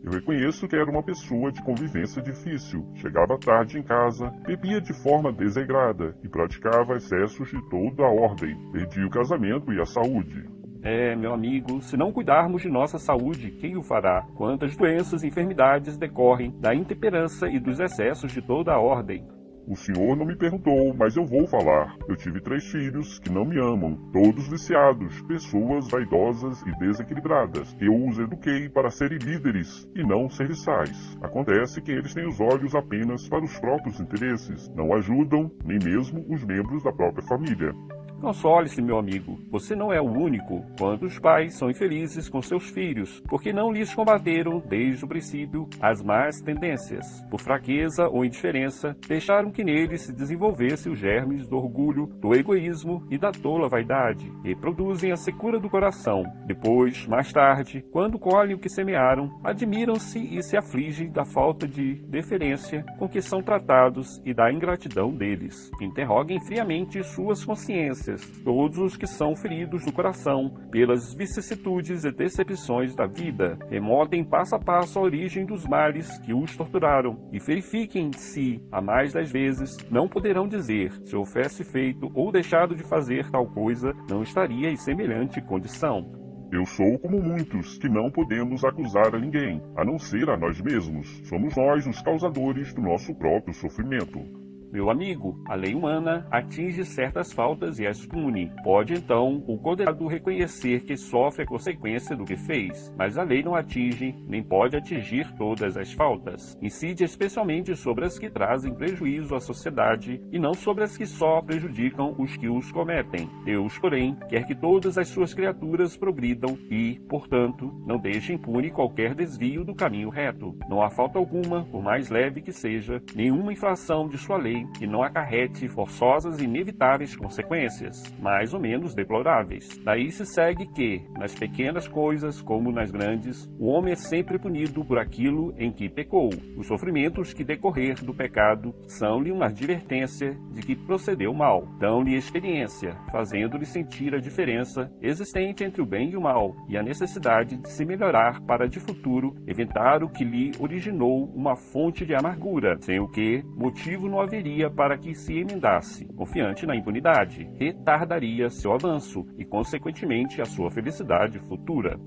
Eu 0.07 0.13
reconheço 0.13 0.69
que 0.69 0.77
era 0.77 0.89
uma 0.89 1.03
pessoa 1.03 1.51
de 1.51 1.61
convivência 1.65 2.23
difícil. 2.23 2.87
Chegava 2.95 3.37
tarde 3.41 3.77
em 3.77 3.83
casa, 3.83 4.33
bebia 4.47 4.81
de 4.81 4.93
forma 4.93 5.33
desregrada 5.33 6.17
e 6.23 6.29
praticava 6.29 6.95
excessos 6.95 7.51
de 7.51 7.61
toda 7.69 8.05
a 8.05 8.09
ordem. 8.09 8.57
Perdi 8.71 9.03
o 9.03 9.11
casamento 9.11 9.73
e 9.73 9.81
a 9.81 9.85
saúde. 9.85 10.49
É, 10.81 11.17
meu 11.17 11.35
amigo, 11.35 11.83
se 11.83 11.97
não 11.97 12.13
cuidarmos 12.13 12.63
de 12.63 12.69
nossa 12.69 12.99
saúde, 12.99 13.51
quem 13.51 13.77
o 13.77 13.83
fará? 13.83 14.25
Quantas 14.37 14.77
doenças 14.77 15.25
e 15.25 15.27
enfermidades 15.27 15.99
decorrem 15.99 16.55
da 16.61 16.73
intemperança 16.73 17.49
e 17.49 17.59
dos 17.59 17.81
excessos 17.81 18.31
de 18.31 18.41
toda 18.41 18.73
a 18.73 18.79
ordem? 18.79 19.27
O 19.67 19.75
senhor 19.75 20.17
não 20.17 20.25
me 20.25 20.37
perguntou, 20.37 20.95
mas 20.95 21.17
eu 21.17 21.27
vou 21.27 21.45
falar. 21.47 21.97
Eu 22.09 22.15
tive 22.15 22.41
três 22.41 22.65
filhos 22.71 23.19
que 23.19 23.29
não 23.29 23.45
me 23.45 23.59
amam, 23.59 23.97
todos 24.13 24.47
viciados, 24.47 25.21
pessoas 25.23 25.89
vaidosas 25.89 26.63
e 26.63 26.79
desequilibradas. 26.79 27.77
Eu 27.81 28.07
os 28.07 28.17
eduquei 28.17 28.69
para 28.69 28.91
serem 28.91 29.19
líderes 29.19 29.89
e 29.97 30.05
não 30.05 30.31
serviçais. 30.31 31.19
Acontece 31.21 31.83
que 31.83 31.91
eles 31.91 32.15
têm 32.15 32.29
os 32.29 32.41
olhos 32.41 32.77
apenas 32.77 33.29
para 33.29 33.45
os 33.45 33.59
próprios 33.59 33.99
interesses, 33.99 34.69
não 34.69 34.95
ajudam 34.95 35.51
nem 35.65 35.79
mesmo 35.83 36.25
os 36.29 36.45
membros 36.45 36.85
da 36.85 36.93
própria 36.93 37.27
família. 37.27 37.75
Console-se, 38.21 38.81
meu 38.81 38.99
amigo, 38.99 39.39
você 39.51 39.77
não 39.77 39.93
é 39.93 40.01
o 40.01 40.11
único. 40.11 40.65
Quantos 40.79 41.19
pais 41.19 41.55
são 41.55 41.71
infelizes 41.71 42.29
com 42.29 42.41
seus 42.41 42.71
filhos, 42.71 43.23
porque 43.29 43.53
não 43.53 43.71
lhes 43.71 43.95
combateram 43.95 44.59
desde 44.59 45.05
o 45.05 45.09
princípio 45.09 45.69
as 45.81 46.03
más 46.03 46.41
tendências. 46.41 47.23
Por 47.31 47.41
fraqueza 47.41 48.09
ou 48.09 48.25
indiferença, 48.25 48.97
deixaram 49.07 49.51
que 49.51 49.63
neles 49.63 50.03
se 50.03 50.13
desenvolvesse 50.15 50.89
os 50.89 50.99
germes 50.99 51.47
do 51.47 51.57
orgulho, 51.57 52.07
do 52.07 52.35
egoísmo 52.35 53.07
e 53.11 53.19
da 53.19 53.31
tola 53.31 53.69
vaidade, 53.69 54.33
e 54.45 54.57
produzem 54.57 55.13
a 55.13 55.17
secura 55.17 55.61
do 55.61 55.69
coração. 55.69 56.25
Depois, 56.47 57.07
mais 57.07 57.31
tarde, 57.31 57.85
quando 57.93 58.19
colhem 58.19 58.57
o 58.57 58.59
que 58.59 58.71
semearam, 58.71 59.39
admiram-se 59.45 60.19
e 60.19 60.43
se 60.43 60.57
afligem 60.57 61.11
da 61.11 61.25
falta 61.25 61.69
de 61.69 61.97
deferência 62.07 62.85
com 62.99 63.09
que 63.09 63.21
são 63.21 63.43
tratados 63.43 64.21
e 64.25 64.33
da 64.33 64.51
ingratidão 64.51 65.13
deles. 65.13 65.71
Interroguem 65.81 66.41
friamente 66.41 67.03
suas 67.05 67.45
consciências 67.45 68.07
todos 68.45 68.79
os 68.79 68.97
que 68.97 69.07
são 69.07 69.35
feridos 69.35 69.85
do 69.85 69.93
coração 69.93 70.55
pelas 70.71 71.15
vicissitudes 71.15 72.05
e 72.05 72.11
decepções 72.11 72.95
da 72.95 73.07
vida, 73.07 73.59
remotem 73.69 74.25
passo 74.25 74.55
a 74.55 74.59
passo 74.59 74.99
a 74.99 75.03
origem 75.03 75.45
dos 75.45 75.67
males 75.67 76.19
que 76.21 76.33
os 76.33 76.57
torturaram 76.57 77.29
e 77.33 77.39
verifiquem 77.39 78.11
se, 78.13 78.61
a 78.71 78.81
mais 78.81 79.13
das 79.13 79.31
vezes, 79.31 79.77
não 79.91 80.09
poderão 80.09 80.47
dizer 80.47 80.93
se 81.05 81.17
houvesse 81.17 81.65
feito 81.65 82.11
ou 82.15 82.31
deixado 82.31 82.75
de 82.75 82.83
fazer 82.83 83.31
tal 83.31 83.47
coisa, 83.47 83.93
não 84.09 84.23
estaria 84.23 84.71
em 84.71 84.77
semelhante 84.77 85.41
condição. 85.41 86.27
Eu 86.53 86.65
sou 86.65 86.99
como 87.01 87.21
muitos, 87.21 87.77
que 87.79 87.89
não 87.89 88.09
podemos 88.11 88.65
acusar 88.65 89.15
a 89.15 89.19
ninguém, 89.19 89.61
a 89.77 89.85
não 89.85 89.99
ser 89.99 90.31
a 90.31 90.37
nós 90.37 90.61
mesmos. 90.61 91.21
Somos 91.25 91.57
nós 91.57 91.87
os 91.87 92.01
causadores 92.01 92.73
do 92.73 92.81
nosso 92.81 93.13
próprio 93.17 93.53
sofrimento. 93.53 94.46
Meu 94.77 94.91
amigo, 94.91 95.43
a 95.47 95.55
lei 95.55 95.75
humana 95.75 96.27
atinge 96.31 96.85
certas 96.85 97.33
faltas 97.33 97.79
e 97.79 97.87
as 97.87 98.05
pune. 98.05 98.53
Pode 98.63 98.93
então 98.93 99.43
o 99.47 99.57
condenado 99.57 100.07
reconhecer 100.07 100.81
que 100.81 100.99
sofre 100.99 101.45
a 101.45 101.47
consequência 101.47 102.15
do 102.15 102.27
que 102.27 102.37
fez, 102.37 102.95
mas 102.95 103.17
a 103.17 103.23
lei 103.23 103.43
não 103.43 103.55
atinge 103.55 104.15
nem 104.29 104.43
pode 104.43 104.77
atingir 104.77 105.35
todas 105.39 105.79
as 105.79 105.95
faltas. 105.95 106.59
Incide 106.61 107.05
especialmente 107.05 107.75
sobre 107.75 108.05
as 108.05 108.19
que 108.19 108.29
trazem 108.29 108.75
prejuízo 108.75 109.35
à 109.35 109.41
sociedade 109.41 110.21
e 110.31 110.39
não 110.39 110.53
sobre 110.53 110.85
as 110.85 110.95
que 110.95 111.07
só 111.07 111.41
prejudicam 111.41 112.15
os 112.19 112.37
que 112.37 112.47
os 112.47 112.71
cometem. 112.71 113.31
Deus, 113.47 113.79
porém, 113.79 114.15
quer 114.29 114.47
que 114.47 114.55
todas 114.55 114.99
as 114.99 115.09
suas 115.09 115.33
criaturas 115.33 115.97
progridam 115.97 116.55
e, 116.71 117.01
portanto, 117.09 117.73
não 117.87 117.99
deixe 117.99 118.35
impune 118.35 118.71
qualquer 118.71 119.15
desvio 119.15 119.65
do 119.65 119.75
caminho 119.75 120.11
reto. 120.11 120.55
Não 120.69 120.83
há 120.83 120.91
falta 120.91 121.19
alguma, 121.19 121.65
por 121.65 121.83
mais 121.83 122.11
leve 122.11 122.43
que 122.43 122.53
seja, 122.53 123.03
nenhuma 123.15 123.55
infração 123.55 124.07
de 124.07 124.19
sua 124.19 124.37
lei 124.37 124.66
lei 124.67 124.79
que 124.79 124.87
não 124.87 125.03
acarrete 125.03 125.69
forçosas 125.69 126.39
e 126.39 126.45
inevitáveis 126.45 127.17
consequências, 127.17 128.03
mais 128.21 128.53
ou 128.53 128.61
menos 128.61 128.95
deploráveis. 128.95 129.81
Daí 129.85 130.11
se 130.11 130.25
segue 130.27 130.67
que, 130.67 131.03
nas 131.19 131.35
pequenas 131.35 131.89
coisas 131.89 132.41
como 132.41 132.73
nas 132.73 132.91
grandes, 132.91 133.49
o 133.59 133.67
homem 133.67 133.93
é 133.93 133.97
sempre 133.97 134.39
punido 134.39 134.85
por 134.85 134.99
aquilo 134.99 135.55
em 135.59 135.73
que 135.73 135.89
pecou. 135.89 136.31
Os 136.57 136.67
sofrimentos 136.67 137.33
que 137.33 137.45
decorrer 137.45 138.03
do 138.05 138.15
pecado 138.15 138.75
são-lhe 138.87 139.31
uma 139.31 139.47
advertência 139.47 140.37
de 140.53 140.63
que 140.63 140.77
procedeu 140.77 141.33
mal, 141.33 141.67
dão-lhe 141.79 142.15
experiência, 142.15 142.97
fazendo-lhe 143.11 143.67
sentir 143.67 144.15
a 144.15 144.19
diferença 144.19 144.91
existente 145.01 145.65
entre 145.65 145.83
o 145.83 145.87
bem 145.87 146.11
e 146.11 146.17
o 146.17 146.21
mal 146.21 146.55
e 146.69 146.77
a 146.77 146.83
necessidade 146.83 147.57
de 147.57 147.71
se 147.71 147.85
melhorar 147.85 148.41
para 148.43 148.69
de 148.69 148.81
futuro 148.81 149.35
evitar 149.47 150.03
o 150.03 150.09
que 150.09 150.25
lhe 150.25 150.53
originou 150.59 151.25
uma 151.35 151.57
fonte 151.57 152.05
de 152.05 152.15
amargura, 152.15 152.77
sem 152.81 152.99
o 152.99 153.09
que 153.09 153.43
motivo 153.57 154.09
não 154.09 154.21
haveria 154.21 154.56
para 154.71 154.97
que 154.97 155.15
se 155.15 155.39
emendasse, 155.39 156.07
confiante 156.15 156.65
na 156.65 156.75
impunidade, 156.75 157.49
retardaria 157.59 158.49
seu 158.49 158.73
avanço 158.73 159.27
e, 159.37 159.45
consequentemente, 159.45 160.41
a 160.41 160.47
sua 160.47 160.71
felicidade 160.71 161.39
futura. 161.41 161.99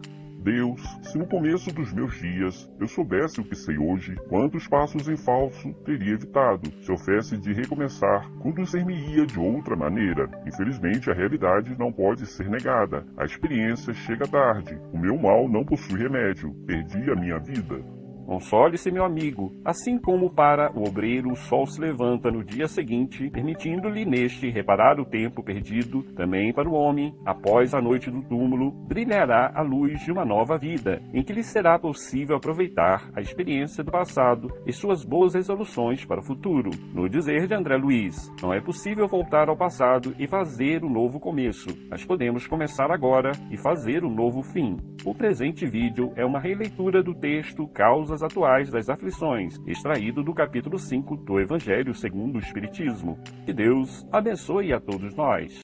Deus, 0.42 0.82
se 1.04 1.18
no 1.18 1.28
começo 1.28 1.72
dos 1.74 1.92
meus 1.92 2.18
dias 2.18 2.72
eu 2.80 2.88
soubesse 2.88 3.42
o 3.42 3.44
que 3.44 3.56
sei 3.56 3.78
hoje, 3.78 4.16
quantos 4.30 4.68
passos 4.68 5.08
em 5.10 5.18
falso 5.18 5.74
teria 5.84 6.14
evitado. 6.14 6.72
Se 6.82 6.90
houvesse 6.90 7.38
de 7.38 7.52
recomeçar, 7.52 8.30
conduzir-me-ia 8.40 9.26
de 9.26 9.38
outra 9.38 9.76
maneira. 9.76 10.30
Infelizmente, 10.48 11.12
a 11.12 11.14
realidade 11.14 11.78
não 11.78 11.92
pode 11.92 12.26
ser 12.26 12.50
negada. 12.50 13.06
A 13.18 13.26
experiência 13.26 13.94
chega 13.94 14.26
tarde. 14.28 14.80
O 14.94 14.98
meu 14.98 15.18
mal 15.18 15.50
não 15.50 15.66
possui 15.66 16.00
remédio. 16.00 16.54
Perdi 16.66 17.12
a 17.12 17.16
minha 17.16 17.38
vida. 17.38 17.99
Console-se, 18.30 18.92
meu 18.92 19.04
amigo, 19.04 19.52
assim 19.66 19.98
como 19.98 20.30
para 20.30 20.72
o 20.78 20.88
obreiro 20.88 21.32
o 21.32 21.36
sol 21.36 21.66
se 21.66 21.82
levanta 21.82 22.30
no 22.30 22.44
dia 22.44 22.68
seguinte, 22.68 23.28
permitindo-lhe 23.32 24.06
neste 24.06 24.52
reparar 24.52 25.00
o 25.00 25.06
tempo 25.06 25.42
perdido, 25.42 26.04
também 26.14 26.54
para 26.54 26.70
o 26.70 26.74
homem, 26.74 27.12
após 27.26 27.74
a 27.74 27.82
noite 27.82 28.12
do 28.12 28.22
túmulo, 28.22 28.70
brilhará 28.88 29.52
a 29.56 29.64
luz 29.64 30.00
de 30.02 30.12
uma 30.12 30.24
nova 30.24 30.60
vida, 30.60 31.02
em 31.12 31.24
que 31.24 31.34
lhe 31.34 31.42
será 31.42 31.80
possível 31.80 32.36
aproveitar 32.36 33.10
a 33.16 33.20
experiência 33.20 33.84
do 33.84 33.92
passado 33.92 34.48
e 34.64 34.72
suas 34.72 35.04
boas 35.04 35.34
resoluções 35.34 36.06
para 36.06 36.20
o 36.20 36.24
futuro. 36.24 36.70
No 36.94 37.10
dizer 37.10 37.48
de 37.48 37.56
André 37.56 37.78
Luiz, 37.78 38.32
não 38.44 38.54
é 38.54 38.62
possível 38.62 39.08
voltar 39.08 39.50
ao 39.50 39.58
passado 39.58 40.14
e 40.20 40.28
fazer 40.28 40.86
um 40.86 40.90
novo 40.94 41.20
começo, 41.20 41.70
mas 41.90 42.06
podemos 42.06 42.46
começar 42.46 42.92
agora 42.92 43.32
e 43.50 43.58
fazer 43.58 44.06
um 44.06 44.14
novo 44.14 44.44
fim. 44.44 44.78
O 45.06 45.16
presente 45.16 45.66
vídeo 45.66 46.12
é 46.18 46.26
uma 46.26 46.40
releitura 46.40 47.02
do 47.02 47.16
texto 47.16 47.66
Causas 47.70 48.22
atuais 48.22 48.70
das 48.70 48.90
aflições, 48.90 49.58
extraído 49.66 50.22
do 50.22 50.34
capítulo 50.34 50.78
5 50.78 51.16
do 51.16 51.40
Evangelho 51.40 51.96
segundo 51.96 52.36
o 52.36 52.40
Espiritismo. 52.40 53.18
Que 53.46 53.54
Deus 53.54 54.06
abençoe 54.12 54.74
a 54.74 54.80
todos 54.80 55.16
nós. 55.16 55.62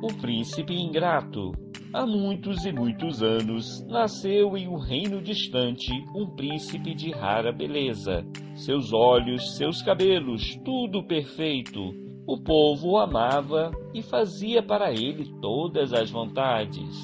O 0.02 0.12
Príncipe 0.20 0.74
Ingrato 0.74 1.71
Há 1.94 2.07
muitos 2.07 2.64
e 2.64 2.72
muitos 2.72 3.22
anos, 3.22 3.87
nasceu 3.87 4.57
em 4.57 4.66
um 4.66 4.78
reino 4.78 5.20
distante 5.20 5.92
um 6.14 6.26
príncipe 6.35 6.94
de 6.94 7.11
rara 7.11 7.52
beleza. 7.52 8.24
Seus 8.55 8.94
olhos, 8.94 9.59
seus 9.59 9.83
cabelos, 9.83 10.57
tudo 10.64 11.07
perfeito, 11.07 11.81
o 12.26 12.42
povo 12.42 12.92
o 12.92 12.98
amava 12.98 13.70
e 13.92 14.00
fazia 14.00 14.62
para 14.62 14.90
ele 14.90 15.38
todas 15.42 15.92
as 15.92 16.11
vontades. 16.11 16.96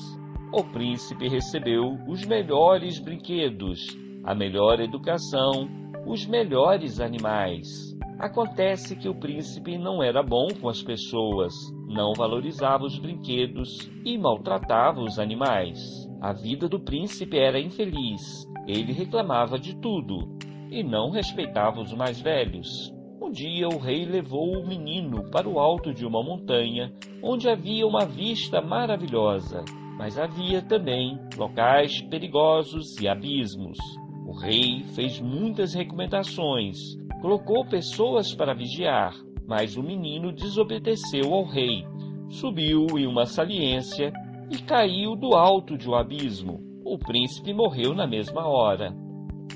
O 0.55 0.65
príncipe 0.65 1.29
recebeu 1.29 1.99
os 2.09 2.25
melhores 2.25 2.99
brinquedos, 2.99 3.79
a 4.25 4.35
melhor 4.35 4.81
educação, 4.81 5.69
os 6.07 6.27
melhores 6.27 6.99
animais. 6.99 7.98
Acontece 8.19 8.97
que 8.97 9.09
o 9.09 9.15
príncipe 9.15 9.79
não 9.79 10.03
era 10.03 10.25
bom 10.25 10.49
com 10.61 10.69
as 10.69 10.83
pessoas, 10.83 11.55
não 11.87 12.15
valorizava 12.15 12.85
os 12.85 12.99
brinquedos 12.99 13.89
e 14.05 14.19
maltratava 14.19 15.01
os 15.01 15.21
animais. 15.21 15.79
A 16.21 16.33
vida 16.33 16.69
do 16.69 16.81
príncipe 16.81 17.39
era 17.39 17.61
infeliz. 17.61 18.45
Ele 18.67 18.93
reclamava 18.93 19.57
de 19.57 19.77
tudo 19.81 20.37
e 20.69 20.83
não 20.83 21.11
respeitava 21.11 21.81
os 21.81 21.93
mais 21.93 22.21
velhos. 22.21 22.93
Um 23.23 23.31
dia 23.31 23.69
o 23.69 23.79
rei 23.79 24.05
levou 24.05 24.59
o 24.59 24.67
menino 24.67 25.31
para 25.31 25.49
o 25.49 25.61
alto 25.61 25.95
de 25.95 26.05
uma 26.05 26.21
montanha, 26.21 26.93
onde 27.23 27.49
havia 27.49 27.87
uma 27.87 28.05
vista 28.05 28.61
maravilhosa, 28.61 29.65
mas 29.97 30.19
havia 30.19 30.61
também 30.61 31.17
locais 31.37 32.03
perigosos 32.03 33.01
e 33.01 33.07
abismos. 33.07 33.79
O 34.27 34.33
rei 34.33 34.83
fez 34.95 35.21
muitas 35.21 35.73
recomendações, 35.73 36.79
colocou 37.21 37.65
pessoas 37.65 38.35
para 38.35 38.55
vigiar, 38.55 39.15
mas 39.47 39.77
o 39.77 39.83
menino 39.83 40.33
desobedeceu 40.33 41.33
ao 41.33 41.45
rei, 41.45 41.85
subiu 42.29 42.87
em 42.97 43.07
uma 43.07 43.27
saliência 43.27 44.13
e 44.51 44.59
caiu 44.59 45.17
do 45.17 45.35
alto 45.35 45.77
de 45.77 45.89
um 45.89 45.95
abismo. 45.95 46.61
O 46.85 46.99
príncipe 46.99 47.53
morreu 47.53 47.95
na 47.95 48.07
mesma 48.07 48.47
hora. 48.47 48.95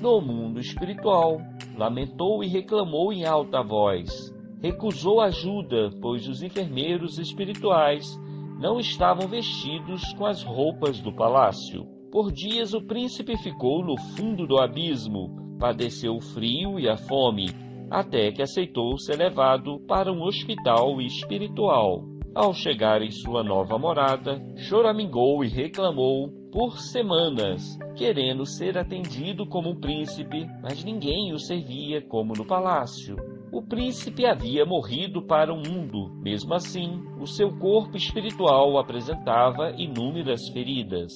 No 0.01 0.19
mundo 0.21 0.59
espiritual, 0.59 1.37
lamentou 1.77 2.43
e 2.43 2.47
reclamou 2.47 3.13
em 3.13 3.25
alta 3.25 3.63
voz. 3.63 4.33
Recusou 4.61 5.21
ajuda, 5.21 5.91
pois 6.01 6.27
os 6.27 6.41
enfermeiros 6.41 7.17
espirituais 7.17 8.19
não 8.59 8.79
estavam 8.79 9.27
vestidos 9.27 10.13
com 10.13 10.25
as 10.25 10.43
roupas 10.43 10.99
do 10.99 11.13
palácio. 11.13 11.85
Por 12.11 12.31
dias 12.31 12.73
o 12.73 12.81
príncipe 12.81 13.35
ficou 13.37 13.83
no 13.83 13.97
fundo 14.15 14.45
do 14.45 14.59
abismo, 14.59 15.42
padeceu 15.59 16.15
o 16.15 16.21
frio 16.21 16.79
e 16.79 16.89
a 16.89 16.97
fome, 16.97 17.45
até 17.89 18.31
que 18.31 18.41
aceitou 18.41 18.97
ser 18.97 19.17
levado 19.17 19.79
para 19.87 20.11
um 20.11 20.23
hospital 20.23 20.99
espiritual. 21.01 22.03
Ao 22.35 22.53
chegar 22.53 23.01
em 23.01 23.11
sua 23.11 23.43
nova 23.43 23.77
morada, 23.77 24.41
choramingou 24.57 25.43
e 25.43 25.47
reclamou 25.47 26.29
por 26.51 26.79
semanas, 26.79 27.77
querendo 27.95 28.45
ser 28.45 28.77
atendido 28.77 29.47
como 29.47 29.69
um 29.69 29.79
príncipe, 29.79 30.47
mas 30.61 30.83
ninguém 30.83 31.31
o 31.33 31.39
servia 31.39 32.01
como 32.01 32.33
no 32.33 32.45
palácio. 32.45 33.15
O 33.53 33.61
príncipe 33.61 34.25
havia 34.25 34.65
morrido 34.65 35.21
para 35.21 35.53
o 35.53 35.55
mundo, 35.55 36.09
mesmo 36.23 36.55
assim, 36.55 37.03
o 37.19 37.27
seu 37.27 37.55
corpo 37.59 37.95
espiritual 37.95 38.79
apresentava 38.79 39.71
inúmeras 39.77 40.49
feridas. 40.49 41.13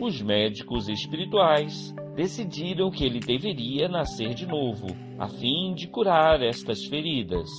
os 0.00 0.22
médicos 0.22 0.88
espirituais 0.88 1.94
decidiram 2.16 2.90
que 2.90 3.04
ele 3.04 3.20
deveria 3.20 3.86
nascer 3.86 4.32
de 4.32 4.46
novo, 4.46 4.86
a 5.18 5.28
fim 5.28 5.74
de 5.74 5.86
curar 5.86 6.42
estas 6.42 6.86
feridas. 6.86 7.50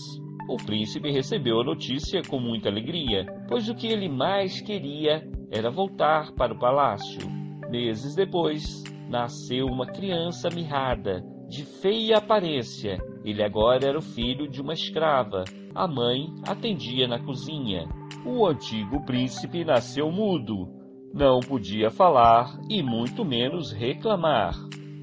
O 0.50 0.58
príncipe 0.58 1.12
recebeu 1.12 1.62
a 1.62 1.64
notícia 1.64 2.24
com 2.28 2.40
muita 2.40 2.68
alegria, 2.68 3.28
pois 3.48 3.70
o 3.70 3.76
que 3.76 3.86
ele 3.86 4.10
mais 4.10 4.60
queria 4.60 5.24
era 5.52 5.70
voltar 5.70 6.32
para 6.34 6.52
o 6.52 6.60
palácio. 6.60 7.30
Meses 7.70 8.16
depois, 8.16 8.84
nasceu 9.08 9.68
uma 9.68 9.86
criança 9.86 10.50
mirrada, 10.50 11.24
de 11.48 11.64
feia 11.64 12.18
aparência. 12.18 12.98
Ele 13.26 13.42
agora 13.42 13.88
era 13.88 13.98
o 13.98 14.04
filho 14.04 14.48
de 14.48 14.62
uma 14.62 14.74
escrava. 14.74 15.44
A 15.74 15.88
mãe 15.88 16.28
atendia 16.48 17.08
na 17.08 17.18
cozinha. 17.18 17.88
O 18.24 18.46
antigo 18.46 19.04
príncipe 19.04 19.66
nasceu 19.66 20.12
mudo. 20.12 20.70
Não 21.12 21.40
podia 21.40 21.90
falar 21.90 22.56
e 22.70 22.84
muito 22.84 23.26
menos 23.26 23.72
reclamar. 23.72 24.54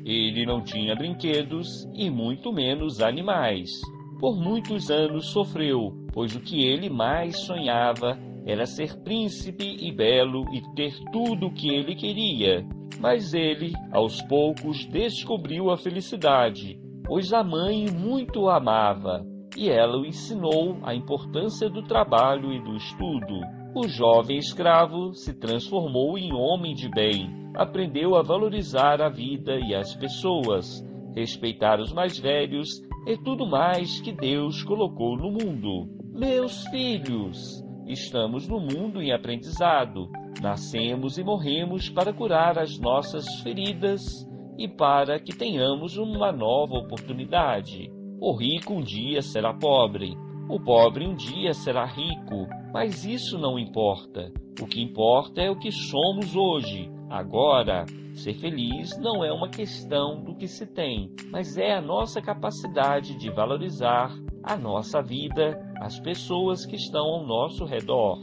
Ele 0.04 0.46
não 0.46 0.62
tinha 0.62 0.94
brinquedos 0.94 1.84
e 1.94 2.08
muito 2.08 2.52
menos 2.52 3.00
animais. 3.00 3.70
Por 4.20 4.36
muitos 4.36 4.88
anos 4.88 5.26
sofreu, 5.32 5.92
pois 6.12 6.36
o 6.36 6.40
que 6.40 6.64
ele 6.64 6.88
mais 6.88 7.40
sonhava 7.40 8.16
era 8.46 8.66
ser 8.66 9.02
príncipe 9.02 9.78
e 9.80 9.90
belo 9.90 10.44
e 10.54 10.62
ter 10.76 10.94
tudo 11.10 11.46
o 11.46 11.52
que 11.52 11.70
ele 11.70 11.96
queria. 11.96 12.64
Mas 13.00 13.34
ele, 13.34 13.72
aos 13.90 14.22
poucos, 14.22 14.84
descobriu 14.86 15.70
a 15.70 15.76
felicidade, 15.76 16.78
pois 17.04 17.32
a 17.32 17.42
mãe 17.42 17.86
muito 17.90 18.42
o 18.42 18.50
amava, 18.50 19.24
e 19.56 19.68
ela 19.68 19.98
o 19.98 20.06
ensinou 20.06 20.78
a 20.82 20.94
importância 20.94 21.68
do 21.68 21.82
trabalho 21.82 22.52
e 22.52 22.62
do 22.62 22.74
estudo. 22.76 23.40
O 23.74 23.88
jovem 23.88 24.38
escravo 24.38 25.14
se 25.14 25.34
transformou 25.34 26.18
em 26.18 26.32
homem 26.32 26.74
de 26.74 26.88
bem, 26.88 27.30
aprendeu 27.54 28.16
a 28.16 28.22
valorizar 28.22 29.00
a 29.00 29.08
vida 29.08 29.58
e 29.58 29.74
as 29.74 29.94
pessoas, 29.96 30.84
respeitar 31.14 31.80
os 31.80 31.92
mais 31.92 32.18
velhos 32.18 32.68
e 33.06 33.16
tudo 33.16 33.46
mais 33.46 34.00
que 34.00 34.12
Deus 34.12 34.62
colocou 34.62 35.16
no 35.16 35.30
mundo. 35.30 35.88
Meus 36.14 36.64
filhos, 36.68 37.62
Estamos 37.86 38.46
no 38.46 38.60
mundo 38.60 39.02
em 39.02 39.12
aprendizado. 39.12 40.08
Nascemos 40.40 41.18
e 41.18 41.24
morremos 41.24 41.90
para 41.90 42.12
curar 42.12 42.58
as 42.58 42.78
nossas 42.78 43.26
feridas 43.42 44.26
e 44.58 44.68
para 44.68 45.18
que 45.18 45.36
tenhamos 45.36 45.96
uma 45.96 46.32
nova 46.32 46.74
oportunidade. 46.74 47.90
O 48.20 48.36
rico 48.36 48.74
um 48.74 48.82
dia 48.82 49.22
será 49.22 49.52
pobre, 49.52 50.16
o 50.48 50.60
pobre 50.60 51.06
um 51.06 51.14
dia 51.14 51.54
será 51.54 51.86
rico, 51.86 52.46
mas 52.72 53.04
isso 53.04 53.38
não 53.38 53.58
importa. 53.58 54.32
O 54.60 54.66
que 54.66 54.82
importa 54.82 55.40
é 55.40 55.50
o 55.50 55.58
que 55.58 55.72
somos 55.72 56.36
hoje, 56.36 56.90
agora. 57.08 57.86
Ser 58.14 58.34
feliz 58.34 58.98
não 58.98 59.24
é 59.24 59.32
uma 59.32 59.48
questão 59.48 60.22
do 60.22 60.36
que 60.36 60.46
se 60.46 60.66
tem, 60.66 61.10
mas 61.30 61.56
é 61.56 61.72
a 61.72 61.80
nossa 61.80 62.20
capacidade 62.20 63.16
de 63.18 63.30
valorizar 63.30 64.12
a 64.42 64.56
nossa 64.56 65.00
vida, 65.00 65.58
as 65.80 65.98
pessoas 65.98 66.66
que 66.66 66.76
estão 66.76 67.06
ao 67.06 67.26
nosso 67.26 67.64
redor. 67.64 68.18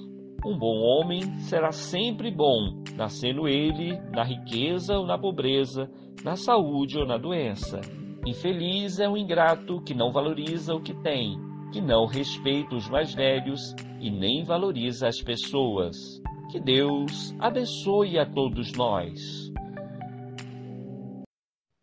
Um 0.46 0.58
bom 0.58 0.78
homem 0.82 1.40
será 1.40 1.72
sempre 1.72 2.30
bom, 2.30 2.84
nascendo 2.96 3.48
ele 3.48 4.00
na 4.12 4.24
riqueza 4.24 4.98
ou 4.98 5.06
na 5.06 5.18
pobreza, 5.18 5.90
na 6.24 6.36
saúde 6.36 6.98
ou 6.98 7.06
na 7.06 7.18
doença. 7.18 7.82
Infeliz 8.26 9.00
é 9.00 9.08
o 9.08 9.12
um 9.14 9.18
ingrato 9.18 9.82
que 9.82 9.94
não 9.94 10.12
valoriza 10.12 10.76
o 10.76 10.82
que 10.82 10.94
tem, 10.94 11.40
que 11.72 11.80
não 11.82 12.06
respeita 12.06 12.76
os 12.76 12.90
mais 12.90 13.14
velhos 13.14 13.74
e 14.00 14.12
nem 14.12 14.44
valoriza 14.44 15.08
as 15.08 15.22
pessoas. 15.22 16.22
Que 16.52 16.60
Deus 16.60 17.34
abençoe 17.40 18.20
a 18.20 18.26
todos 18.26 18.74
nós. 18.74 19.50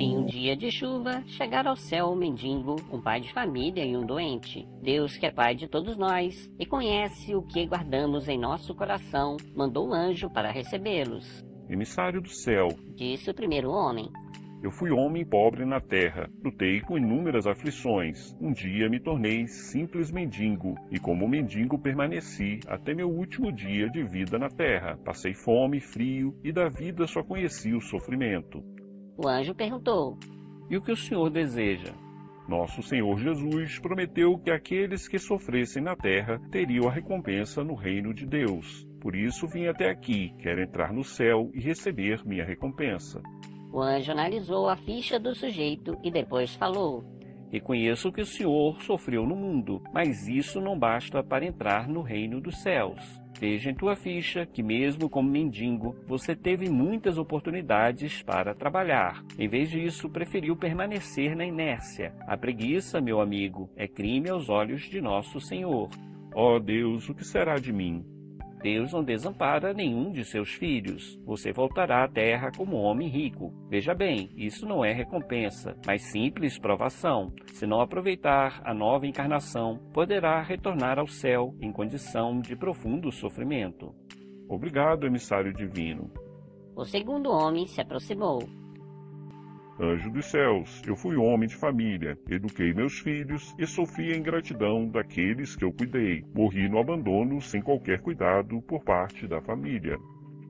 Em 0.00 0.16
um 0.16 0.24
dia 0.24 0.56
de 0.56 0.70
chuva, 0.70 1.24
chegaram 1.26 1.70
ao 1.70 1.76
céu 1.76 2.10
um 2.10 2.14
mendigo, 2.14 2.76
um 2.92 3.00
pai 3.00 3.20
de 3.20 3.32
família 3.32 3.84
e 3.84 3.96
um 3.96 4.06
doente. 4.06 4.64
Deus, 4.80 5.16
que 5.16 5.26
é 5.26 5.30
pai 5.30 5.56
de 5.56 5.66
todos 5.66 5.96
nós 5.96 6.48
e 6.58 6.64
conhece 6.64 7.34
o 7.34 7.42
que 7.42 7.66
guardamos 7.66 8.28
em 8.28 8.38
nosso 8.38 8.74
coração, 8.74 9.36
mandou 9.54 9.88
um 9.88 9.92
anjo 9.92 10.30
para 10.30 10.52
recebê-los. 10.52 11.44
Emissário 11.68 12.20
do 12.20 12.28
céu, 12.28 12.68
disse 12.94 13.30
o 13.30 13.34
primeiro 13.34 13.70
homem. 13.70 14.10
Eu 14.60 14.72
fui 14.72 14.90
homem 14.90 15.24
pobre 15.24 15.64
na 15.64 15.80
terra, 15.80 16.28
lutei 16.42 16.80
com 16.80 16.98
inúmeras 16.98 17.46
aflições. 17.46 18.36
Um 18.40 18.52
dia 18.52 18.88
me 18.88 18.98
tornei 18.98 19.46
simples 19.46 20.10
mendigo, 20.10 20.74
e 20.90 20.98
como 20.98 21.28
mendigo 21.28 21.78
permaneci 21.78 22.58
até 22.66 22.92
meu 22.92 23.08
último 23.08 23.52
dia 23.52 23.88
de 23.88 24.02
vida 24.02 24.36
na 24.36 24.48
terra. 24.48 24.98
Passei 25.04 25.32
fome, 25.32 25.78
frio, 25.78 26.34
e 26.42 26.50
da 26.50 26.68
vida 26.68 27.06
só 27.06 27.22
conheci 27.22 27.72
o 27.72 27.80
sofrimento. 27.80 28.64
O 29.16 29.28
anjo 29.28 29.54
perguntou: 29.54 30.18
E 30.68 30.76
o 30.76 30.82
que 30.82 30.90
o 30.90 30.96
senhor 30.96 31.30
deseja? 31.30 31.92
Nosso 32.48 32.82
Senhor 32.82 33.18
Jesus 33.18 33.78
prometeu 33.78 34.38
que 34.38 34.50
aqueles 34.50 35.06
que 35.06 35.18
sofressem 35.18 35.82
na 35.82 35.94
terra 35.94 36.40
teriam 36.50 36.88
a 36.88 36.90
recompensa 36.90 37.62
no 37.62 37.74
reino 37.74 38.14
de 38.14 38.24
Deus. 38.24 38.87
Por 39.00 39.14
isso 39.14 39.46
vim 39.46 39.66
até 39.66 39.90
aqui, 39.90 40.34
quero 40.38 40.60
entrar 40.60 40.92
no 40.92 41.04
céu 41.04 41.50
e 41.54 41.60
receber 41.60 42.24
minha 42.26 42.44
recompensa. 42.44 43.22
O 43.72 43.80
anjo 43.80 44.10
analisou 44.10 44.68
a 44.68 44.76
ficha 44.76 45.18
do 45.18 45.34
sujeito 45.34 45.96
e 46.02 46.10
depois 46.10 46.54
falou: 46.54 47.04
Reconheço 47.50 48.12
que 48.12 48.20
o 48.20 48.26
senhor 48.26 48.80
sofreu 48.82 49.24
no 49.26 49.34
mundo, 49.34 49.82
mas 49.92 50.28
isso 50.28 50.60
não 50.60 50.78
basta 50.78 51.22
para 51.22 51.46
entrar 51.46 51.88
no 51.88 52.02
reino 52.02 52.40
dos 52.40 52.58
céus. 52.58 53.00
Veja 53.40 53.70
em 53.70 53.74
tua 53.74 53.94
ficha 53.94 54.44
que, 54.44 54.62
mesmo 54.62 55.08
como 55.08 55.30
mendigo, 55.30 55.94
você 56.06 56.34
teve 56.34 56.68
muitas 56.68 57.16
oportunidades 57.18 58.22
para 58.22 58.54
trabalhar. 58.54 59.22
Em 59.38 59.48
vez 59.48 59.70
disso, 59.70 60.10
preferiu 60.10 60.56
permanecer 60.56 61.36
na 61.36 61.46
inércia. 61.46 62.12
A 62.26 62.36
preguiça, 62.36 63.00
meu 63.00 63.20
amigo, 63.20 63.70
é 63.76 63.86
crime 63.86 64.28
aos 64.28 64.48
olhos 64.48 64.82
de 64.82 65.00
nosso 65.00 65.40
Senhor. 65.40 65.88
Ó 66.34 66.56
oh 66.56 66.60
Deus, 66.60 67.08
o 67.08 67.14
que 67.14 67.24
será 67.24 67.54
de 67.56 67.72
mim? 67.72 68.17
Deus 68.62 68.92
não 68.92 69.04
desampara 69.04 69.72
nenhum 69.72 70.10
de 70.10 70.24
seus 70.24 70.50
filhos. 70.50 71.18
Você 71.24 71.52
voltará 71.52 72.04
à 72.04 72.08
terra 72.08 72.50
como 72.56 72.76
homem 72.76 73.08
rico. 73.08 73.52
Veja 73.68 73.94
bem, 73.94 74.30
isso 74.36 74.66
não 74.66 74.84
é 74.84 74.92
recompensa, 74.92 75.76
mas 75.86 76.10
simples 76.10 76.58
provação. 76.58 77.32
Se 77.52 77.66
não 77.66 77.80
aproveitar 77.80 78.60
a 78.64 78.74
nova 78.74 79.06
encarnação, 79.06 79.78
poderá 79.92 80.42
retornar 80.42 80.98
ao 80.98 81.06
céu 81.06 81.54
em 81.60 81.72
condição 81.72 82.40
de 82.40 82.56
profundo 82.56 83.12
sofrimento. 83.12 83.94
Obrigado, 84.48 85.06
emissário 85.06 85.52
divino. 85.52 86.10
O 86.74 86.84
segundo 86.84 87.30
homem 87.30 87.66
se 87.66 87.80
aproximou. 87.80 88.40
Anjo 89.80 90.10
dos 90.10 90.26
céus, 90.26 90.82
eu 90.88 90.96
fui 90.96 91.16
homem 91.16 91.48
de 91.48 91.54
família, 91.54 92.18
eduquei 92.28 92.74
meus 92.74 92.98
filhos 92.98 93.54
e 93.56 93.64
sofri 93.64 94.12
a 94.12 94.16
ingratidão 94.16 94.88
daqueles 94.88 95.54
que 95.54 95.64
eu 95.64 95.72
cuidei. 95.72 96.24
Morri 96.34 96.68
no 96.68 96.80
abandono 96.80 97.40
sem 97.40 97.62
qualquer 97.62 98.00
cuidado 98.00 98.60
por 98.62 98.82
parte 98.82 99.28
da 99.28 99.40
família. 99.40 99.96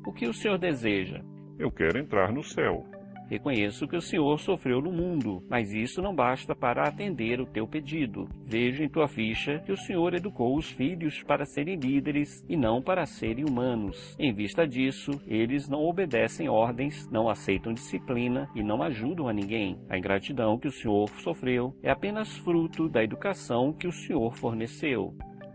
O 0.07 0.13
que 0.15 0.27
o 0.27 0.33
senhor 0.33 0.57
deseja? 0.57 1.23
Eu 1.59 1.71
quero 1.71 1.99
entrar 1.99 2.33
no 2.33 2.43
céu. 2.43 2.87
Reconheço 3.29 3.87
que 3.87 3.97
o 3.97 4.01
Senhor 4.01 4.39
sofreu 4.39 4.81
no 4.81 4.91
mundo, 4.91 5.43
mas 5.49 5.73
isso 5.73 6.01
não 6.01 6.15
basta 6.15 6.55
para 6.55 6.89
atender 6.89 7.41
o 7.41 7.47
teu 7.47 7.67
pedido. 7.67 8.29
Vejo 8.45 8.83
em 8.83 8.89
tua 8.89 9.07
ficha 9.07 9.59
que 9.61 9.73
o 9.73 9.77
Senhor 9.77 10.15
educou 10.15 10.57
os 10.57 10.71
filhos 10.71 11.23
para 11.23 11.45
serem 11.45 11.77
líderes 11.77 12.45
e 12.49 12.57
não 12.57 12.81
para 12.81 13.05
serem 13.05 13.45
humanos. 13.45 14.17
Em 14.19 14.33
vista 14.33 14.67
disso, 14.67 15.11
eles 15.27 15.69
não 15.69 15.85
obedecem 15.85 16.49
ordens, 16.49 17.09
não 17.11 17.29
aceitam 17.29 17.73
disciplina 17.73 18.49
e 18.55 18.63
não 18.63 18.83
ajudam 18.83 19.29
a 19.29 19.33
ninguém. 19.33 19.79
A 19.91 19.99
ingratidão 19.99 20.59
que 20.59 20.69
o 20.69 20.73
Senhor 20.73 21.09
sofreu 21.21 21.75
é 21.83 21.91
apenas 21.91 22.37
fruto 22.39 22.89
da 22.89 23.05
educação 23.05 23.73
que 23.73 23.87
o 23.87 23.93
Senhor 23.93 24.35
forneceu. 24.37 25.15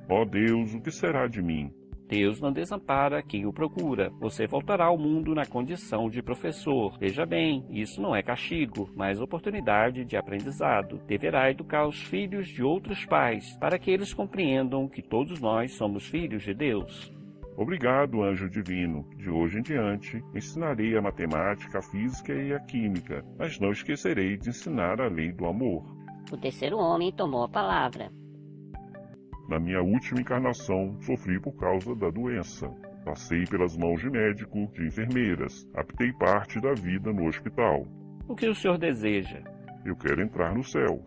Ó 0.10 0.22
oh 0.22 0.26
Deus, 0.26 0.74
o 0.74 0.82
que 0.82 0.92
será 0.92 1.28
de 1.28 1.42
mim? 1.42 1.72
Deus 2.08 2.40
não 2.40 2.52
desampara 2.52 3.24
quem 3.24 3.46
o 3.46 3.54
procura. 3.54 4.12
Você 4.20 4.46
voltará 4.46 4.86
ao 4.86 4.98
mundo 4.98 5.34
na 5.34 5.46
condição 5.46 6.10
de 6.10 6.22
professor. 6.22 6.98
Veja 7.00 7.26
bem, 7.26 7.66
isso 7.70 8.02
não 8.02 8.16
é 8.16 8.22
castigo, 8.22 8.90
mas 8.96 9.22
oportunidade 9.22 10.06
de 10.06 10.18
aprendizado. 10.18 11.00
Deverá 11.08 11.50
educar 11.50 11.88
os 11.88 12.02
filhos 12.04 12.48
de 12.48 12.64
outros 12.64 13.06
pais, 13.06 13.58
para 13.58 13.80
que 13.80 13.90
eles 13.90 14.14
compreendam 14.14 14.88
que 14.88 15.02
todos 15.02 15.40
nós 15.40 15.74
somos 15.74 16.08
filhos 16.08 16.44
de 16.44 16.54
Deus. 16.54 17.12
Obrigado, 17.56 18.24
anjo 18.24 18.50
divino. 18.50 19.08
De 19.16 19.30
hoje 19.30 19.60
em 19.60 19.62
diante, 19.62 20.24
ensinarei 20.36 20.98
a 20.98 21.02
matemática, 21.02 21.80
a 21.80 21.84
física 21.84 22.34
e 22.34 22.54
a 22.54 22.60
química, 22.60 23.24
mas 23.38 23.60
não 23.60 23.72
esquecerei 23.72 24.38
de 24.38 24.50
ensinar 24.50 25.00
a 25.00 25.08
lei 25.08 25.32
do 25.32 25.46
amor. 25.46 25.84
O 26.32 26.38
terceiro 26.38 26.78
homem 26.78 27.12
tomou 27.12 27.44
a 27.44 27.50
palavra. 27.50 28.12
Na 29.48 29.60
minha 29.60 29.82
última 29.82 30.22
encarnação, 30.22 30.98
sofri 31.02 31.40
por 31.40 31.54
causa 31.54 31.96
da 31.96 32.10
doença. 32.10 32.70
Passei 33.04 33.46
pelas 33.46 33.76
mãos 33.76 34.00
de 34.00 34.10
médico, 34.10 34.72
de 34.74 34.88
enfermeiras, 34.88 35.68
aptei 35.76 36.14
parte 36.14 36.60
da 36.62 36.74
vida 36.74 37.12
no 37.12 37.28
hospital. 37.28 37.86
O 38.28 38.36
que 38.36 38.48
o 38.48 38.56
senhor 38.56 38.78
deseja? 38.78 39.42
Eu 39.86 39.96
quero 39.96 40.22
entrar 40.22 40.56
no 40.56 40.64
céu. 40.64 41.04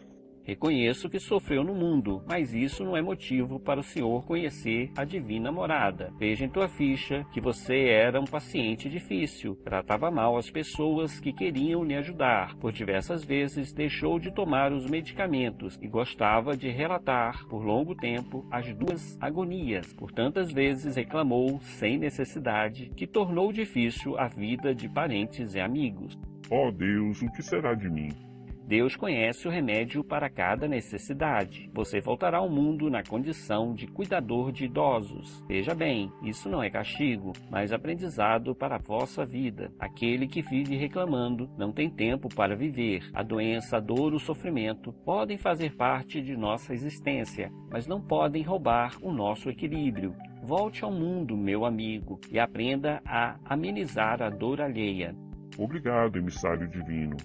Reconheço 0.47 1.11
que 1.11 1.19
sofreu 1.19 1.65
no 1.65 1.75
mundo, 1.75 2.23
mas 2.25 2.55
isso 2.55 2.85
não 2.85 2.97
é 2.97 3.03
motivo 3.03 3.59
para 3.59 3.81
o 3.81 3.83
senhor 3.83 4.25
conhecer 4.25 4.93
a 4.97 5.05
divina 5.05 5.51
morada. 5.51 6.13
Veja 6.21 6.45
em 6.45 6.49
tua 6.49 6.69
ficha 6.69 7.27
que 7.33 7.41
você 7.41 7.89
era 7.89 8.21
um 8.21 8.25
paciente 8.25 8.89
difícil, 8.89 9.57
tratava 9.65 10.09
mal 10.09 10.37
as 10.37 10.49
pessoas 10.49 11.19
que 11.19 11.33
queriam 11.33 11.83
lhe 11.83 11.97
ajudar. 11.97 12.55
Por 12.59 12.71
diversas 12.71 13.25
vezes 13.25 13.73
deixou 13.73 14.21
de 14.21 14.33
tomar 14.33 14.73
os 14.73 14.89
medicamentos 14.89 15.77
e 15.83 15.89
gostava 15.89 16.57
de 16.57 16.71
relatar 16.71 17.45
por 17.49 17.65
longo 17.65 17.97
tempo 17.97 18.47
as 18.49 18.73
duas 18.73 19.19
agonias. 19.21 19.93
Por 19.95 20.13
tantas 20.13 20.53
vezes 20.53 20.95
reclamou 20.95 21.59
sem 21.61 21.99
necessidade, 21.99 22.89
que 22.95 23.07
tornou 23.09 23.53
difícil 23.53 24.17
a 24.17 24.29
vida 24.29 24.73
de 24.73 24.89
parentes 24.89 25.57
e 25.57 25.61
amigos. 25.61 26.17
Ó 26.49 26.69
oh 26.69 26.71
Deus, 26.71 27.21
o 27.21 27.33
que 27.33 27.43
será 27.43 27.75
de 27.75 27.91
mim? 27.91 28.26
Deus 28.67 28.97
conhece 28.97 29.47
o 29.47 29.51
remédio 29.51 30.03
para 30.03 30.29
cada 30.29 30.67
necessidade. 30.67 31.71
Você 31.73 32.01
voltará 32.01 32.39
ao 32.39 32.51
mundo 32.51 32.91
na 32.91 33.01
condição 33.01 33.73
de 33.73 33.87
cuidador 33.87 34.51
de 34.51 34.65
idosos. 34.65 35.41
Veja 35.47 35.73
bem, 35.73 36.11
isso 36.25 36.49
não 36.49 36.61
é 36.61 36.69
castigo, 36.69 37.33
mas 37.49 37.73
aprendizado 37.73 38.57
para 38.57 38.75
a 38.75 38.81
vossa 38.81 39.25
vida. 39.25 39.71
Aquele 39.79 40.27
que 40.27 40.43
vive 40.43 40.75
reclamando 40.75 41.49
não 41.57 41.73
tem 41.73 41.89
tempo 41.89 42.29
para 42.29 42.57
viver. 42.57 43.09
A 43.15 43.23
doença, 43.23 43.77
a 43.77 43.81
dor, 43.81 44.13
o 44.13 44.19
sofrimento 44.19 44.93
podem 45.05 45.39
fazer 45.39 45.77
parte 45.77 46.21
de 46.21 46.37
nossa 46.37 46.75
existência, 46.75 47.53
mas 47.71 47.87
não 47.87 48.01
podem 48.01 48.43
roubar 48.43 48.97
o 49.01 49.13
nosso 49.13 49.49
equilíbrio. 49.49 50.13
Volte 50.43 50.83
ao 50.83 50.91
mundo, 50.91 51.37
meu 51.37 51.65
amigo, 51.65 52.21
e 52.33 52.39
aprenda 52.41 53.01
a 53.07 53.37
amenizar 53.45 54.21
a 54.21 54.29
dor 54.29 54.61
alheia. 54.61 55.15
Obrigado, 55.57 56.19
emissário 56.19 56.69
divino. 56.69 57.17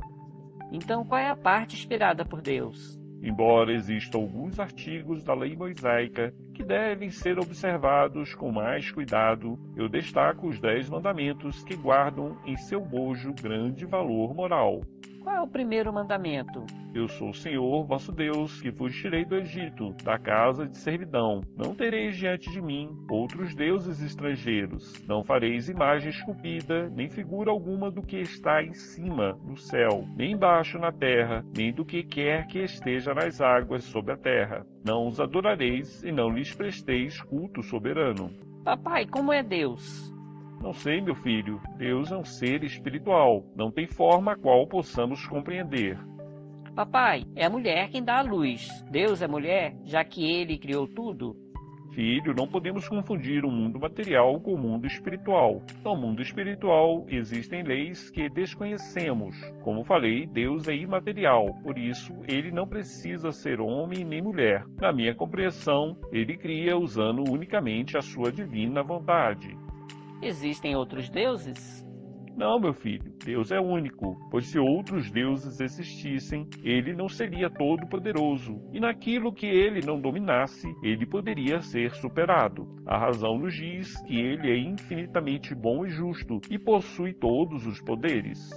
Então, 0.71 1.05
qual 1.05 1.19
é 1.19 1.29
a 1.29 1.35
parte 1.35 1.75
inspirada 1.75 2.25
por 2.25 2.41
Deus? 2.41 2.99
Embora 3.25 3.73
existam 3.73 4.19
alguns 4.19 4.59
artigos 4.59 5.23
da 5.23 5.33
lei 5.33 5.55
mosaica 5.55 6.31
que 6.53 6.63
devem 6.63 7.09
ser 7.09 7.39
observados 7.39 8.35
com 8.35 8.51
mais 8.51 8.91
cuidado, 8.91 9.57
eu 9.75 9.89
destaco 9.89 10.47
os 10.47 10.59
Dez 10.59 10.87
Mandamentos 10.87 11.63
que 11.63 11.75
guardam 11.75 12.37
em 12.45 12.55
seu 12.55 12.79
bojo 12.79 13.33
grande 13.33 13.83
valor 13.83 14.35
moral. 14.35 14.81
Qual 15.25 15.35
é 15.35 15.41
o 15.41 15.47
primeiro 15.47 15.91
mandamento? 15.91 16.63
Eu 16.93 17.07
sou 17.07 17.31
o 17.31 17.33
Senhor 17.33 17.83
vosso 17.83 18.11
Deus, 18.11 18.61
que 18.61 18.69
vos 18.69 18.95
tirei 18.95 19.25
do 19.25 19.35
Egito, 19.35 19.91
da 20.03 20.19
casa 20.19 20.67
de 20.67 20.77
servidão. 20.77 21.41
Não 21.57 21.73
tereis 21.73 22.15
diante 22.15 22.47
de 22.51 22.61
mim 22.61 22.95
outros 23.09 23.55
deuses 23.55 24.03
estrangeiros. 24.03 25.03
Não 25.07 25.23
fareis 25.23 25.67
imagem 25.67 26.11
esculpida, 26.11 26.91
nem 26.91 27.09
figura 27.09 27.49
alguma 27.49 27.89
do 27.89 28.03
que 28.03 28.17
está 28.17 28.61
em 28.61 28.73
cima, 28.73 29.33
no 29.43 29.57
céu, 29.57 30.05
nem 30.15 30.33
embaixo 30.33 30.77
na 30.77 30.91
terra, 30.91 31.43
nem 31.57 31.73
do 31.73 31.83
que 31.83 32.03
quer 32.03 32.45
que 32.45 32.59
esteja 32.59 33.11
nas 33.11 33.41
águas 33.41 33.83
sob 33.83 34.11
a 34.11 34.17
terra. 34.17 34.63
Não 34.85 35.07
os 35.07 35.19
adorareis 35.19 36.03
e 36.03 36.11
não 36.11 36.29
lhes 36.29 36.53
presteis 36.53 37.19
culto 37.19 37.63
soberano. 37.63 38.29
Papai, 38.63 39.07
como 39.07 39.33
é 39.33 39.41
Deus? 39.41 40.14
Não 40.65 40.73
sei, 40.73 40.99
meu 40.99 41.13
filho. 41.13 41.61
Deus 41.77 42.11
é 42.11 42.17
um 42.17 42.25
ser 42.25 42.63
espiritual. 42.63 43.45
Não 43.55 43.69
tem 43.69 43.85
forma 43.85 44.31
a 44.31 44.35
qual 44.35 44.65
possamos 44.65 45.23
compreender. 45.27 45.95
Papai, 46.75 47.23
é 47.35 47.45
a 47.45 47.49
mulher 47.51 47.87
quem 47.91 48.03
dá 48.03 48.17
a 48.17 48.23
luz. 48.23 48.67
Deus 48.89 49.21
é 49.21 49.27
mulher, 49.27 49.77
já 49.83 50.03
que 50.03 50.25
ele 50.25 50.57
criou 50.57 50.87
tudo? 50.87 51.35
Filho, 51.93 52.33
não 52.35 52.47
podemos 52.47 52.89
confundir 52.89 53.45
o 53.45 53.51
mundo 53.51 53.79
material 53.79 54.41
com 54.41 54.55
o 54.55 54.57
mundo 54.57 54.87
espiritual. 54.87 55.61
No 55.83 55.95
mundo 55.95 56.23
espiritual 56.23 57.05
existem 57.09 57.61
leis 57.61 58.09
que 58.09 58.27
desconhecemos. 58.27 59.39
Como 59.61 59.85
falei, 59.85 60.25
Deus 60.25 60.67
é 60.67 60.75
imaterial, 60.75 61.53
por 61.61 61.77
isso 61.77 62.11
ele 62.27 62.51
não 62.51 62.67
precisa 62.67 63.31
ser 63.31 63.61
homem 63.61 64.03
nem 64.03 64.19
mulher. 64.19 64.65
Na 64.81 64.91
minha 64.91 65.13
compreensão, 65.13 65.95
ele 66.11 66.35
cria 66.35 66.75
usando 66.75 67.23
unicamente 67.31 67.95
a 67.95 68.01
sua 68.01 68.31
divina 68.31 68.81
vontade. 68.81 69.55
Existem 70.25 70.75
outros 70.75 71.07
deuses? 71.07 71.85
Não, 72.35 72.59
meu 72.59 72.73
filho, 72.73 73.13
Deus 73.23 73.51
é 73.51 73.59
único, 73.59 74.17
pois 74.31 74.47
se 74.47 74.57
outros 74.57 75.11
deuses 75.11 75.61
existissem, 75.61 76.49
ele 76.63 76.95
não 76.95 77.07
seria 77.07 77.47
todo-poderoso, 77.47 78.59
e 78.73 78.79
naquilo 78.79 79.31
que 79.31 79.45
ele 79.45 79.85
não 79.85 80.01
dominasse, 80.01 80.67
ele 80.81 81.05
poderia 81.05 81.61
ser 81.61 81.91
superado. 81.91 82.67
A 82.87 82.97
razão 82.97 83.37
nos 83.37 83.53
diz 83.53 84.01
que 84.01 84.19
ele 84.19 84.49
é 84.49 84.57
infinitamente 84.57 85.53
bom 85.53 85.85
e 85.85 85.89
justo 85.89 86.41
e 86.49 86.57
possui 86.57 87.13
todos 87.13 87.67
os 87.67 87.79
poderes. 87.81 88.49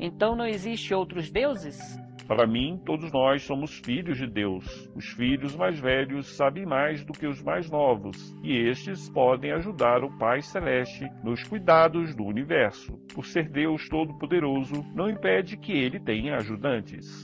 Então 0.00 0.34
não 0.34 0.46
existe 0.46 0.94
outros 0.94 1.30
deuses? 1.30 2.02
Para 2.26 2.46
mim, 2.46 2.80
todos 2.86 3.12
nós 3.12 3.42
somos 3.42 3.78
filhos 3.78 4.16
de 4.16 4.26
Deus. 4.26 4.90
Os 4.96 5.06
filhos 5.08 5.54
mais 5.54 5.78
velhos 5.78 6.36
sabem 6.36 6.64
mais 6.64 7.04
do 7.04 7.12
que 7.12 7.26
os 7.26 7.42
mais 7.42 7.70
novos, 7.70 8.34
e 8.42 8.56
estes 8.56 9.10
podem 9.10 9.52
ajudar 9.52 10.02
o 10.02 10.18
Pai 10.18 10.40
Celeste 10.40 11.06
nos 11.22 11.44
cuidados 11.44 12.14
do 12.14 12.24
universo. 12.24 12.98
Por 13.14 13.26
ser 13.26 13.50
Deus 13.50 13.88
Todo-Poderoso, 13.90 14.84
não 14.94 15.10
impede 15.10 15.58
que 15.58 15.72
ele 15.72 16.00
tenha 16.00 16.36
ajudantes. 16.36 17.22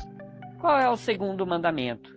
Qual 0.61 0.79
é 0.79 0.89
o 0.91 0.97
segundo 0.97 1.47
mandamento? 1.47 2.15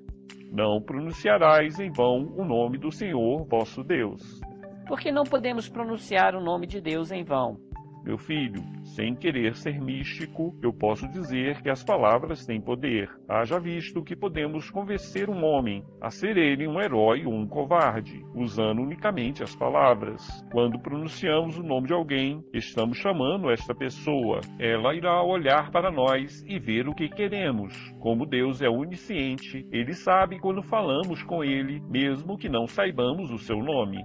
Não 0.52 0.82
pronunciarás 0.82 1.80
em 1.80 1.90
vão 1.90 2.34
o 2.36 2.44
nome 2.44 2.78
do 2.78 2.92
Senhor 2.92 3.46
vosso 3.46 3.82
Deus. 3.82 4.42
Por 4.86 5.00
que 5.00 5.12
não 5.12 5.24
podemos 5.24 5.70
pronunciar 5.70 6.36
o 6.36 6.44
nome 6.44 6.68
de 6.68 6.82
Deus 6.82 7.12
em 7.12 7.24
vão? 7.24 7.58
Meu 8.04 8.18
filho, 8.18 8.62
sem 8.84 9.16
querer 9.16 9.56
ser 9.56 9.80
místico, 9.80 10.54
eu 10.62 10.74
posso 10.74 11.08
dizer 11.08 11.62
que 11.62 11.70
as 11.70 11.84
palavras 11.86 12.46
têm 12.46 12.60
poder. 12.60 13.10
Haja 13.30 13.58
visto 13.62 14.04
que 14.04 14.14
podemos 14.14 14.70
convencer 14.70 15.30
um 15.30 15.42
homem 15.46 15.86
a 16.02 16.10
ser 16.10 16.36
ele 16.36 16.68
um 16.68 16.82
herói 16.82 17.26
ou 17.26 17.34
um 17.34 17.48
covarde, 17.48 18.22
usando 18.36 18.82
unicamente 18.82 19.42
as 19.42 19.56
palavras. 19.56 20.22
Quando 20.52 20.78
pronunciamos 20.80 21.58
o 21.58 21.64
nome 21.64 21.88
de 21.88 21.94
alguém, 21.94 22.44
estamos 22.54 22.98
chamando 22.98 23.50
esta 23.50 23.74
pessoa. 23.74 24.42
Ela 24.60 24.94
irá 24.94 25.24
olhar 25.24 25.72
para 25.72 25.90
nós 25.90 26.44
e 26.46 26.60
ver 26.60 26.90
o 26.90 26.94
que 26.94 27.08
queremos. 27.08 27.74
Como 28.02 28.26
Deus 28.26 28.62
é 28.62 28.68
onisciente, 28.68 29.66
ele 29.72 29.94
sabe 29.94 30.40
quando 30.40 30.62
falamos 30.62 31.24
com 31.24 31.42
ele, 31.42 31.82
mesmo 31.90 32.38
que 32.38 32.50
não 32.50 32.68
saibamos 32.68 33.32
o 33.32 33.38
seu 33.38 33.60
nome. 33.60 34.04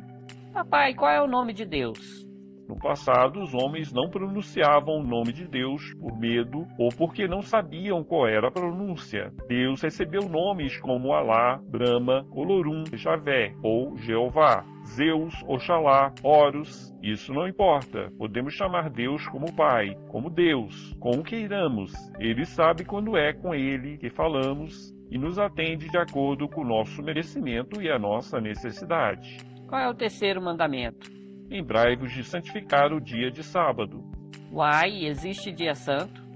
Papai, 0.53 0.95
qual 0.95 1.11
é 1.11 1.21
o 1.21 1.27
nome 1.27 1.53
de 1.53 1.65
Deus? 1.65 2.28
No 2.69 2.77
passado, 2.77 3.41
os 3.41 3.55
homens 3.55 3.91
não 3.93 4.11
pronunciavam 4.11 4.99
o 4.99 5.03
nome 5.03 5.33
de 5.33 5.49
Deus 5.49 5.95
por 5.95 6.19
medo 6.19 6.67
ou 6.79 6.91
porque 6.91 7.27
não 7.27 7.41
sabiam 7.41 8.05
qual 8.05 8.29
era 8.29 8.49
a 8.49 8.53
pronúncia. 8.53 9.33
Deus 9.49 9.81
recebeu 9.81 10.29
nomes 10.29 10.79
como 10.79 11.15
Alá, 11.15 11.59
Brahma, 11.67 12.27
Olorum, 12.31 12.85
Javé 12.93 13.55
ou 13.63 13.97
Jeová. 13.97 14.67
Zeus, 14.89 15.35
Oxalá, 15.47 16.13
Horus, 16.23 16.95
isso 17.03 17.33
não 17.33 17.47
importa. 17.47 18.11
Podemos 18.17 18.55
chamar 18.55 18.89
Deus 18.89 19.27
como 19.29 19.55
Pai, 19.55 19.95
como 20.09 20.31
Deus, 20.31 20.95
com 20.99 21.11
o 21.11 21.23
que 21.23 21.37
iramos. 21.37 21.93
Ele 22.19 22.45
sabe 22.47 22.85
quando 22.85 23.17
é 23.17 23.33
com 23.33 23.55
Ele 23.55 23.99
que 23.99 24.09
falamos 24.09 24.95
e 25.11 25.19
nos 25.19 25.39
atende 25.39 25.89
de 25.89 25.99
acordo 25.99 26.49
com 26.49 26.63
o 26.63 26.69
nosso 26.69 27.03
merecimento 27.03 27.83
e 27.83 27.91
a 27.91 27.99
nossa 27.99 28.41
necessidade. 28.41 29.39
Qual 29.67 29.81
é 29.81 29.89
o 29.89 29.95
terceiro 29.95 30.41
mandamento? 30.41 31.18
Lembrai-vos 31.49 32.13
de 32.13 32.23
santificar 32.23 32.93
o 32.93 33.01
dia 33.01 33.31
de 33.31 33.43
sábado. 33.43 34.05
Uai, 34.53 35.07
existe 35.07 35.51
dia 35.51 35.75
santo? 35.75 36.28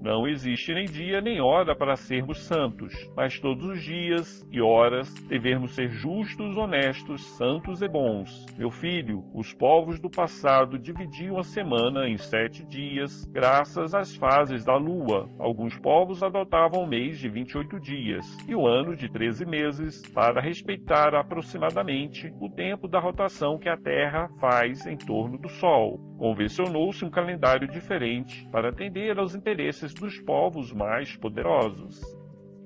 Não 0.00 0.26
existe 0.26 0.72
nem 0.72 0.86
dia 0.86 1.20
nem 1.20 1.42
hora 1.42 1.76
para 1.76 1.94
sermos 1.94 2.38
santos, 2.44 2.94
mas 3.14 3.38
todos 3.38 3.66
os 3.66 3.82
dias 3.82 4.46
e 4.50 4.58
horas 4.58 5.12
devemos 5.28 5.74
ser 5.74 5.90
justos, 5.90 6.56
honestos, 6.56 7.22
santos 7.36 7.82
e 7.82 7.88
bons. 7.88 8.46
Meu 8.56 8.70
filho, 8.70 9.22
os 9.34 9.52
povos 9.52 10.00
do 10.00 10.08
passado 10.08 10.78
dividiam 10.78 11.38
a 11.38 11.42
semana 11.42 12.08
em 12.08 12.16
sete 12.16 12.64
dias, 12.64 13.26
graças 13.26 13.94
às 13.94 14.16
fases 14.16 14.64
da 14.64 14.74
lua. 14.74 15.28
Alguns 15.38 15.78
povos 15.78 16.22
adotavam 16.22 16.84
o 16.84 16.88
mês 16.88 17.18
de 17.18 17.28
28 17.28 17.78
dias 17.78 18.24
e 18.48 18.54
o 18.54 18.66
ano 18.66 18.96
de 18.96 19.06
13 19.10 19.44
meses 19.44 20.00
para 20.14 20.40
respeitar 20.40 21.14
aproximadamente 21.14 22.32
o 22.40 22.48
tempo 22.48 22.88
da 22.88 22.98
rotação 22.98 23.58
que 23.58 23.68
a 23.68 23.76
Terra 23.76 24.30
faz 24.40 24.86
em 24.86 24.96
torno 24.96 25.36
do 25.36 25.50
Sol. 25.50 26.00
Convencionou-se 26.18 27.04
um 27.04 27.10
calendário 27.10 27.68
diferente 27.68 28.46
para 28.50 28.70
atender 28.70 29.18
aos 29.18 29.34
interesses 29.34 29.89
dos 29.94 30.20
povos 30.20 30.72
mais 30.72 31.16
poderosos. 31.16 32.00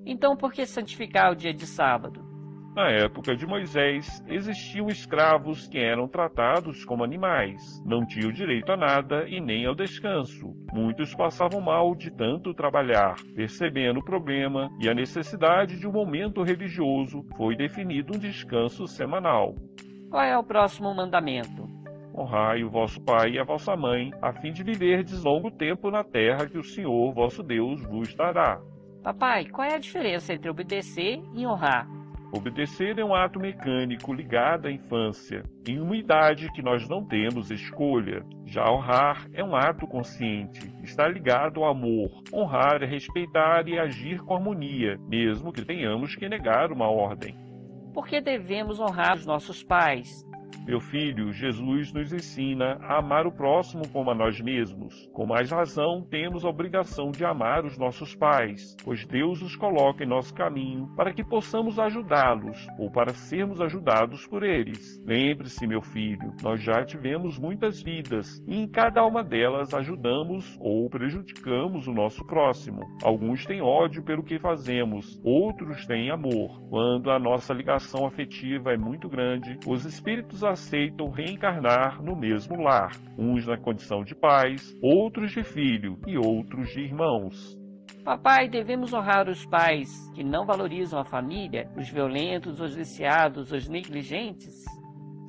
Então, 0.06 0.36
por 0.36 0.52
que 0.52 0.66
santificar 0.66 1.32
o 1.32 1.36
dia 1.36 1.52
de 1.52 1.66
sábado? 1.66 2.24
Na 2.74 2.90
época 2.90 3.36
de 3.36 3.46
Moisés, 3.46 4.20
existiam 4.26 4.88
escravos 4.88 5.68
que 5.68 5.78
eram 5.78 6.08
tratados 6.08 6.84
como 6.84 7.04
animais, 7.04 7.80
não 7.86 8.04
tinham 8.04 8.32
direito 8.32 8.72
a 8.72 8.76
nada 8.76 9.28
e 9.28 9.40
nem 9.40 9.64
ao 9.64 9.76
descanso. 9.76 10.52
Muitos 10.72 11.14
passavam 11.14 11.60
mal 11.60 11.94
de 11.94 12.10
tanto 12.10 12.52
trabalhar. 12.52 13.14
Percebendo 13.36 14.00
o 14.00 14.04
problema 14.04 14.68
e 14.80 14.88
a 14.88 14.94
necessidade 14.94 15.78
de 15.78 15.86
um 15.86 15.92
momento 15.92 16.42
religioso, 16.42 17.24
foi 17.36 17.54
definido 17.54 18.16
um 18.16 18.18
descanso 18.18 18.88
semanal. 18.88 19.54
Qual 20.10 20.22
é 20.22 20.36
o 20.36 20.42
próximo 20.42 20.92
mandamento? 20.92 21.73
Honrai 22.16 22.62
o 22.62 22.70
vosso 22.70 23.00
pai 23.00 23.32
e 23.32 23.38
a 23.40 23.44
vossa 23.44 23.74
mãe, 23.74 24.12
a 24.22 24.32
fim 24.32 24.52
de 24.52 24.62
viverdes 24.62 25.24
longo 25.24 25.50
tempo 25.50 25.90
na 25.90 26.04
terra 26.04 26.46
que 26.46 26.56
o 26.56 26.62
Senhor 26.62 27.12
vosso 27.12 27.42
Deus 27.42 27.82
vos 27.82 28.14
dará. 28.14 28.60
Papai, 29.02 29.46
qual 29.46 29.66
é 29.66 29.74
a 29.74 29.78
diferença 29.78 30.32
entre 30.32 30.48
obedecer 30.48 31.20
e 31.34 31.44
honrar? 31.44 31.88
Obedecer 32.32 32.98
é 32.98 33.04
um 33.04 33.14
ato 33.14 33.38
mecânico 33.38 34.12
ligado 34.12 34.66
à 34.66 34.70
infância, 34.70 35.44
em 35.68 35.80
uma 35.80 35.96
idade 35.96 36.50
que 36.52 36.62
nós 36.62 36.88
não 36.88 37.04
temos 37.04 37.50
escolha. 37.50 38.24
Já 38.44 38.68
honrar 38.70 39.28
é 39.32 39.42
um 39.42 39.54
ato 39.54 39.86
consciente, 39.86 40.72
está 40.82 41.06
ligado 41.08 41.62
ao 41.62 41.70
amor. 41.70 42.10
Honrar 42.32 42.82
é 42.82 42.86
respeitar 42.86 43.68
e 43.68 43.78
agir 43.78 44.20
com 44.20 44.34
harmonia, 44.34 44.98
mesmo 45.08 45.52
que 45.52 45.64
tenhamos 45.64 46.16
que 46.16 46.28
negar 46.28 46.72
uma 46.72 46.88
ordem. 46.88 47.36
Por 47.92 48.06
que 48.06 48.20
devemos 48.20 48.80
honrar 48.80 49.14
os 49.14 49.26
nossos 49.26 49.62
pais? 49.62 50.23
Meu 50.66 50.80
filho, 50.80 51.30
Jesus 51.30 51.92
nos 51.92 52.10
ensina 52.10 52.78
a 52.80 52.98
amar 52.98 53.26
o 53.26 53.32
próximo 53.32 53.86
como 53.92 54.10
a 54.10 54.14
nós 54.14 54.40
mesmos. 54.40 55.06
Com 55.12 55.26
mais 55.26 55.50
razão, 55.50 56.02
temos 56.02 56.42
a 56.42 56.48
obrigação 56.48 57.10
de 57.10 57.22
amar 57.22 57.66
os 57.66 57.76
nossos 57.76 58.14
pais, 58.14 58.74
pois 58.82 59.04
Deus 59.04 59.42
os 59.42 59.54
coloca 59.56 60.02
em 60.02 60.08
nosso 60.08 60.32
caminho 60.32 60.88
para 60.96 61.12
que 61.12 61.22
possamos 61.22 61.78
ajudá-los 61.78 62.66
ou 62.78 62.90
para 62.90 63.12
sermos 63.12 63.60
ajudados 63.60 64.26
por 64.26 64.42
eles. 64.42 64.98
Lembre-se, 65.04 65.66
meu 65.66 65.82
filho, 65.82 66.32
nós 66.42 66.62
já 66.62 66.82
tivemos 66.82 67.38
muitas 67.38 67.82
vidas 67.82 68.42
e 68.48 68.58
em 68.58 68.66
cada 68.66 69.04
uma 69.04 69.22
delas 69.22 69.74
ajudamos 69.74 70.56
ou 70.58 70.88
prejudicamos 70.88 71.86
o 71.86 71.92
nosso 71.92 72.24
próximo. 72.26 72.80
Alguns 73.02 73.44
têm 73.44 73.60
ódio 73.60 74.02
pelo 74.02 74.22
que 74.22 74.38
fazemos, 74.38 75.20
outros 75.22 75.84
têm 75.84 76.10
amor. 76.10 76.58
Quando 76.70 77.10
a 77.10 77.18
nossa 77.18 77.52
ligação 77.52 78.06
afetiva 78.06 78.72
é 78.72 78.78
muito 78.78 79.10
grande, 79.10 79.58
os 79.66 79.84
espíritos 79.84 80.33
aceitam 80.42 81.10
reencarnar 81.10 82.02
no 82.02 82.16
mesmo 82.16 82.56
lar, 82.56 82.92
uns 83.18 83.46
na 83.46 83.56
condição 83.56 84.02
de 84.02 84.14
pais, 84.14 84.74
outros 84.82 85.32
de 85.32 85.44
filho 85.44 85.98
e 86.06 86.16
outros 86.16 86.68
de 86.70 86.80
irmãos. 86.80 87.56
Papai, 88.04 88.48
devemos 88.48 88.92
honrar 88.92 89.28
os 89.28 89.46
pais 89.46 90.10
que 90.14 90.24
não 90.24 90.44
valorizam 90.44 91.00
a 91.00 91.04
família, 91.04 91.70
os 91.76 91.88
violentos, 91.88 92.60
os 92.60 92.74
viciados, 92.74 93.52
os 93.52 93.68
negligentes? 93.68 94.64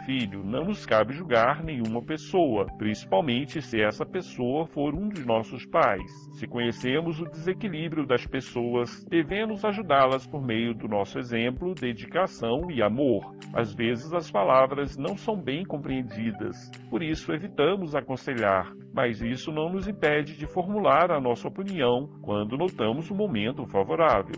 Filho, 0.05 0.43
não 0.43 0.65
nos 0.65 0.85
cabe 0.85 1.13
julgar 1.13 1.63
nenhuma 1.63 2.01
pessoa, 2.01 2.67
principalmente 2.77 3.61
se 3.61 3.81
essa 3.81 4.05
pessoa 4.05 4.67
for 4.67 4.93
um 4.93 5.09
dos 5.09 5.25
nossos 5.25 5.65
pais. 5.65 6.11
Se 6.33 6.47
conhecemos 6.47 7.19
o 7.19 7.25
desequilíbrio 7.25 8.05
das 8.05 8.25
pessoas, 8.25 9.03
devemos 9.05 9.65
ajudá-las 9.65 10.27
por 10.27 10.41
meio 10.41 10.73
do 10.73 10.87
nosso 10.87 11.17
exemplo, 11.17 11.73
dedicação 11.73 12.69
e 12.69 12.81
amor. 12.81 13.35
Às 13.53 13.73
vezes 13.73 14.13
as 14.13 14.29
palavras 14.29 14.95
não 14.95 15.17
são 15.17 15.35
bem 15.35 15.65
compreendidas, 15.65 16.69
por 16.89 17.01
isso 17.01 17.33
evitamos 17.33 17.95
aconselhar, 17.95 18.71
mas 18.93 19.21
isso 19.21 19.51
não 19.51 19.69
nos 19.69 19.87
impede 19.87 20.37
de 20.37 20.45
formular 20.45 21.11
a 21.11 21.19
nossa 21.19 21.47
opinião 21.47 22.09
quando 22.21 22.57
notamos 22.57 23.09
um 23.09 23.15
momento 23.15 23.65
favorável. 23.65 24.35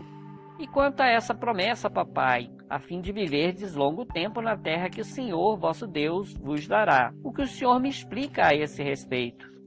E 0.58 0.66
quanto 0.66 1.00
a 1.00 1.06
essa 1.06 1.34
promessa, 1.34 1.88
papai, 1.88 2.50
a 2.68 2.78
fim 2.78 3.00
de 3.00 3.12
viverdes 3.12 3.74
longo 3.74 4.04
tempo 4.04 4.40
na 4.40 4.56
terra 4.56 4.90
que 4.90 5.00
o 5.00 5.04
Senhor, 5.04 5.56
vosso 5.56 5.86
Deus, 5.86 6.34
vos 6.34 6.66
dará. 6.68 7.12
O 7.24 7.32
que 7.32 7.42
o 7.42 7.46
Senhor 7.46 7.80
me 7.80 7.88
explica 7.88 8.48
a 8.48 8.54
esse 8.54 8.82
respeito? 8.82 9.57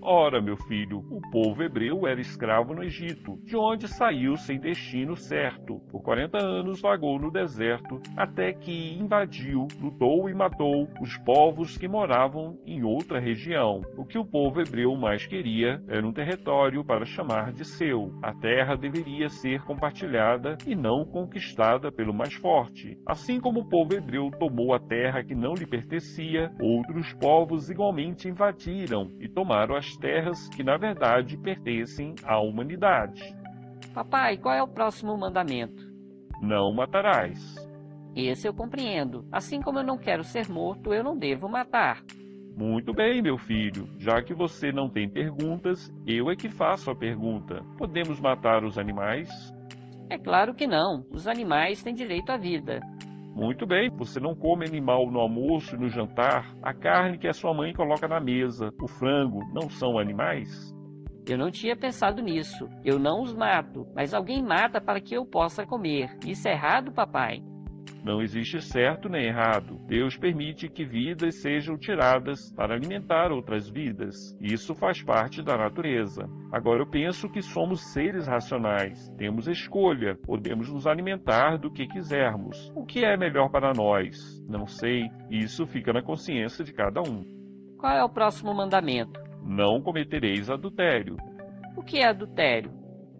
Ora, 0.00 0.40
meu 0.40 0.56
filho, 0.56 1.04
o 1.10 1.20
povo 1.30 1.62
hebreu 1.62 2.06
era 2.06 2.20
escravo 2.20 2.72
no 2.72 2.84
Egito, 2.84 3.36
de 3.42 3.56
onde 3.56 3.88
saiu 3.88 4.36
sem 4.36 4.58
destino 4.58 5.16
certo. 5.16 5.80
Por 5.90 6.02
quarenta 6.02 6.38
anos 6.38 6.80
vagou 6.80 7.18
no 7.18 7.30
deserto, 7.30 8.00
até 8.16 8.52
que 8.52 8.96
invadiu, 8.98 9.66
lutou 9.80 10.28
e 10.28 10.34
matou 10.34 10.88
os 11.00 11.16
povos 11.18 11.76
que 11.76 11.88
moravam 11.88 12.58
em 12.64 12.84
outra 12.84 13.18
região. 13.18 13.82
O 13.96 14.04
que 14.04 14.18
o 14.18 14.24
povo 14.24 14.60
hebreu 14.60 14.94
mais 14.96 15.26
queria 15.26 15.82
era 15.88 16.06
um 16.06 16.12
território 16.12 16.84
para 16.84 17.04
chamar 17.04 17.52
de 17.52 17.64
seu. 17.64 18.12
A 18.22 18.32
terra 18.32 18.76
deveria 18.76 19.28
ser 19.28 19.62
compartilhada 19.64 20.56
e 20.66 20.74
não 20.74 21.04
conquistada 21.04 21.90
pelo 21.90 22.14
mais 22.14 22.34
forte. 22.34 22.96
Assim 23.06 23.40
como 23.40 23.60
o 23.60 23.68
povo 23.68 23.94
hebreu 23.94 24.30
tomou 24.38 24.72
a 24.72 24.78
terra 24.78 25.24
que 25.24 25.34
não 25.34 25.54
lhe 25.54 25.66
pertencia, 25.66 26.52
outros 26.60 27.12
povos 27.14 27.68
igualmente 27.68 28.28
invadiram 28.28 29.10
e 29.18 29.28
tomaram 29.28 29.74
as 29.74 29.87
terras 29.96 30.48
que 30.48 30.62
na 30.62 30.76
verdade 30.76 31.36
pertencem 31.36 32.14
à 32.24 32.38
humanidade. 32.38 33.22
Papai, 33.94 34.36
qual 34.36 34.54
é 34.54 34.62
o 34.62 34.68
próximo 34.68 35.16
mandamento? 35.16 35.86
Não 36.40 36.72
matarás. 36.72 37.56
Esse 38.14 38.48
eu 38.48 38.54
compreendo. 38.54 39.26
Assim 39.30 39.60
como 39.60 39.78
eu 39.78 39.84
não 39.84 39.98
quero 39.98 40.24
ser 40.24 40.48
morto, 40.48 40.92
eu 40.92 41.02
não 41.02 41.16
devo 41.16 41.48
matar. 41.48 42.02
Muito 42.56 42.92
bem, 42.92 43.22
meu 43.22 43.38
filho. 43.38 43.88
Já 43.98 44.20
que 44.20 44.34
você 44.34 44.72
não 44.72 44.90
tem 44.90 45.08
perguntas, 45.08 45.92
eu 46.04 46.28
é 46.28 46.34
que 46.34 46.48
faço 46.48 46.90
a 46.90 46.96
pergunta. 46.96 47.62
Podemos 47.76 48.18
matar 48.20 48.64
os 48.64 48.76
animais? 48.76 49.28
É 50.10 50.18
claro 50.18 50.54
que 50.54 50.66
não. 50.66 51.06
Os 51.10 51.28
animais 51.28 51.82
têm 51.82 51.94
direito 51.94 52.30
à 52.30 52.36
vida. 52.36 52.80
Muito 53.38 53.64
bem, 53.64 53.88
você 53.88 54.18
não 54.18 54.34
come 54.34 54.66
animal 54.66 55.08
no 55.12 55.20
almoço 55.20 55.76
e 55.76 55.78
no 55.78 55.88
jantar. 55.88 56.56
A 56.60 56.74
carne 56.74 57.18
que 57.18 57.28
a 57.28 57.32
sua 57.32 57.54
mãe 57.54 57.72
coloca 57.72 58.08
na 58.08 58.18
mesa, 58.18 58.74
o 58.82 58.88
frango, 58.88 59.38
não 59.54 59.70
são 59.70 59.96
animais? 59.96 60.74
Eu 61.24 61.38
não 61.38 61.48
tinha 61.48 61.76
pensado 61.76 62.20
nisso. 62.20 62.68
Eu 62.84 62.98
não 62.98 63.22
os 63.22 63.32
mato, 63.32 63.86
mas 63.94 64.12
alguém 64.12 64.42
mata 64.42 64.80
para 64.80 65.00
que 65.00 65.14
eu 65.14 65.24
possa 65.24 65.64
comer. 65.64 66.18
Isso 66.26 66.48
é 66.48 66.52
errado, 66.52 66.90
papai? 66.90 67.40
Não 68.04 68.22
existe 68.22 68.60
certo 68.60 69.08
nem 69.08 69.26
errado. 69.26 69.78
Deus 69.86 70.16
permite 70.16 70.68
que 70.68 70.84
vidas 70.84 71.42
sejam 71.42 71.76
tiradas 71.76 72.52
para 72.54 72.74
alimentar 72.74 73.32
outras 73.32 73.68
vidas. 73.68 74.36
Isso 74.40 74.74
faz 74.74 75.02
parte 75.02 75.42
da 75.42 75.56
natureza. 75.56 76.28
Agora 76.52 76.82
eu 76.82 76.86
penso 76.86 77.28
que 77.28 77.42
somos 77.42 77.92
seres 77.92 78.26
racionais. 78.26 79.08
Temos 79.18 79.46
escolha. 79.46 80.16
Podemos 80.24 80.72
nos 80.72 80.86
alimentar 80.86 81.58
do 81.58 81.70
que 81.70 81.86
quisermos. 81.86 82.72
O 82.74 82.84
que 82.84 83.04
é 83.04 83.16
melhor 83.16 83.50
para 83.50 83.72
nós? 83.72 84.42
Não 84.48 84.66
sei. 84.66 85.10
Isso 85.30 85.66
fica 85.66 85.92
na 85.92 86.02
consciência 86.02 86.64
de 86.64 86.72
cada 86.72 87.00
um. 87.00 87.24
Qual 87.78 87.92
é 87.92 88.02
o 88.02 88.08
próximo 88.08 88.54
mandamento? 88.54 89.20
Não 89.44 89.80
cometereis 89.80 90.50
adultério. 90.50 91.16
O 91.76 91.82
que 91.82 91.98
é 91.98 92.08
adultério? 92.08 92.77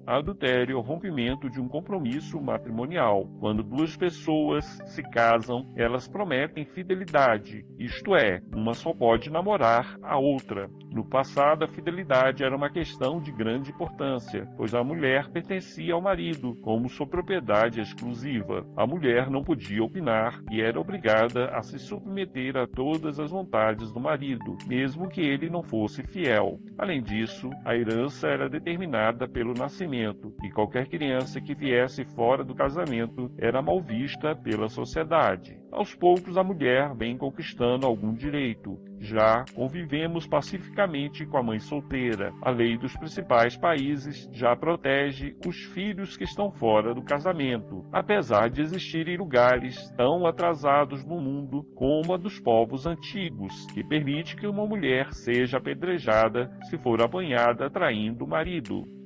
Adultério 0.09 0.73
é 0.73 0.75
o 0.75 0.81
rompimento 0.81 1.51
de 1.51 1.61
um 1.61 1.69
compromisso 1.69 2.41
matrimonial. 2.41 3.29
Quando 3.39 3.63
duas 3.63 3.95
pessoas 3.95 4.65
se 4.87 5.03
casam, 5.03 5.71
elas 5.77 6.09
prometem 6.09 6.65
fidelidade, 6.65 7.63
isto 7.79 8.17
é, 8.17 8.41
uma 8.55 8.73
só 8.73 8.95
pode 8.95 9.29
namorar 9.29 9.99
a 10.03 10.19
outra. 10.19 10.71
No 10.91 11.05
passado, 11.05 11.63
a 11.63 11.69
fidelidade 11.69 12.43
era 12.43 12.57
uma 12.57 12.71
questão 12.71 13.21
de 13.21 13.31
grande 13.31 13.71
importância, 13.71 14.49
pois 14.57 14.75
a 14.75 14.83
mulher 14.83 15.29
pertencia 15.29 15.93
ao 15.93 16.01
marido 16.01 16.57
como 16.63 16.89
sua 16.89 17.07
propriedade 17.07 17.79
exclusiva. 17.79 18.67
A 18.75 18.87
mulher 18.87 19.29
não 19.29 19.45
podia 19.45 19.85
opinar 19.85 20.41
e 20.51 20.63
era 20.63 20.81
obrigada 20.81 21.51
a 21.51 21.61
se 21.61 21.79
submeter 21.79 22.57
a 22.57 22.67
todas 22.67 23.21
as 23.21 23.31
vontades 23.31 23.93
do 23.93 24.01
marido, 24.01 24.57
mesmo 24.67 25.07
que 25.07 25.21
ele 25.21 25.51
não 25.51 25.63
fosse 25.63 26.03
fiel. 26.03 26.59
Além 26.79 27.03
disso, 27.03 27.51
a 27.63 27.77
herança 27.77 28.27
era 28.27 28.49
determinada 28.49 29.29
pelo 29.29 29.53
nascimento 29.53 29.98
casamento, 29.99 30.33
e 30.43 30.51
qualquer 30.51 30.87
criança 30.87 31.41
que 31.41 31.55
viesse 31.55 32.05
fora 32.05 32.45
do 32.45 32.55
casamento 32.55 33.31
era 33.39 33.61
mal 33.61 33.81
vista 33.81 34.35
pela 34.37 34.69
sociedade. 34.69 35.59
Aos 35.71 35.95
poucos, 35.95 36.37
a 36.37 36.45
mulher 36.45 36.95
vem 36.95 37.17
conquistando 37.17 37.87
algum 37.87 38.15
direito. 38.15 38.79
Já 39.01 39.45
convivemos 39.55 40.27
pacificamente 40.27 41.27
com 41.27 41.37
a 41.37 41.43
mãe 41.43 41.59
solteira. 41.59 42.33
A 42.43 42.51
lei 42.51 42.77
dos 42.77 42.97
principais 42.97 43.57
países 43.57 44.29
já 44.33 44.57
protege 44.57 45.37
os 45.47 45.57
filhos 45.73 46.17
que 46.17 46.25
estão 46.25 46.51
fora 46.51 46.95
do 46.95 47.03
casamento, 47.03 47.85
apesar 47.93 48.49
de 48.51 48.63
existirem 48.63 49.17
lugares 49.17 49.91
tão 49.97 50.27
atrasados 50.27 51.05
no 51.05 51.21
mundo 51.21 51.63
como 51.75 52.15
a 52.15 52.17
dos 52.17 52.41
povos 52.41 52.87
antigos, 52.87 53.67
que 53.73 53.85
permite 53.85 54.37
que 54.37 54.47
uma 54.47 54.67
mulher 54.67 55.13
seja 55.13 55.59
apedrejada 55.59 56.51
se 56.69 56.79
for 56.79 57.01
apanhada 57.03 57.71
traindo 57.71 58.25
o 58.25 58.29
marido. 58.29 58.98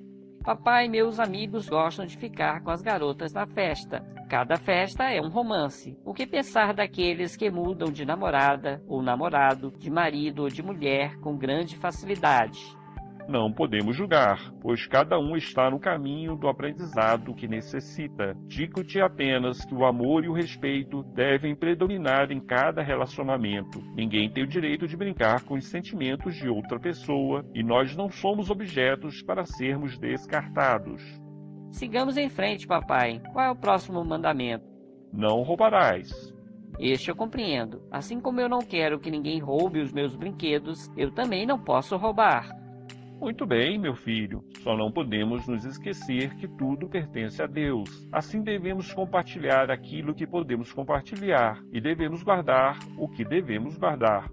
Papai 0.43 0.87
e 0.87 0.89
meus 0.89 1.21
amigos 1.21 1.69
gostam 1.69 2.05
de 2.05 2.17
ficar 2.17 2.63
com 2.63 2.73
as 2.73 2.83
garotas 2.83 3.33
na 3.33 3.47
festa. 3.47 4.05
Cada 4.29 4.57
festa 4.57 5.05
é 5.09 5.21
um 5.21 5.29
romance. 5.29 5.97
O 6.05 6.13
que 6.13 6.27
pensar 6.27 6.75
daqueles 6.75 7.37
que 7.37 7.49
mudam 7.49 7.93
de 7.93 8.05
namorada 8.05 8.83
ou 8.89 9.01
namorado, 9.01 9.73
de 9.79 9.89
marido 9.89 10.43
ou 10.43 10.49
de 10.49 10.61
mulher 10.61 11.17
com 11.21 11.37
grande 11.37 11.77
facilidade? 11.77 12.59
Não 13.29 13.53
podemos 13.53 13.97
julgar, 13.97 14.53
pois 14.61 14.87
cada 14.87 15.19
um 15.19 15.37
está 15.37 15.71
no 15.71 15.79
caminho 15.79 16.37
do 16.37 16.49
aprendizado 16.49 17.35
que 17.35 17.47
necessita. 17.47 18.35
Digo-te 18.47 19.01
apenas 19.01 19.65
que 19.65 19.75
o 19.75 19.85
amor 19.85 20.25
e 20.25 20.29
o 20.29 20.33
respeito 20.33 21.03
devem 21.15 21.55
predominar 21.55 22.33
em 22.33 22.41
cada 22.41 22.83
relacionamento. 22.83 23.81
Ninguém 23.95 24.31
tem 24.31 24.43
o 24.43 24.49
direito 24.49 24.87
de 24.87 24.97
brincar 24.97 25.45
com 25.45 25.55
os 25.55 25.67
sentimentos 25.67 26.35
de 26.35 26.49
outra 26.49 26.81
pessoa 26.81 27.45
e 27.55 27.63
nós 27.63 27.97
não 27.97 28.11
somos 28.11 28.51
objetos 28.51 29.23
para 29.23 29.45
sermos 29.45 29.97
descartados. 29.99 31.03
Sigamos 31.71 32.17
em 32.17 32.29
frente, 32.29 32.67
papai. 32.67 33.21
Qual 33.33 33.45
é 33.45 33.51
o 33.51 33.57
próximo 33.57 34.05
mandamento? 34.05 34.65
Não 35.13 35.43
roubarás. 35.43 36.11
Este 36.79 37.11
eu 37.11 37.17
compreendo. 37.17 37.83
Assim 37.91 38.21
como 38.21 38.41
eu 38.41 38.49
não 38.49 38.59
quero 38.59 38.99
que 38.99 39.11
ninguém 39.11 39.39
roube 39.39 39.81
os 39.81 39.93
meus 39.93 40.17
brinquedos, 40.17 40.91
eu 40.97 41.13
também 41.13 41.47
não 41.47 41.59
posso 41.59 41.97
roubar. 41.97 42.49
Muito 43.23 43.47
bem, 43.47 43.79
meu 43.79 43.95
filho, 43.95 44.43
só 44.65 44.77
não 44.77 44.91
podemos 44.91 45.47
nos 45.47 45.65
esquecer 45.65 46.35
que 46.35 46.49
tudo 46.49 46.89
pertence 46.89 47.41
a 47.41 47.47
Deus. 47.47 47.89
Assim 48.11 48.43
devemos 48.43 48.93
compartilhar 48.93 49.71
aquilo 49.71 50.13
que 50.13 50.27
podemos 50.27 50.73
compartilhar 50.73 51.63
e 51.73 51.81
devemos 51.81 52.25
guardar 52.25 52.81
o 52.99 53.09
que 53.09 53.25
devemos 53.25 53.79
guardar. 53.79 54.29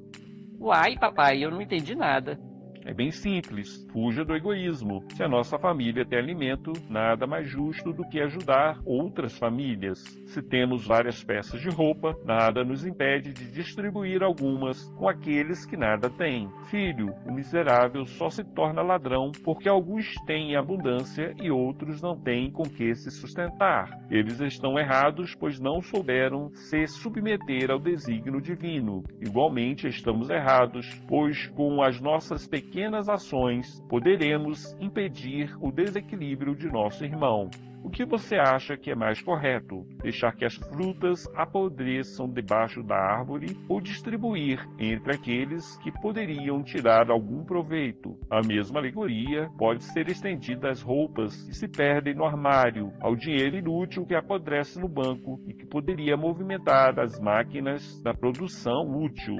Uai, 0.59 0.97
papai, 0.97 1.45
eu 1.45 1.51
não 1.51 1.61
entendi 1.61 1.93
nada. 1.93 2.39
É 2.85 2.93
bem 2.93 3.11
simples, 3.11 3.85
fuja 3.91 4.23
do 4.23 4.33
egoísmo. 4.33 5.03
Se 5.13 5.23
a 5.23 5.27
nossa 5.27 5.59
família 5.59 6.05
tem 6.05 6.17
alimento, 6.17 6.71
nada 6.89 7.27
mais 7.27 7.47
justo 7.47 7.91
do 7.91 8.07
que 8.07 8.21
ajudar 8.21 8.79
outras 8.85 9.37
famílias. 9.37 9.99
Se 10.27 10.41
temos 10.41 10.87
várias 10.87 11.23
peças 11.23 11.59
de 11.59 11.69
roupa, 11.69 12.17
nada 12.25 12.63
nos 12.63 12.85
impede 12.85 13.33
de 13.33 13.51
distribuir 13.51 14.23
algumas 14.23 14.83
com 14.97 15.07
aqueles 15.07 15.65
que 15.65 15.75
nada 15.75 16.09
têm. 16.09 16.49
Filho, 16.69 17.13
o 17.25 17.33
miserável 17.33 18.05
só 18.05 18.29
se 18.29 18.43
torna 18.43 18.81
ladrão 18.81 19.31
porque 19.43 19.67
alguns 19.67 20.15
têm 20.25 20.55
abundância 20.55 21.35
e 21.41 21.51
outros 21.51 22.01
não 22.01 22.17
têm 22.17 22.49
com 22.49 22.63
que 22.63 22.95
se 22.95 23.11
sustentar. 23.11 23.89
Eles 24.09 24.39
estão 24.39 24.79
errados, 24.79 25.35
pois 25.35 25.59
não 25.59 25.81
souberam 25.81 26.49
se 26.53 26.87
submeter 26.87 27.69
ao 27.69 27.79
desígnio 27.79 28.41
divino. 28.41 29.03
Igualmente 29.21 29.87
estamos 29.87 30.29
errados, 30.29 30.87
pois 31.07 31.47
com 31.47 31.81
as 31.83 31.99
nossas 31.99 32.47
pequenas 32.47 32.69
pequenas 32.79 33.09
ações 33.09 33.83
poderemos 33.89 34.73
impedir 34.79 35.53
o 35.59 35.69
desequilíbrio 35.69 36.55
de 36.55 36.71
nosso 36.71 37.03
irmão. 37.03 37.49
O 37.83 37.89
que 37.89 38.05
você 38.05 38.37
acha 38.37 38.77
que 38.77 38.89
é 38.89 38.95
mais 38.95 39.21
correto? 39.21 39.85
Deixar 40.01 40.33
que 40.33 40.45
as 40.45 40.55
frutas 40.55 41.27
apodreçam 41.35 42.29
debaixo 42.29 42.81
da 42.81 42.95
árvore 42.95 43.57
ou 43.67 43.81
distribuir 43.81 44.65
entre 44.79 45.13
aqueles 45.13 45.75
que 45.79 45.91
poderiam 45.91 46.63
tirar 46.63 47.11
algum 47.11 47.43
proveito? 47.43 48.17
A 48.29 48.41
mesma 48.41 48.79
alegoria 48.79 49.49
pode 49.57 49.83
ser 49.83 50.07
estendida 50.07 50.69
às 50.69 50.81
roupas 50.81 51.35
que 51.43 51.53
se 51.53 51.67
perdem 51.67 52.15
no 52.15 52.23
armário, 52.23 52.93
ao 53.01 53.13
dinheiro 53.13 53.57
inútil 53.57 54.05
que 54.05 54.15
apodrece 54.15 54.79
no 54.79 54.87
banco 54.87 55.37
e 55.45 55.53
que 55.53 55.65
poderia 55.65 56.15
movimentar 56.15 56.97
as 56.97 57.19
máquinas 57.19 58.01
da 58.01 58.13
produção 58.13 58.89
útil. 59.03 59.35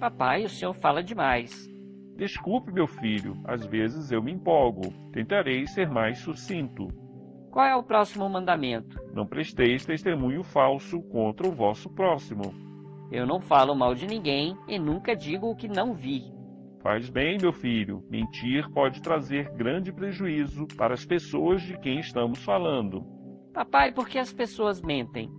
Papai, 0.00 0.44
o 0.44 0.48
senhor 0.48 0.74
fala 0.74 1.00
demais. 1.00 1.75
Desculpe, 2.16 2.72
meu 2.72 2.86
filho, 2.86 3.36
às 3.44 3.66
vezes 3.66 4.10
eu 4.10 4.22
me 4.22 4.32
empolgo. 4.32 4.90
Tentarei 5.12 5.66
ser 5.66 5.90
mais 5.90 6.18
sucinto. 6.18 6.88
Qual 7.50 7.64
é 7.66 7.76
o 7.76 7.82
próximo 7.82 8.28
mandamento? 8.28 8.98
Não 9.14 9.26
presteis 9.26 9.84
testemunho 9.84 10.42
falso 10.42 11.00
contra 11.02 11.46
o 11.46 11.52
vosso 11.52 11.90
próximo. 11.90 12.54
Eu 13.10 13.26
não 13.26 13.40
falo 13.40 13.74
mal 13.74 13.94
de 13.94 14.06
ninguém 14.06 14.56
e 14.66 14.78
nunca 14.78 15.14
digo 15.14 15.50
o 15.50 15.56
que 15.56 15.68
não 15.68 15.94
vi. 15.94 16.22
Faz 16.82 17.10
bem, 17.10 17.36
meu 17.38 17.52
filho. 17.52 18.02
Mentir 18.08 18.68
pode 18.70 19.02
trazer 19.02 19.50
grande 19.50 19.92
prejuízo 19.92 20.66
para 20.76 20.94
as 20.94 21.04
pessoas 21.04 21.60
de 21.62 21.78
quem 21.78 21.98
estamos 21.98 22.42
falando. 22.44 23.04
Papai, 23.52 23.92
por 23.92 24.08
que 24.08 24.18
as 24.18 24.32
pessoas 24.32 24.80
mentem? 24.80 25.30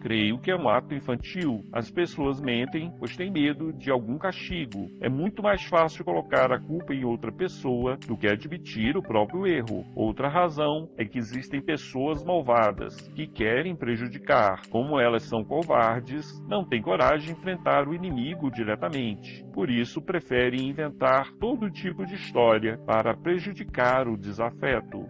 Creio 0.00 0.38
que 0.38 0.50
é 0.50 0.56
um 0.56 0.68
ato 0.68 0.94
infantil. 0.94 1.64
As 1.72 1.90
pessoas 1.90 2.40
mentem, 2.40 2.92
pois 2.98 3.16
têm 3.16 3.30
medo 3.30 3.72
de 3.72 3.90
algum 3.90 4.18
castigo. 4.18 4.86
É 5.00 5.08
muito 5.08 5.42
mais 5.42 5.64
fácil 5.64 6.04
colocar 6.04 6.52
a 6.52 6.60
culpa 6.60 6.94
em 6.94 7.04
outra 7.04 7.32
pessoa 7.32 7.96
do 8.06 8.16
que 8.16 8.28
admitir 8.28 8.96
o 8.96 9.02
próprio 9.02 9.46
erro. 9.46 9.84
Outra 9.94 10.28
razão 10.28 10.88
é 10.96 11.04
que 11.04 11.18
existem 11.18 11.60
pessoas 11.60 12.22
malvadas 12.22 13.08
que 13.14 13.26
querem 13.26 13.74
prejudicar. 13.74 14.62
Como 14.68 15.00
elas 15.00 15.24
são 15.24 15.44
covardes, 15.44 16.40
não 16.48 16.64
têm 16.64 16.82
coragem 16.82 17.26
de 17.26 17.40
enfrentar 17.40 17.88
o 17.88 17.94
inimigo 17.94 18.50
diretamente. 18.50 19.44
Por 19.52 19.70
isso, 19.70 20.02
preferem 20.02 20.68
inventar 20.68 21.32
todo 21.40 21.70
tipo 21.70 22.04
de 22.04 22.14
história 22.14 22.78
para 22.86 23.16
prejudicar 23.16 24.06
o 24.06 24.16
desafeto. 24.16 25.06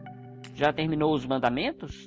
Já 0.54 0.72
terminou 0.72 1.12
os 1.12 1.26
mandamentos? 1.26 2.06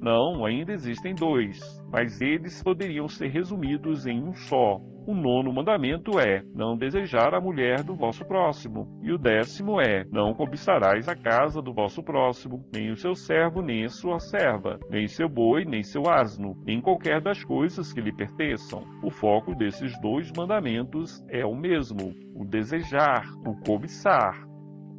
Não, 0.00 0.44
ainda 0.44 0.72
existem 0.72 1.14
dois, 1.14 1.58
mas 1.90 2.20
eles 2.20 2.62
poderiam 2.62 3.08
ser 3.08 3.28
resumidos 3.28 4.06
em 4.06 4.22
um 4.22 4.32
só. 4.32 4.80
O 5.08 5.14
nono 5.14 5.52
mandamento 5.52 6.20
é: 6.20 6.42
não 6.54 6.76
desejar 6.76 7.34
a 7.34 7.40
mulher 7.40 7.82
do 7.82 7.94
vosso 7.94 8.24
próximo. 8.26 8.86
E 9.02 9.10
o 9.10 9.16
décimo 9.16 9.80
é: 9.80 10.04
não 10.12 10.34
cobiçarás 10.34 11.08
a 11.08 11.16
casa 11.16 11.62
do 11.62 11.72
vosso 11.72 12.02
próximo, 12.02 12.64
nem 12.72 12.90
o 12.90 12.96
seu 12.96 13.14
servo, 13.14 13.62
nem 13.62 13.86
a 13.86 13.88
sua 13.88 14.20
serva, 14.20 14.78
nem 14.90 15.08
seu 15.08 15.28
boi, 15.28 15.64
nem 15.64 15.82
seu 15.82 16.02
asno, 16.08 16.54
nem 16.64 16.80
qualquer 16.80 17.22
das 17.22 17.42
coisas 17.42 17.90
que 17.92 18.02
lhe 18.02 18.14
pertençam. 18.14 18.84
O 19.02 19.10
foco 19.10 19.54
desses 19.54 19.98
dois 20.00 20.30
mandamentos 20.36 21.24
é 21.30 21.44
o 21.44 21.56
mesmo: 21.56 22.12
o 22.36 22.44
desejar, 22.44 23.24
o 23.46 23.56
cobiçar. 23.64 24.46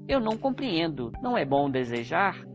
Eu 0.08 0.20
não 0.20 0.36
compreendo. 0.36 1.12
Não 1.22 1.38
é 1.38 1.46
bom 1.46 1.70
desejar? 1.70 2.49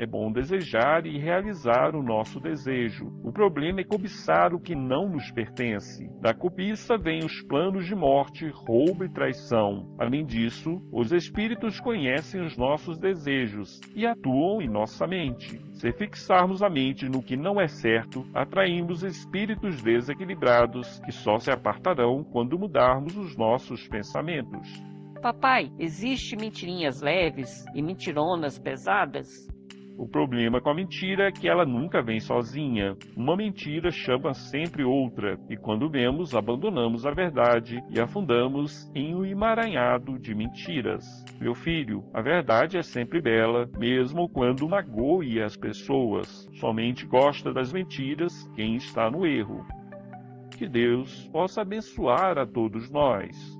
É 0.00 0.06
bom 0.06 0.30
desejar 0.30 1.06
e 1.06 1.18
realizar 1.18 1.96
o 1.96 2.04
nosso 2.04 2.38
desejo. 2.38 3.06
O 3.24 3.32
problema 3.32 3.80
é 3.80 3.84
cobiçar 3.84 4.54
o 4.54 4.60
que 4.60 4.72
não 4.72 5.08
nos 5.08 5.28
pertence. 5.32 6.08
Da 6.20 6.32
cobiça 6.32 6.96
vêm 6.96 7.24
os 7.24 7.42
planos 7.42 7.84
de 7.84 7.96
morte, 7.96 8.48
roubo 8.48 9.04
e 9.04 9.08
traição. 9.08 9.92
Além 9.98 10.24
disso, 10.24 10.80
os 10.92 11.10
espíritos 11.10 11.80
conhecem 11.80 12.40
os 12.40 12.56
nossos 12.56 12.96
desejos 12.96 13.80
e 13.92 14.06
atuam 14.06 14.62
em 14.62 14.68
nossa 14.68 15.04
mente. 15.04 15.60
Se 15.72 15.90
fixarmos 15.92 16.62
a 16.62 16.70
mente 16.70 17.08
no 17.08 17.20
que 17.20 17.36
não 17.36 17.60
é 17.60 17.66
certo, 17.66 18.24
atraímos 18.32 19.02
espíritos 19.02 19.82
desequilibrados 19.82 21.00
que 21.00 21.10
só 21.10 21.40
se 21.40 21.50
apartarão 21.50 22.22
quando 22.22 22.56
mudarmos 22.56 23.16
os 23.16 23.36
nossos 23.36 23.88
pensamentos. 23.88 24.80
Papai, 25.20 25.72
existe 25.76 26.36
mentirinhas 26.36 27.02
leves 27.02 27.64
e 27.74 27.82
mentironas 27.82 28.60
pesadas? 28.60 29.48
O 29.98 30.06
problema 30.06 30.60
com 30.60 30.70
a 30.70 30.74
mentira 30.74 31.26
é 31.26 31.32
que 31.32 31.48
ela 31.48 31.66
nunca 31.66 32.00
vem 32.00 32.20
sozinha. 32.20 32.96
Uma 33.16 33.36
mentira 33.36 33.90
chama 33.90 34.32
sempre 34.32 34.84
outra, 34.84 35.36
e 35.50 35.56
quando 35.56 35.90
vemos, 35.90 36.36
abandonamos 36.36 37.04
a 37.04 37.10
verdade 37.10 37.82
e 37.90 37.98
afundamos 37.98 38.88
em 38.94 39.12
um 39.12 39.24
emaranhado 39.24 40.16
de 40.16 40.36
mentiras. 40.36 41.04
Meu 41.40 41.52
filho, 41.52 42.04
a 42.14 42.22
verdade 42.22 42.78
é 42.78 42.82
sempre 42.82 43.20
bela, 43.20 43.68
mesmo 43.76 44.28
quando 44.28 44.68
magoe 44.68 45.42
as 45.42 45.56
pessoas. 45.56 46.48
Somente 46.60 47.04
gosta 47.04 47.52
das 47.52 47.72
mentiras 47.72 48.48
quem 48.54 48.76
está 48.76 49.10
no 49.10 49.26
erro. 49.26 49.66
Que 50.56 50.68
Deus 50.68 51.28
possa 51.32 51.62
abençoar 51.62 52.38
a 52.38 52.46
todos 52.46 52.88
nós. 52.88 53.58